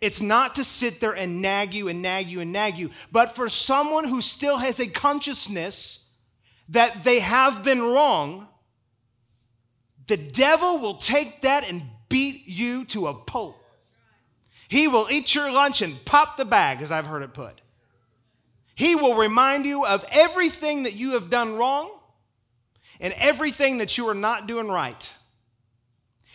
It's 0.00 0.20
not 0.20 0.56
to 0.56 0.64
sit 0.64 1.00
there 1.00 1.12
and 1.12 1.40
nag 1.40 1.74
you 1.74 1.88
and 1.88 2.02
nag 2.02 2.28
you 2.28 2.40
and 2.40 2.52
nag 2.52 2.78
you, 2.78 2.90
but 3.10 3.34
for 3.34 3.48
someone 3.48 4.04
who 4.04 4.20
still 4.20 4.58
has 4.58 4.80
a 4.80 4.86
consciousness 4.86 6.10
that 6.68 7.04
they 7.04 7.20
have 7.20 7.64
been 7.64 7.80
wrong, 7.80 8.48
the 10.06 10.16
devil 10.16 10.78
will 10.78 10.94
take 10.94 11.42
that 11.42 11.68
and 11.68 11.82
beat 12.08 12.46
you 12.46 12.84
to 12.86 13.08
a 13.08 13.14
pulp. 13.14 13.62
He 14.68 14.86
will 14.88 15.06
eat 15.10 15.34
your 15.34 15.50
lunch 15.50 15.82
and 15.82 16.04
pop 16.04 16.36
the 16.36 16.44
bag, 16.44 16.82
as 16.82 16.92
I've 16.92 17.06
heard 17.06 17.22
it 17.22 17.32
put. 17.32 17.60
He 18.74 18.94
will 18.94 19.16
remind 19.16 19.64
you 19.64 19.84
of 19.84 20.04
everything 20.10 20.84
that 20.84 20.94
you 20.94 21.12
have 21.12 21.30
done 21.30 21.56
wrong 21.56 21.90
and 23.00 23.12
everything 23.14 23.78
that 23.78 23.98
you 23.98 24.08
are 24.08 24.14
not 24.14 24.46
doing 24.46 24.68
right. 24.68 25.12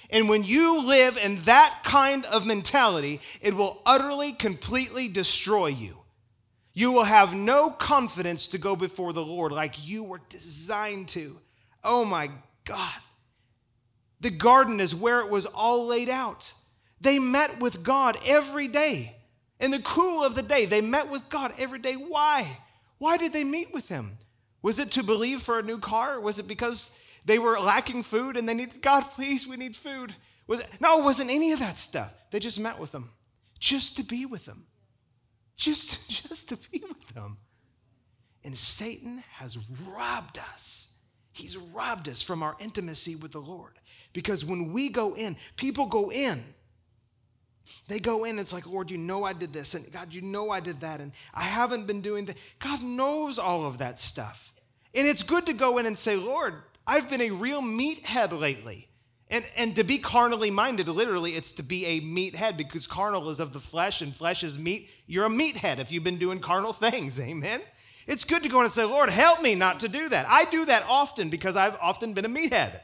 And 0.10 0.30
when 0.30 0.44
you 0.44 0.86
live 0.86 1.18
in 1.18 1.38
that 1.38 1.82
kind 1.84 2.26
of 2.26 2.46
mentality, 2.46 3.22
it 3.42 3.54
will 3.54 3.82
utterly, 3.86 4.34
completely 4.34 5.08
destroy 5.08 5.68
you. 5.68 5.98
You 6.74 6.92
will 6.92 7.04
have 7.04 7.34
no 7.34 7.70
confidence 7.70 8.50
to 8.50 8.58
go 8.58 8.76
before 8.76 9.14
the 9.14 9.24
Lord 9.24 9.52
like 9.52 9.88
you 9.88 10.04
were 10.04 10.22
designed 10.30 11.08
to. 11.10 11.40
Oh 11.84 12.04
my 12.04 12.30
God. 12.66 13.00
The 14.24 14.30
garden 14.30 14.80
is 14.80 14.96
where 14.96 15.20
it 15.20 15.30
was 15.30 15.46
all 15.46 15.86
laid 15.86 16.08
out. 16.08 16.54
They 17.02 17.20
met 17.20 17.60
with 17.60 17.84
God 17.84 18.18
every 18.26 18.70
day. 18.70 19.18
In 19.60 19.70
the 19.72 19.80
cool 19.80 20.24
of 20.24 20.34
the 20.34 20.42
day, 20.42 20.66
they 20.66 20.80
met 20.80 21.10
with 21.10 21.28
God 21.30 21.54
every 21.58 21.80
day. 21.80 21.96
Why? 21.96 22.60
Why 23.00 23.18
did 23.18 23.34
they 23.34 23.44
meet 23.44 23.74
with 23.74 23.90
Him? 23.90 24.18
Was 24.62 24.80
it 24.80 24.92
to 24.92 25.04
believe 25.04 25.42
for 25.42 25.60
a 25.60 25.62
new 25.62 25.78
car? 25.78 26.22
Was 26.22 26.40
it 26.40 26.48
because 26.48 26.90
they 27.26 27.38
were 27.38 27.60
lacking 27.60 28.04
food 28.04 28.38
and 28.38 28.48
they 28.48 28.54
needed, 28.54 28.82
God, 28.82 29.02
please, 29.12 29.46
we 29.46 29.58
need 29.58 29.76
food? 29.76 30.16
Was 30.48 30.62
it, 30.62 30.70
no, 30.80 31.00
it 31.00 31.04
wasn't 31.04 31.30
any 31.30 31.52
of 31.52 31.60
that 31.60 31.78
stuff. 31.78 32.14
They 32.32 32.40
just 32.40 32.62
met 32.62 32.80
with 32.80 32.96
Him 32.96 33.10
just 33.60 33.98
to 33.98 34.04
be 34.04 34.26
with 34.26 34.46
Him. 34.46 34.68
Just, 35.58 36.08
just 36.30 36.48
to 36.48 36.56
be 36.56 36.82
with 36.88 37.12
Him. 37.14 37.38
And 38.46 38.56
Satan 38.56 39.22
has 39.34 39.58
robbed 39.86 40.40
us. 40.54 40.94
He's 41.34 41.58
robbed 41.58 42.08
us 42.08 42.22
from 42.22 42.42
our 42.42 42.56
intimacy 42.62 43.16
with 43.18 43.34
the 43.34 43.42
Lord. 43.42 43.74
Because 44.14 44.46
when 44.46 44.72
we 44.72 44.90
go 44.90 45.16
in, 45.16 45.36
people 45.58 45.88
go 45.88 46.12
in. 46.12 46.44
They 47.88 48.00
go 48.00 48.26
in, 48.26 48.40
it's 48.40 48.54
like, 48.54 48.68
Lord, 48.68 48.92
you 48.92 48.98
know 48.98 49.24
I 49.24 49.34
did 49.34 49.54
this, 49.54 49.74
and 49.74 49.90
God, 49.92 50.14
you 50.14 50.22
know 50.22 50.52
I 50.52 50.60
did 50.60 50.82
that, 50.82 51.00
and 51.00 51.12
I 51.34 51.44
haven't 51.44 51.88
been 51.88 52.02
doing 52.02 52.26
that. 52.26 52.38
God 52.60 52.84
knows 52.84 53.40
all 53.40 53.66
of 53.66 53.78
that 53.80 53.98
stuff. 53.98 54.54
And 54.94 55.08
it's 55.08 55.24
good 55.24 55.46
to 55.48 55.54
go 55.54 55.78
in 55.78 55.86
and 55.86 55.98
say, 55.98 56.16
Lord, 56.16 56.56
I've 56.86 57.10
been 57.10 57.22
a 57.22 57.32
real 57.32 57.62
meathead 57.62 58.38
lately. 58.38 58.90
And, 59.30 59.46
and 59.56 59.76
to 59.78 59.84
be 59.84 59.98
carnally 59.98 60.52
minded, 60.52 60.88
literally, 60.88 61.32
it's 61.32 61.54
to 61.54 61.64
be 61.64 61.86
a 61.86 62.02
meathead 62.02 62.56
because 62.58 62.86
carnal 62.86 63.30
is 63.30 63.40
of 63.40 63.52
the 63.52 63.60
flesh 63.60 64.02
and 64.02 64.16
flesh 64.16 64.44
is 64.44 64.60
meat. 64.60 64.90
You're 65.08 65.26
a 65.26 65.30
meathead 65.30 65.80
if 65.80 65.92
you've 65.92 66.04
been 66.04 66.20
doing 66.20 66.40
carnal 66.40 66.74
things. 66.74 67.20
Amen. 67.20 67.62
It's 68.06 68.26
good 68.26 68.44
to 68.44 68.50
go 68.50 68.60
in 68.60 68.66
and 68.66 68.74
say, 68.74 68.84
Lord, 68.84 69.10
help 69.10 69.42
me 69.42 69.56
not 69.56 69.80
to 69.80 69.88
do 69.88 70.10
that. 70.10 70.28
I 70.30 70.46
do 70.46 70.66
that 70.66 70.84
often 70.88 71.30
because 71.30 71.56
I've 71.56 71.78
often 71.82 72.14
been 72.14 72.26
a 72.26 72.30
meathead. 72.30 72.82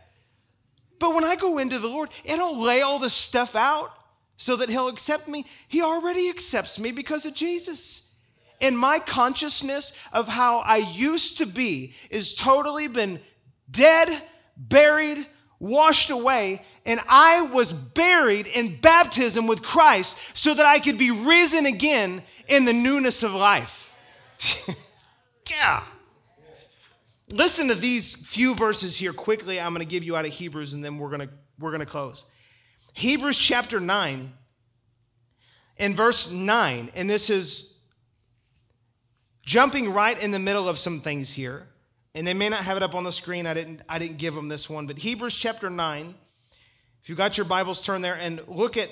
But 1.00 1.16
when 1.16 1.24
I 1.24 1.36
go 1.36 1.58
into 1.58 1.80
the 1.80 1.88
Lord, 1.88 2.10
I 2.30 2.36
don't 2.36 2.62
lay 2.62 2.82
all 2.82 3.00
this 3.00 3.14
stuff 3.14 3.56
out 3.56 3.92
so 4.38 4.56
that 4.58 4.70
He'll 4.70 4.88
accept 4.88 5.28
me. 5.28 5.46
He 5.68 5.82
already 5.82 6.30
accepts 6.30 6.80
me 6.80 6.92
because 6.92 7.26
of 7.26 7.34
Jesus. 7.34 8.12
And 8.62 8.78
my 8.78 9.00
consciousness 9.00 9.94
of 10.12 10.28
how 10.28 10.60
I 10.60 10.78
used 10.78 11.38
to 11.38 11.46
be 11.46 11.94
is 12.10 12.36
totally 12.36 12.88
been 12.88 13.22
dead, 13.72 14.22
buried, 14.58 15.26
washed 15.60 16.10
away, 16.10 16.62
and 16.86 17.00
I 17.08 17.42
was 17.42 17.72
buried 17.72 18.48
in 18.48 18.78
baptism 18.78 19.48
with 19.48 19.62
Christ 19.62 20.20
so 20.34 20.54
that 20.54 20.66
I 20.66 20.80
could 20.80 20.98
be 20.98 21.12
risen 21.12 21.66
again 21.66 22.24
in 22.48 22.66
the 22.66 22.74
newness 22.74 23.24
of 23.24 23.34
life. 23.34 23.96
yeah. 25.50 25.84
Listen 27.32 27.68
to 27.68 27.76
these 27.76 28.16
few 28.16 28.56
verses 28.56 28.98
here 28.98 29.14
quickly. 29.14 29.60
I'm 29.60 29.74
going 29.74 29.86
to 29.86 29.90
give 29.90 30.04
you 30.04 30.18
out 30.18 30.26
of 30.26 30.32
Hebrews 30.32 30.74
and 30.74 30.84
then 30.84 30.98
we're 30.98 31.10
going 31.10 31.28
to 31.28 31.30
we're 31.60 31.70
going 31.70 31.82
to 31.82 31.86
close. 31.86 32.26
Hebrews 32.94 33.38
chapter 33.38 33.80
9 33.80 34.34
in 35.78 35.96
verse 35.96 36.32
9 36.32 36.92
and 36.96 37.10
this 37.10 37.30
is 37.30 37.76
jumping 39.46 39.94
right 39.94 40.20
in 40.22 40.32
the 40.32 40.40
middle 40.40 40.68
of 40.68 40.80
some 40.80 41.02
things 41.02 41.32
here. 41.32 41.68
And 42.16 42.26
they 42.26 42.34
may 42.34 42.50
not 42.50 42.64
have 42.64 42.78
it 42.78 42.84
up 42.84 42.96
on 42.96 43.04
the 43.04 43.12
screen. 43.12 43.46
I 43.46 43.54
didn't 43.54 43.82
I 43.88 44.00
didn't 44.00 44.18
give 44.18 44.34
them 44.34 44.48
this 44.48 44.68
one, 44.68 44.88
but 44.88 44.98
Hebrews 44.98 45.36
chapter 45.36 45.70
9 45.70 46.16
if 47.02 47.10
you 47.10 47.16
got 47.16 47.38
your 47.38 47.46
Bibles 47.46 47.86
turn 47.86 48.02
there 48.02 48.16
and 48.16 48.42
look 48.48 48.76
at 48.76 48.90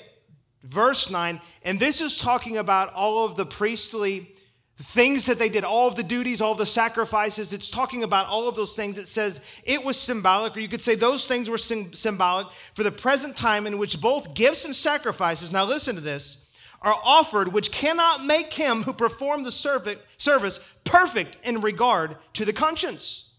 verse 0.62 1.10
9 1.10 1.40
and 1.64 1.80
this 1.80 2.00
is 2.00 2.18
talking 2.18 2.56
about 2.56 2.94
all 2.94 3.24
of 3.24 3.34
the 3.34 3.46
priestly 3.46 4.36
things 4.80 5.26
that 5.26 5.38
they 5.38 5.48
did, 5.48 5.64
all 5.64 5.88
of 5.88 5.96
the 5.96 6.04
duties, 6.04 6.40
all 6.40 6.54
the 6.54 6.64
sacrifices, 6.64 7.52
it's 7.52 7.68
talking 7.68 8.04
about 8.04 8.28
all 8.28 8.48
of 8.48 8.54
those 8.54 8.76
things. 8.76 8.96
It 8.96 9.08
says 9.08 9.40
it 9.64 9.84
was 9.84 9.98
symbolic, 9.98 10.56
or 10.56 10.60
you 10.60 10.68
could 10.68 10.80
say 10.80 10.94
those 10.94 11.26
things 11.26 11.50
were 11.50 11.58
symbolic 11.58 12.46
for 12.74 12.84
the 12.84 12.92
present 12.92 13.36
time 13.36 13.66
in 13.66 13.78
which 13.78 14.00
both 14.00 14.34
gifts 14.34 14.64
and 14.64 14.76
sacrifices, 14.76 15.52
now 15.52 15.64
listen 15.64 15.96
to 15.96 16.00
this, 16.00 16.48
are 16.80 16.94
offered, 17.04 17.52
which 17.52 17.72
cannot 17.72 18.24
make 18.24 18.52
him 18.52 18.84
who 18.84 18.92
performed 18.92 19.44
the 19.44 19.50
service 19.50 20.74
perfect 20.84 21.38
in 21.42 21.60
regard 21.60 22.16
to 22.34 22.44
the 22.44 22.52
conscience. 22.52 23.32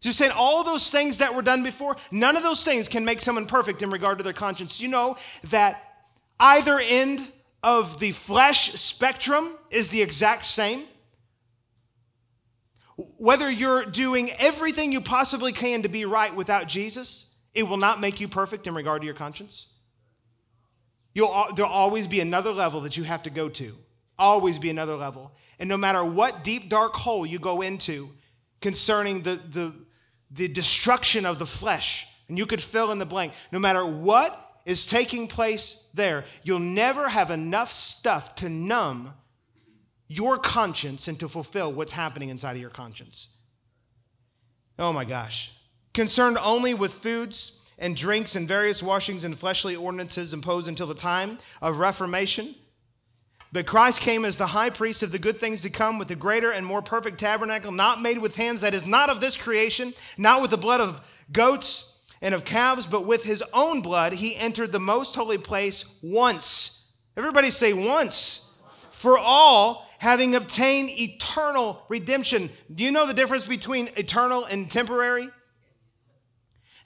So 0.00 0.08
you're 0.08 0.14
saying 0.14 0.32
all 0.34 0.64
those 0.64 0.90
things 0.90 1.18
that 1.18 1.32
were 1.32 1.42
done 1.42 1.62
before, 1.62 1.96
none 2.10 2.36
of 2.36 2.42
those 2.42 2.64
things 2.64 2.88
can 2.88 3.04
make 3.04 3.20
someone 3.20 3.46
perfect 3.46 3.82
in 3.82 3.90
regard 3.90 4.18
to 4.18 4.24
their 4.24 4.32
conscience. 4.32 4.80
You 4.80 4.88
know 4.88 5.16
that 5.50 5.80
either 6.40 6.80
end 6.80 7.20
of 7.62 8.00
the 8.00 8.12
flesh 8.12 8.72
spectrum 8.74 9.56
is 9.70 9.88
the 9.90 10.02
exact 10.02 10.44
same. 10.44 10.84
Whether 13.16 13.50
you're 13.50 13.84
doing 13.84 14.30
everything 14.32 14.92
you 14.92 15.00
possibly 15.00 15.52
can 15.52 15.82
to 15.82 15.88
be 15.88 16.04
right 16.04 16.34
without 16.34 16.68
Jesus, 16.68 17.26
it 17.54 17.64
will 17.64 17.76
not 17.76 18.00
make 18.00 18.20
you 18.20 18.28
perfect 18.28 18.66
in 18.66 18.74
regard 18.74 19.02
to 19.02 19.06
your 19.06 19.14
conscience. 19.14 19.68
You'll, 21.14 21.48
there'll 21.54 21.70
always 21.70 22.06
be 22.06 22.20
another 22.20 22.52
level 22.52 22.80
that 22.82 22.96
you 22.96 23.04
have 23.04 23.22
to 23.24 23.30
go 23.30 23.48
to. 23.50 23.76
Always 24.18 24.58
be 24.58 24.70
another 24.70 24.96
level. 24.96 25.32
And 25.58 25.68
no 25.68 25.76
matter 25.76 26.04
what 26.04 26.44
deep, 26.44 26.68
dark 26.68 26.94
hole 26.94 27.26
you 27.26 27.38
go 27.38 27.62
into 27.62 28.10
concerning 28.60 29.22
the, 29.22 29.40
the, 29.50 29.74
the 30.30 30.48
destruction 30.48 31.26
of 31.26 31.38
the 31.38 31.46
flesh, 31.46 32.06
and 32.28 32.38
you 32.38 32.46
could 32.46 32.62
fill 32.62 32.92
in 32.92 32.98
the 32.98 33.06
blank, 33.06 33.34
no 33.50 33.58
matter 33.58 33.84
what 33.84 34.51
is 34.64 34.86
taking 34.86 35.26
place 35.26 35.86
there, 35.94 36.24
you'll 36.42 36.58
never 36.58 37.08
have 37.08 37.30
enough 37.30 37.72
stuff 37.72 38.34
to 38.36 38.48
numb 38.48 39.14
your 40.08 40.38
conscience 40.38 41.08
and 41.08 41.18
to 41.20 41.28
fulfill 41.28 41.72
what's 41.72 41.92
happening 41.92 42.28
inside 42.28 42.54
of 42.54 42.60
your 42.60 42.70
conscience. 42.70 43.28
Oh 44.78 44.92
my 44.92 45.04
gosh. 45.04 45.52
Concerned 45.94 46.38
only 46.42 46.74
with 46.74 46.92
foods 46.92 47.60
and 47.78 47.96
drinks 47.96 48.36
and 48.36 48.46
various 48.46 48.82
washings 48.82 49.24
and 49.24 49.38
fleshly 49.38 49.74
ordinances 49.74 50.32
imposed 50.32 50.68
until 50.68 50.86
the 50.86 50.94
time 50.94 51.38
of 51.60 51.78
Reformation, 51.78 52.54
But 53.52 53.66
Christ 53.66 54.00
came 54.00 54.24
as 54.24 54.38
the 54.38 54.46
high 54.46 54.70
priest 54.70 55.02
of 55.02 55.12
the 55.12 55.18
good 55.18 55.38
things 55.38 55.60
to 55.62 55.70
come 55.70 55.98
with 55.98 56.08
the 56.08 56.16
greater 56.16 56.50
and 56.50 56.64
more 56.64 56.80
perfect 56.80 57.20
tabernacle, 57.20 57.70
not 57.70 58.00
made 58.00 58.18
with 58.18 58.36
hands, 58.36 58.62
that 58.62 58.72
is 58.72 58.86
not 58.86 59.10
of 59.10 59.20
this 59.20 59.36
creation, 59.36 59.92
not 60.16 60.40
with 60.40 60.50
the 60.50 60.56
blood 60.56 60.80
of 60.80 61.02
goats 61.30 61.91
and 62.22 62.34
of 62.34 62.44
calves, 62.44 62.86
but 62.86 63.04
with 63.04 63.24
his 63.24 63.42
own 63.52 63.82
blood, 63.82 64.14
he 64.14 64.36
entered 64.36 64.72
the 64.72 64.80
most 64.80 65.14
holy 65.14 65.38
place 65.38 65.98
once. 66.02 66.84
Everybody 67.16 67.50
say 67.50 67.72
once. 67.72 68.48
For 68.92 69.18
all, 69.18 69.86
having 69.98 70.34
obtained 70.34 70.88
eternal 70.90 71.84
redemption. 71.88 72.48
Do 72.74 72.84
you 72.84 72.92
know 72.92 73.06
the 73.06 73.12
difference 73.12 73.46
between 73.46 73.90
eternal 73.96 74.44
and 74.44 74.70
temporary? 74.70 75.28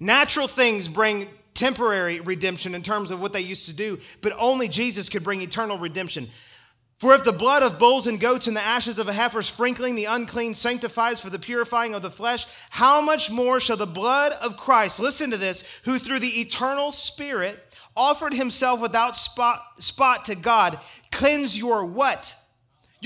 Natural 0.00 0.48
things 0.48 0.88
bring 0.88 1.28
temporary 1.54 2.20
redemption 2.20 2.74
in 2.74 2.82
terms 2.82 3.10
of 3.10 3.20
what 3.20 3.32
they 3.32 3.40
used 3.40 3.66
to 3.66 3.74
do, 3.74 3.98
but 4.20 4.32
only 4.38 4.68
Jesus 4.68 5.08
could 5.08 5.22
bring 5.22 5.42
eternal 5.42 5.78
redemption. 5.78 6.28
For 6.98 7.14
if 7.14 7.24
the 7.24 7.32
blood 7.32 7.62
of 7.62 7.78
bulls 7.78 8.06
and 8.06 8.18
goats 8.18 8.46
and 8.46 8.56
the 8.56 8.64
ashes 8.64 8.98
of 8.98 9.06
a 9.06 9.12
heifer 9.12 9.42
sprinkling 9.42 9.96
the 9.96 10.06
unclean 10.06 10.54
sanctifies 10.54 11.20
for 11.20 11.28
the 11.28 11.38
purifying 11.38 11.94
of 11.94 12.00
the 12.00 12.10
flesh, 12.10 12.46
how 12.70 13.02
much 13.02 13.30
more 13.30 13.60
shall 13.60 13.76
the 13.76 13.86
blood 13.86 14.32
of 14.32 14.56
Christ, 14.56 14.98
listen 14.98 15.30
to 15.30 15.36
this, 15.36 15.62
who 15.84 15.98
through 15.98 16.20
the 16.20 16.40
eternal 16.40 16.90
Spirit 16.90 17.62
offered 17.94 18.32
himself 18.32 18.80
without 18.80 19.14
spot, 19.14 19.62
spot 19.78 20.24
to 20.26 20.34
God, 20.34 20.80
cleanse 21.12 21.58
your 21.58 21.84
what? 21.84 22.34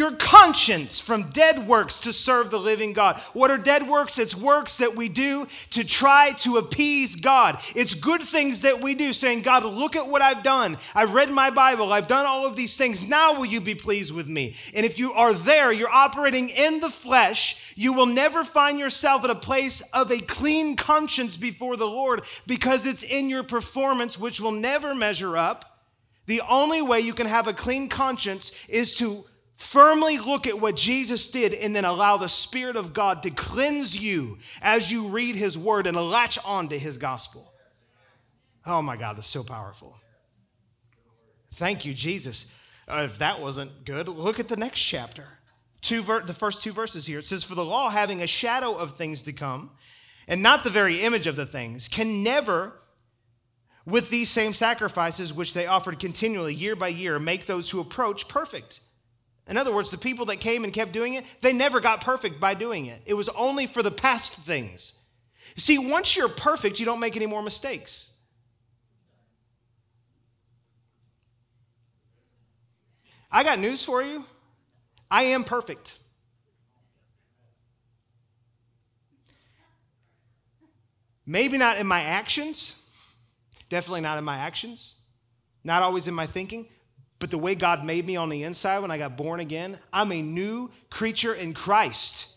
Your 0.01 0.13
conscience 0.13 0.99
from 0.99 1.29
dead 1.29 1.69
works 1.69 2.01
to 2.01 2.13
serve 2.13 2.51
the 2.51 2.59
living 2.59 2.95
God. 2.95 3.21
What 3.35 3.51
are 3.51 3.59
dead 3.59 3.87
works? 3.87 4.19
It's 4.19 4.35
works 4.35 4.79
that 4.79 4.97
we 4.97 5.11
do 5.11 5.47
to 5.73 5.85
try 5.85 6.33
to 6.39 6.57
appease 6.57 7.17
God. 7.17 7.61
It's 7.75 7.93
good 7.93 8.23
things 8.23 8.63
that 8.63 8.81
we 8.81 8.95
do, 8.95 9.13
saying, 9.13 9.43
God, 9.43 9.63
look 9.63 9.97
at 9.97 10.09
what 10.09 10.23
I've 10.23 10.43
done. 10.43 10.79
I've 10.95 11.13
read 11.13 11.31
my 11.31 11.51
Bible. 11.51 11.93
I've 11.93 12.07
done 12.07 12.25
all 12.25 12.47
of 12.47 12.57
these 12.57 12.79
things. 12.79 13.07
Now 13.07 13.35
will 13.35 13.45
you 13.45 13.61
be 13.61 13.75
pleased 13.75 14.13
with 14.13 14.27
me? 14.27 14.57
And 14.75 14.87
if 14.87 14.99
you 14.99 15.13
are 15.13 15.35
there, 15.35 15.71
you're 15.71 15.93
operating 15.93 16.49
in 16.49 16.81
the 16.81 16.89
flesh, 16.89 17.75
you 17.77 17.93
will 17.93 18.07
never 18.07 18.43
find 18.43 18.79
yourself 18.79 19.23
at 19.25 19.31
a 19.31 19.35
place 19.35 19.83
of 19.93 20.11
a 20.11 20.21
clean 20.21 20.77
conscience 20.77 21.37
before 21.37 21.77
the 21.77 21.87
Lord 21.87 22.25
because 22.47 22.87
it's 22.87 23.03
in 23.03 23.29
your 23.29 23.43
performance, 23.43 24.19
which 24.19 24.41
will 24.41 24.51
never 24.51 24.95
measure 24.95 25.37
up. 25.37 25.67
The 26.25 26.41
only 26.49 26.81
way 26.81 27.01
you 27.01 27.13
can 27.13 27.27
have 27.27 27.49
a 27.49 27.53
clean 27.53 27.91
conscience 27.91 28.53
is 28.69 28.95
to 28.95 29.27
Firmly 29.61 30.17
look 30.17 30.47
at 30.47 30.59
what 30.59 30.75
Jesus 30.75 31.27
did 31.31 31.53
and 31.53 31.77
then 31.77 31.85
allow 31.85 32.17
the 32.17 32.31
Spirit 32.31 32.77
of 32.77 32.95
God 32.95 33.23
to 33.25 33.31
cleanse 33.31 33.95
you 33.95 34.39
as 34.63 34.91
you 34.91 35.09
read 35.09 35.37
His 35.37 35.59
Word 35.59 35.87
and 35.87 35.95
latch 35.99 36.39
on 36.47 36.71
to 36.71 36.79
His 36.79 36.97
gospel. 36.97 37.53
Oh 38.65 38.81
my 38.81 38.97
God, 38.97 39.19
that's 39.19 39.27
so 39.27 39.45
powerful. 39.45 39.95
Thank 41.53 41.85
you, 41.85 41.93
Jesus. 41.93 42.51
Uh, 42.89 43.03
if 43.05 43.19
that 43.19 43.43
wasn't 43.43 43.85
good, 43.85 44.09
look 44.09 44.41
at 44.41 44.49
the 44.49 44.57
next 44.57 44.81
chapter. 44.81 45.27
Two 45.83 46.03
ver- 46.03 46.23
the 46.23 46.33
first 46.33 46.63
two 46.63 46.73
verses 46.73 47.05
here. 47.05 47.19
It 47.19 47.27
says, 47.27 47.45
For 47.45 47.55
the 47.55 47.65
law, 47.65 47.91
having 47.91 48.23
a 48.23 48.27
shadow 48.27 48.75
of 48.75 48.97
things 48.97 49.23
to 49.25 49.33
come, 49.35 49.73
and 50.27 50.43
not 50.43 50.65
the 50.65 50.71
very 50.71 51.03
image 51.03 51.27
of 51.27 51.37
the 51.37 51.47
things, 51.47 51.87
can 51.87 52.23
never, 52.23 52.81
with 53.85 54.09
these 54.09 54.31
same 54.31 54.55
sacrifices 54.55 55.35
which 55.35 55.53
they 55.53 55.67
offered 55.67 55.99
continually 55.99 56.55
year 56.55 56.75
by 56.75 56.89
year, 56.89 57.19
make 57.19 57.45
those 57.45 57.69
who 57.71 57.79
approach 57.79 58.27
perfect. 58.27 58.81
In 59.51 59.59
other 59.59 59.75
words, 59.75 59.91
the 59.91 59.99
people 59.99 60.27
that 60.27 60.37
came 60.37 60.63
and 60.63 60.73
kept 60.73 60.93
doing 60.93 61.15
it, 61.15 61.27
they 61.41 61.53
never 61.53 61.81
got 61.81 62.01
perfect 62.01 62.39
by 62.39 62.55
doing 62.55 62.87
it. 62.87 63.03
It 63.05 63.15
was 63.15 63.29
only 63.31 63.67
for 63.67 63.83
the 63.83 63.91
past 63.91 64.35
things. 64.35 64.93
See, 65.57 65.77
once 65.77 66.17
you're 66.17 66.29
perfect, 66.29 66.79
you 66.79 66.87
don't 66.87 67.01
make 67.01 67.17
any 67.17 67.27
more 67.27 67.43
mistakes. 67.43 68.13
I 73.31 73.43
got 73.43 73.59
news 73.59 73.85
for 73.85 74.03
you. 74.03 74.25
I 75.11 75.25
am 75.25 75.43
perfect. 75.43 75.99
Maybe 81.27 81.59
not 81.59 81.79
in 81.79 81.89
my 81.89 82.03
actions, 82.03 82.81
definitely 83.69 84.01
not 84.01 84.17
in 84.17 84.25
my 84.25 84.37
actions, 84.37 84.95
not 85.65 85.83
always 85.83 86.07
in 86.07 86.15
my 86.15 86.27
thinking, 86.27 86.69
but 87.21 87.31
the 87.31 87.39
way 87.39 87.55
God 87.55 87.85
made 87.85 88.07
me 88.07 88.17
on 88.17 88.31
the 88.31 88.43
inside 88.43 88.81
when 88.81 88.91
I 88.91 88.99
got 88.99 89.17
born 89.17 89.39
again, 89.39 89.79
I'm 89.93 90.11
a 90.11 90.23
new 90.23 90.71
creature 90.89 91.35
in 91.35 91.53
Christ. 91.55 92.35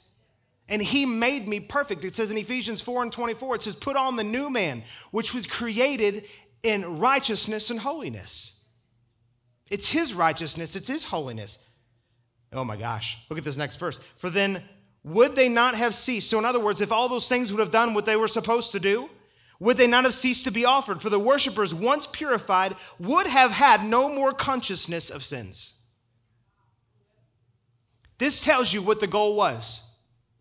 And 0.68 0.82
he 0.82 1.06
made 1.06 1.48
me 1.48 1.62
perfect. 1.62 2.04
It 2.04 2.14
says 2.14 2.32
in 2.32 2.38
Ephesians 2.38 2.82
4 2.82 3.04
and 3.04 3.12
24, 3.12 3.56
it 3.56 3.64
says, 3.64 3.76
Put 3.76 3.96
on 3.96 4.18
the 4.18 4.24
new 4.24 4.50
man, 4.50 4.84
which 5.12 5.34
was 5.34 5.48
created 5.48 6.26
in 6.62 7.00
righteousness 7.00 7.70
and 7.70 7.80
holiness. 7.80 8.60
It's 9.70 9.90
his 9.90 10.14
righteousness, 10.14 10.76
it's 10.76 10.90
his 10.90 11.06
holiness. 11.06 11.58
Oh 12.52 12.64
my 12.64 12.78
gosh, 12.78 13.18
look 13.30 13.40
at 13.40 13.46
this 13.46 13.58
next 13.58 13.78
verse. 13.78 14.00
For 14.18 14.30
then 14.30 14.64
would 15.04 15.36
they 15.36 15.50
not 15.50 15.76
have 15.76 15.96
ceased? 15.96 16.30
So, 16.30 16.38
in 16.40 16.46
other 16.46 16.60
words, 16.60 16.82
if 16.82 16.92
all 16.92 17.10
those 17.10 17.28
things 17.28 17.52
would 17.52 17.60
have 17.60 17.72
done 17.72 17.94
what 17.94 18.06
they 18.06 18.16
were 18.16 18.28
supposed 18.28 18.74
to 18.74 18.80
do, 18.80 19.10
would 19.64 19.78
they 19.78 19.88
not 19.88 20.04
have 20.04 20.14
ceased 20.14 20.44
to 20.44 20.52
be 20.52 20.66
offered? 20.66 21.02
For 21.02 21.10
the 21.10 21.18
worshippers, 21.18 21.74
once 21.74 22.06
purified, 22.06 22.76
would 23.00 23.28
have 23.28 23.54
had 23.54 23.86
no 23.86 24.10
more 24.10 24.34
consciousness 24.34 25.10
of 25.10 25.24
sins. 25.24 25.76
This 28.18 28.42
tells 28.42 28.74
you 28.74 28.82
what 28.82 29.00
the 29.00 29.08
goal 29.08 29.38
was 29.38 29.82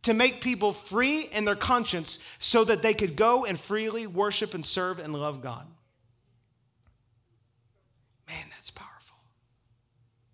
to 0.03 0.12
make 0.12 0.41
people 0.41 0.73
free 0.73 1.20
in 1.20 1.45
their 1.45 1.55
conscience 1.55 2.18
so 2.41 2.64
that 2.64 2.83
they 2.83 2.95
could 2.95 3.14
go 3.14 3.45
and 3.45 3.61
freely 3.61 4.09
worship 4.09 4.55
and 4.55 4.66
serve 4.66 4.99
and 4.99 5.14
love 5.14 5.41
God. 5.41 5.68
Man, 8.29 8.47
that's 8.51 8.73
powerful. 8.73 9.18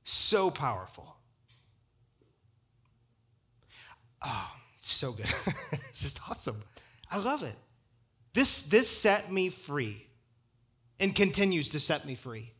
So 0.04 0.50
powerful. 0.50 1.14
Oh, 4.24 4.50
so 4.80 5.12
good. 5.12 5.26
it's 5.72 6.00
just 6.00 6.20
awesome. 6.30 6.62
I 7.10 7.18
love 7.18 7.42
it. 7.42 7.54
This, 8.34 8.62
this 8.62 8.88
set 8.88 9.32
me 9.32 9.48
free 9.48 10.06
and 11.00 11.14
continues 11.14 11.70
to 11.70 11.80
set 11.80 12.06
me 12.06 12.14
free. 12.14 12.52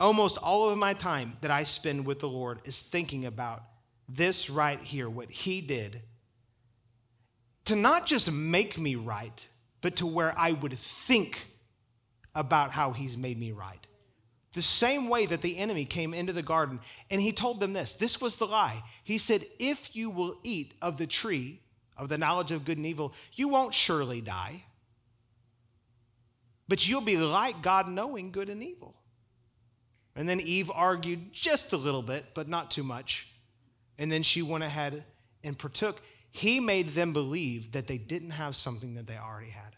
Almost 0.00 0.38
all 0.38 0.68
of 0.68 0.78
my 0.78 0.94
time 0.94 1.36
that 1.40 1.50
I 1.50 1.62
spend 1.62 2.04
with 2.04 2.18
the 2.18 2.28
Lord 2.28 2.60
is 2.64 2.82
thinking 2.82 3.26
about 3.26 3.62
this 4.08 4.50
right 4.50 4.82
here, 4.82 5.08
what 5.08 5.30
He 5.30 5.60
did 5.60 6.02
to 7.66 7.76
not 7.76 8.06
just 8.06 8.30
make 8.30 8.78
me 8.78 8.94
right, 8.94 9.46
but 9.80 9.96
to 9.96 10.06
where 10.06 10.34
I 10.38 10.52
would 10.52 10.74
think 10.74 11.46
about 12.34 12.72
how 12.72 12.92
He's 12.92 13.16
made 13.16 13.38
me 13.38 13.52
right. 13.52 13.86
The 14.52 14.62
same 14.62 15.08
way 15.08 15.26
that 15.26 15.42
the 15.42 15.58
enemy 15.58 15.84
came 15.84 16.14
into 16.14 16.32
the 16.32 16.42
garden 16.42 16.78
and 17.10 17.20
he 17.20 17.32
told 17.32 17.58
them 17.58 17.72
this 17.72 17.96
this 17.96 18.20
was 18.20 18.36
the 18.36 18.46
lie. 18.46 18.84
He 19.02 19.18
said, 19.18 19.44
If 19.58 19.96
you 19.96 20.10
will 20.10 20.38
eat 20.44 20.74
of 20.80 20.96
the 20.96 21.08
tree 21.08 21.60
of 21.96 22.08
the 22.08 22.18
knowledge 22.18 22.52
of 22.52 22.64
good 22.64 22.76
and 22.76 22.86
evil, 22.86 23.12
you 23.32 23.48
won't 23.48 23.74
surely 23.74 24.20
die. 24.20 24.64
But 26.66 26.88
you'll 26.88 27.00
be 27.00 27.16
like 27.16 27.62
God 27.62 27.88
knowing 27.88 28.30
good 28.30 28.48
and 28.48 28.62
evil. 28.62 28.94
And 30.16 30.28
then 30.28 30.40
Eve 30.40 30.70
argued 30.72 31.32
just 31.32 31.72
a 31.72 31.76
little 31.76 32.02
bit, 32.02 32.26
but 32.34 32.48
not 32.48 32.70
too 32.70 32.84
much. 32.84 33.28
And 33.98 34.10
then 34.10 34.22
she 34.22 34.42
went 34.42 34.64
ahead 34.64 35.04
and 35.42 35.58
partook. 35.58 36.00
He 36.30 36.60
made 36.60 36.90
them 36.90 37.12
believe 37.12 37.72
that 37.72 37.86
they 37.86 37.98
didn't 37.98 38.30
have 38.30 38.56
something 38.56 38.94
that 38.94 39.06
they 39.06 39.16
already 39.16 39.50
had. 39.50 39.76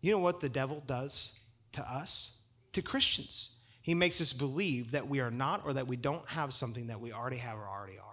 You 0.00 0.12
know 0.12 0.18
what 0.18 0.40
the 0.40 0.48
devil 0.48 0.82
does 0.86 1.32
to 1.72 1.82
us, 1.82 2.32
to 2.72 2.82
Christians? 2.82 3.50
He 3.80 3.94
makes 3.94 4.20
us 4.20 4.32
believe 4.32 4.92
that 4.92 5.08
we 5.08 5.20
are 5.20 5.30
not 5.30 5.62
or 5.64 5.72
that 5.72 5.86
we 5.86 5.96
don't 5.96 6.28
have 6.28 6.52
something 6.52 6.88
that 6.88 7.00
we 7.00 7.12
already 7.12 7.38
have 7.38 7.56
or 7.56 7.66
already 7.66 7.98
are. 7.98 8.11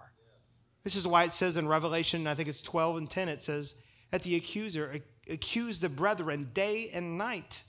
This 0.84 0.96
is 0.96 1.06
why 1.06 1.24
it 1.24 1.32
says 1.32 1.56
in 1.56 1.68
Revelation, 1.68 2.26
I 2.26 2.34
think 2.34 2.48
it's 2.48 2.62
12 2.62 2.96
and 2.96 3.10
10, 3.10 3.28
it 3.28 3.42
says, 3.42 3.74
that 4.10 4.22
the 4.22 4.36
accuser 4.36 5.00
accuse 5.28 5.80
the 5.80 5.88
brethren 5.88 6.50
day 6.54 6.90
and 6.92 7.18
night. 7.18 7.62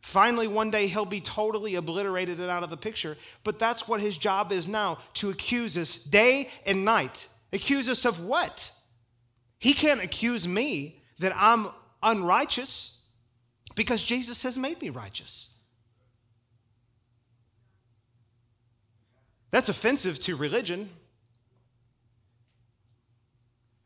Finally, 0.00 0.48
one 0.48 0.70
day 0.70 0.86
he'll 0.86 1.04
be 1.04 1.20
totally 1.20 1.74
obliterated 1.74 2.40
and 2.40 2.50
out 2.50 2.62
of 2.62 2.70
the 2.70 2.76
picture. 2.76 3.16
But 3.44 3.58
that's 3.58 3.86
what 3.86 4.00
his 4.00 4.16
job 4.16 4.50
is 4.50 4.66
now 4.66 4.98
to 5.14 5.30
accuse 5.30 5.76
us 5.76 5.96
day 5.96 6.48
and 6.64 6.84
night. 6.84 7.28
Accuse 7.52 7.88
us 7.88 8.06
of 8.06 8.24
what? 8.24 8.70
He 9.58 9.74
can't 9.74 10.00
accuse 10.00 10.48
me 10.48 11.02
that 11.18 11.32
I'm 11.36 11.68
unrighteous 12.02 12.98
because 13.74 14.00
Jesus 14.00 14.42
has 14.42 14.56
made 14.56 14.80
me 14.80 14.88
righteous. 14.88 15.50
That's 19.50 19.68
offensive 19.68 20.18
to 20.20 20.36
religion. 20.36 20.88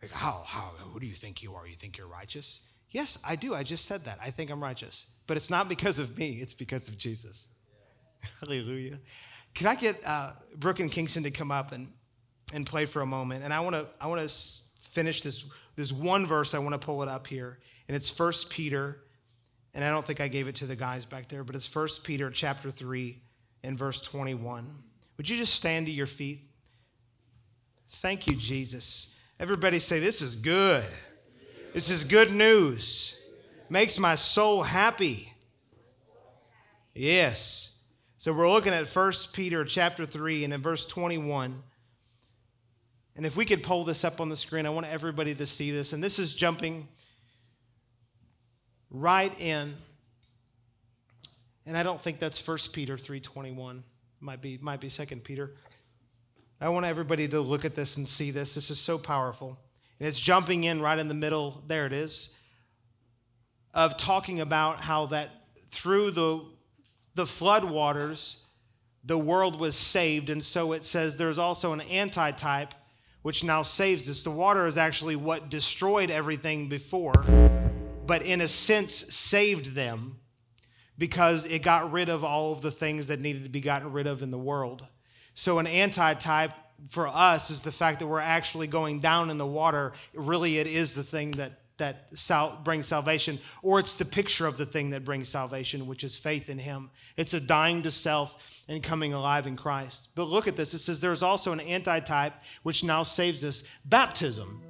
Like, 0.05 0.13
how, 0.13 0.43
how, 0.45 0.73
who 0.93 1.01
do 1.01 1.07
you 1.07 1.15
think 1.15 1.43
you 1.43 1.55
are? 1.55 1.67
You 1.67 1.77
think 1.77 1.97
you're 1.97 2.07
righteous? 2.07 2.61
Yes, 2.91 3.19
I 3.25 3.37
do. 3.37 3.55
I 3.55 3.63
just 3.63 3.87
said 3.87 4.05
that. 4.05 4.19
I 4.23 4.31
think 4.31 4.51
I'm 4.51 4.63
righteous. 4.63 5.07
But 5.27 5.39
it's 5.39 5.49
not 5.49 5.67
because 5.67 5.99
of 5.99 6.19
me, 6.19 6.33
it's 6.43 6.53
because 6.53 6.89
of 6.89 6.99
Jesus. 6.99 7.49
Hallelujah. 8.41 8.99
Can 9.55 9.67
I 9.67 9.77
get 9.77 10.07
uh, 10.07 10.33
Brooke 10.57 10.81
and 10.81 10.93
Kingston 10.93 11.23
to 11.23 11.31
come 11.31 11.51
up 11.51 11.73
and, 11.73 11.91
and 12.53 12.67
play 12.67 12.85
for 12.85 13.01
a 13.01 13.07
moment? 13.07 13.45
And 13.45 13.55
I 13.55 13.61
want 13.61 13.77
to 13.77 13.87
I 13.99 14.07
want 14.09 14.29
to 14.29 14.35
finish 14.79 15.23
this 15.23 15.47
this 15.75 15.91
one 15.91 16.27
verse. 16.27 16.53
I 16.53 16.59
want 16.59 16.75
to 16.75 16.79
pull 16.79 17.03
it 17.03 17.09
up 17.09 17.27
here, 17.27 17.59
and 17.89 17.97
it's 17.97 18.11
First 18.11 18.51
Peter, 18.51 19.05
and 19.73 19.83
I 19.83 19.89
don't 19.89 20.07
think 20.07 20.21
I 20.21 20.29
gave 20.29 20.49
it 20.49 20.57
to 20.57 20.67
the 20.67 20.77
guys 20.77 21.07
back 21.07 21.29
there, 21.29 21.45
but 21.45 21.57
it's 21.57 21.67
First 21.67 22.05
Peter 22.05 22.31
chapter 22.31 22.71
three, 22.71 23.23
and 23.63 23.79
verse 23.79 24.03
21. 24.03 24.71
Would 25.17 25.31
you 25.31 25.39
just 25.39 25.55
stand 25.55 25.87
to 25.87 25.93
your 25.93 26.07
feet? 26.07 26.43
Thank 27.89 28.27
you, 28.27 28.37
Jesus. 28.37 29.14
Everybody 29.39 29.79
say, 29.79 29.99
This 29.99 30.23
is 30.23 30.37
good. 30.37 30.85
This 31.73 31.91
is 31.91 32.05
good 32.05 32.33
news. 32.33 33.19
Makes 33.69 33.99
my 33.99 34.15
soul 34.15 34.63
happy. 34.63 35.33
Yes. 36.95 37.77
So 38.19 38.33
we're 38.33 38.49
looking 38.49 38.73
at 38.73 38.87
1 38.87 39.13
Peter 39.33 39.65
chapter 39.65 40.07
3 40.07 40.45
and 40.45 40.55
in 40.55 40.63
verse 40.63 40.87
21. 40.87 41.63
And 43.17 43.27
if 43.27 43.37
we 43.37 43.45
could 43.45 43.63
pull 43.63 43.85
this 43.85 44.05
up 44.05 44.21
on 44.21 44.29
the 44.29 44.37
screen, 44.37 44.67
I 44.67 44.71
want 44.71 44.87
everybody 44.87 45.35
to 45.35 45.47
see 45.47 45.71
this. 45.71 45.93
And 45.93 46.03
this 46.03 46.19
is 46.19 46.35
jumping 46.35 46.89
right 48.91 49.39
in. 49.41 49.75
And 51.67 51.77
I 51.77 51.83
don't 51.83 52.01
think 52.01 52.19
that's 52.19 52.47
1 52.47 52.59
Peter 52.73 52.97
3:21. 52.97 53.83
Might 54.21 54.41
be 54.41 54.59
might 54.59 54.81
be 54.81 54.89
2 54.89 55.07
Peter. 55.17 55.55
I 56.65 56.71
want 56.71 56.87
everybody 56.87 57.29
to 57.29 57.43
look 57.43 57.67
at 57.67 57.75
this 57.75 57.99
and 57.99 58.09
see 58.09 58.31
this. 58.31 58.55
This 58.55 58.71
is 58.71 58.81
so 58.81 58.97
powerful. 58.97 59.59
And 60.01 60.09
it's 60.09 60.19
jumping 60.19 60.65
in 60.65 60.81
right 60.81 60.99
in 60.99 61.09
the 61.09 61.15
middle. 61.15 61.63
There 61.67 61.85
it 61.85 61.93
is. 61.93 62.35
Of 63.75 63.99
talking 63.99 64.41
about 64.41 64.81
how 64.81 65.05
that 65.07 65.29
through 65.71 66.13
the 66.13 66.43
the 67.15 67.27
flood 67.27 67.65
waters 67.65 68.39
the 69.05 69.19
world 69.19 69.61
was 69.61 69.77
saved 69.77 70.31
and 70.31 70.43
so 70.43 70.73
it 70.73 70.83
says 70.85 71.19
there's 71.19 71.39
also 71.39 71.75
an 71.75 71.83
antitype 71.83 72.73
which 73.21 73.45
now 73.45 73.61
saves 73.61 74.09
us. 74.09 74.23
The 74.23 74.31
water 74.31 74.65
is 74.65 74.79
actually 74.79 75.17
what 75.17 75.51
destroyed 75.51 76.11
everything 76.11 76.71
before, 76.71 77.13
but 78.07 78.23
in 78.23 78.41
a 78.41 78.49
sense 78.49 78.95
saved 78.95 79.75
them 79.75 80.17
because 80.97 81.45
it 81.45 81.63
got 81.63 81.93
rid 81.93 82.09
of 82.09 82.25
all 82.25 82.53
of 82.53 82.63
the 82.63 82.71
things 82.71 83.09
that 83.09 83.21
needed 83.21 83.43
to 83.43 83.51
be 83.51 83.61
gotten 83.61 83.93
rid 83.93 84.07
of 84.07 84.23
in 84.23 84.31
the 84.31 84.39
world. 84.39 84.87
So, 85.35 85.59
an 85.59 85.67
antitype 85.67 86.53
for 86.89 87.09
us 87.09 87.51
is 87.51 87.61
the 87.61 87.73
fact 87.73 88.01
that 88.01 88.07
we're 88.07 88.21
actually 88.21 88.67
going 88.67 89.01
down 89.01 89.31
in 89.31 89.39
the 89.39 89.47
water. 89.47 89.93
Really, 90.15 90.59
it 90.59 90.67
is 90.67 90.95
the 90.95 91.05
thing 91.05 91.33
that 91.33 91.53
that 91.77 92.07
sal- 92.15 92.61
brings 92.63 92.87
salvation, 92.87 93.41
or 93.63 93.81
it's 93.81 93.95
the 93.95 94.05
picture 94.05 94.47
of 94.47 94.57
the 94.57 94.67
thing 94.67 94.91
that 94.91 95.05
brings 95.05 95.29
salvation, 95.29 95.87
which 95.87 96.05
is 96.05 96.17
faith 96.17 96.49
in 96.49 96.59
Him. 96.59 96.91
It's 97.17 97.35
a 97.35 97.41
dying 97.41 97.83
to 97.83 97.91
self 97.91 98.63
and 98.69 98.83
coming 98.83 99.13
alive 99.13 99.47
in 99.47 99.57
Christ. 99.57 100.11
But 100.15 100.25
look 100.25 100.47
at 100.47 100.57
this 100.57 100.73
it 100.75 100.79
says 100.79 101.01
there's 101.01 101.23
also 101.23 101.53
an 101.53 101.61
antitype 101.61 102.35
which 102.63 102.85
now 102.85 103.03
saves 103.03 103.45
us 103.45 103.65
baptism. 103.85 104.63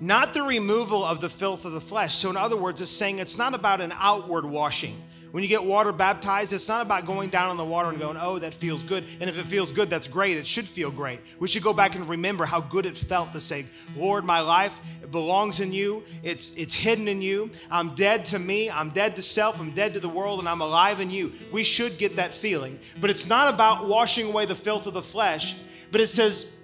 Not 0.00 0.32
the 0.32 0.42
removal 0.42 1.04
of 1.04 1.20
the 1.20 1.28
filth 1.28 1.64
of 1.64 1.72
the 1.72 1.80
flesh. 1.80 2.14
So, 2.14 2.30
in 2.30 2.36
other 2.36 2.56
words, 2.56 2.80
it's 2.80 2.90
saying 2.90 3.18
it's 3.18 3.36
not 3.36 3.54
about 3.54 3.80
an 3.80 3.92
outward 3.96 4.44
washing. 4.44 5.02
When 5.30 5.42
you 5.42 5.48
get 5.48 5.62
water 5.62 5.92
baptized, 5.92 6.52
it's 6.52 6.68
not 6.68 6.82
about 6.82 7.04
going 7.06 7.28
down 7.28 7.50
in 7.50 7.56
the 7.58 7.64
water 7.64 7.90
and 7.90 7.98
going, 7.98 8.16
oh, 8.18 8.38
that 8.38 8.54
feels 8.54 8.82
good. 8.82 9.04
And 9.20 9.28
if 9.28 9.38
it 9.38 9.44
feels 9.44 9.70
good, 9.70 9.90
that's 9.90 10.08
great. 10.08 10.38
It 10.38 10.46
should 10.46 10.66
feel 10.66 10.90
great. 10.90 11.20
We 11.38 11.48
should 11.48 11.62
go 11.62 11.74
back 11.74 11.96
and 11.96 12.08
remember 12.08 12.46
how 12.46 12.60
good 12.60 12.86
it 12.86 12.96
felt 12.96 13.32
to 13.34 13.40
say, 13.40 13.66
Lord, 13.94 14.24
my 14.24 14.40
life 14.40 14.80
it 15.02 15.10
belongs 15.10 15.60
in 15.60 15.72
you. 15.72 16.02
It's, 16.22 16.52
it's 16.52 16.74
hidden 16.74 17.08
in 17.08 17.20
you. 17.20 17.50
I'm 17.70 17.94
dead 17.94 18.24
to 18.26 18.38
me. 18.38 18.70
I'm 18.70 18.90
dead 18.90 19.16
to 19.16 19.22
self. 19.22 19.60
I'm 19.60 19.72
dead 19.72 19.92
to 19.94 20.00
the 20.00 20.08
world, 20.08 20.38
and 20.38 20.48
I'm 20.48 20.62
alive 20.62 21.00
in 21.00 21.10
you. 21.10 21.32
We 21.52 21.62
should 21.62 21.98
get 21.98 22.16
that 22.16 22.32
feeling. 22.32 22.78
But 23.00 23.10
it's 23.10 23.26
not 23.26 23.52
about 23.52 23.86
washing 23.86 24.28
away 24.28 24.46
the 24.46 24.54
filth 24.54 24.86
of 24.86 24.94
the 24.94 25.02
flesh, 25.02 25.56
but 25.92 26.00
it 26.00 26.08
says, 26.08 26.54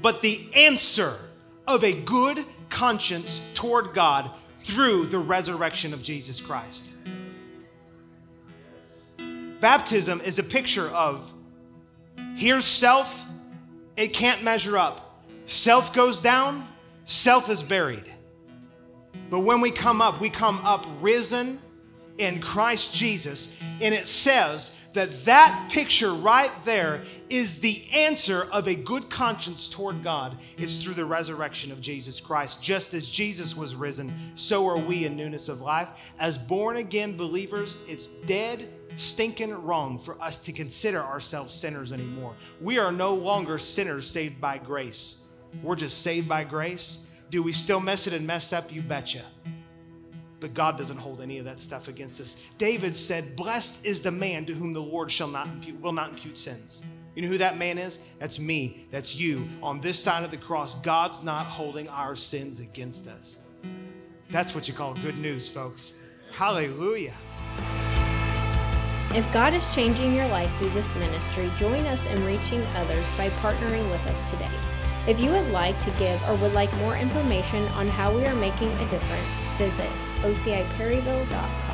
but 0.00 0.20
the 0.22 0.48
answer 0.56 1.16
of 1.68 1.84
a 1.84 1.92
good 1.92 2.44
conscience 2.68 3.40
toward 3.54 3.94
God 3.94 4.30
through 4.60 5.06
the 5.06 5.18
resurrection 5.18 5.92
of 5.94 6.02
Jesus 6.02 6.40
Christ. 6.40 6.92
Baptism 9.62 10.20
is 10.22 10.40
a 10.40 10.42
picture 10.42 10.88
of 10.88 11.32
here's 12.34 12.64
self, 12.64 13.24
it 13.96 14.08
can't 14.08 14.42
measure 14.42 14.76
up. 14.76 15.24
Self 15.46 15.94
goes 15.94 16.20
down, 16.20 16.66
self 17.04 17.48
is 17.48 17.62
buried. 17.62 18.12
But 19.30 19.38
when 19.40 19.60
we 19.60 19.70
come 19.70 20.02
up, 20.02 20.20
we 20.20 20.30
come 20.30 20.58
up 20.64 20.84
risen 21.00 21.60
in 22.18 22.40
Christ 22.40 22.94
Jesus. 22.94 23.54
And 23.80 23.94
it 23.94 24.06
says 24.06 24.76
that 24.92 25.24
that 25.24 25.70
picture 25.70 26.12
right 26.12 26.52
there 26.64 27.02
is 27.28 27.60
the 27.60 27.84
answer 27.92 28.46
of 28.52 28.68
a 28.68 28.74
good 28.74 29.08
conscience 29.08 29.68
toward 29.68 30.02
God. 30.02 30.36
It's 30.58 30.78
through 30.82 30.94
the 30.94 31.04
resurrection 31.04 31.72
of 31.72 31.80
Jesus 31.80 32.20
Christ. 32.20 32.62
Just 32.62 32.94
as 32.94 33.08
Jesus 33.08 33.56
was 33.56 33.74
risen, 33.74 34.12
so 34.34 34.68
are 34.68 34.78
we 34.78 35.04
in 35.04 35.16
newness 35.16 35.48
of 35.48 35.60
life. 35.60 35.88
As 36.18 36.36
born 36.36 36.76
again 36.76 37.16
believers, 37.16 37.78
it's 37.88 38.06
dead 38.26 38.68
stinking 38.96 39.54
wrong 39.64 39.98
for 39.98 40.20
us 40.20 40.38
to 40.40 40.52
consider 40.52 41.00
ourselves 41.00 41.54
sinners 41.54 41.92
anymore. 41.92 42.34
We 42.60 42.78
are 42.78 42.92
no 42.92 43.14
longer 43.14 43.56
sinners 43.58 44.08
saved 44.08 44.40
by 44.40 44.58
grace. 44.58 45.24
We're 45.62 45.76
just 45.76 46.02
saved 46.02 46.28
by 46.28 46.44
grace. 46.44 46.98
Do 47.30 47.42
we 47.42 47.52
still 47.52 47.80
mess 47.80 48.06
it 48.06 48.12
and 48.12 48.26
mess 48.26 48.52
up? 48.52 48.72
You 48.72 48.82
betcha. 48.82 49.22
But 50.42 50.54
God 50.54 50.76
doesn't 50.76 50.96
hold 50.96 51.22
any 51.22 51.38
of 51.38 51.44
that 51.44 51.60
stuff 51.60 51.86
against 51.86 52.20
us. 52.20 52.36
David 52.58 52.96
said, 52.96 53.36
Blessed 53.36 53.86
is 53.86 54.02
the 54.02 54.10
man 54.10 54.44
to 54.46 54.52
whom 54.52 54.72
the 54.72 54.82
Lord 54.82 55.10
shall 55.10 55.28
not 55.28 55.46
impute, 55.46 55.80
will 55.80 55.92
not 55.92 56.10
impute 56.10 56.36
sins. 56.36 56.82
You 57.14 57.22
know 57.22 57.28
who 57.28 57.38
that 57.38 57.58
man 57.58 57.78
is? 57.78 58.00
That's 58.18 58.40
me. 58.40 58.88
That's 58.90 59.14
you. 59.14 59.48
On 59.62 59.80
this 59.80 60.00
side 60.00 60.24
of 60.24 60.32
the 60.32 60.36
cross, 60.36 60.74
God's 60.82 61.22
not 61.22 61.46
holding 61.46 61.88
our 61.88 62.16
sins 62.16 62.58
against 62.58 63.06
us. 63.06 63.36
That's 64.30 64.52
what 64.52 64.66
you 64.66 64.74
call 64.74 64.94
good 64.94 65.16
news, 65.16 65.48
folks. 65.48 65.92
Hallelujah. 66.32 67.14
If 69.14 69.30
God 69.32 69.54
is 69.54 69.74
changing 69.76 70.12
your 70.12 70.26
life 70.26 70.52
through 70.58 70.70
this 70.70 70.92
ministry, 70.96 71.48
join 71.56 71.84
us 71.86 72.04
in 72.10 72.26
reaching 72.26 72.62
others 72.74 73.06
by 73.16 73.28
partnering 73.40 73.88
with 73.92 74.04
us 74.08 74.30
today. 74.32 74.50
If 75.06 75.20
you 75.20 75.30
would 75.30 75.52
like 75.52 75.80
to 75.82 75.90
give 76.00 76.20
or 76.28 76.34
would 76.36 76.54
like 76.54 76.74
more 76.78 76.96
information 76.96 77.62
on 77.74 77.86
how 77.86 78.12
we 78.12 78.26
are 78.26 78.34
making 78.34 78.72
a 78.72 78.90
difference, 78.90 79.28
visit 79.56 80.11
ociperryville.com. 80.24 81.71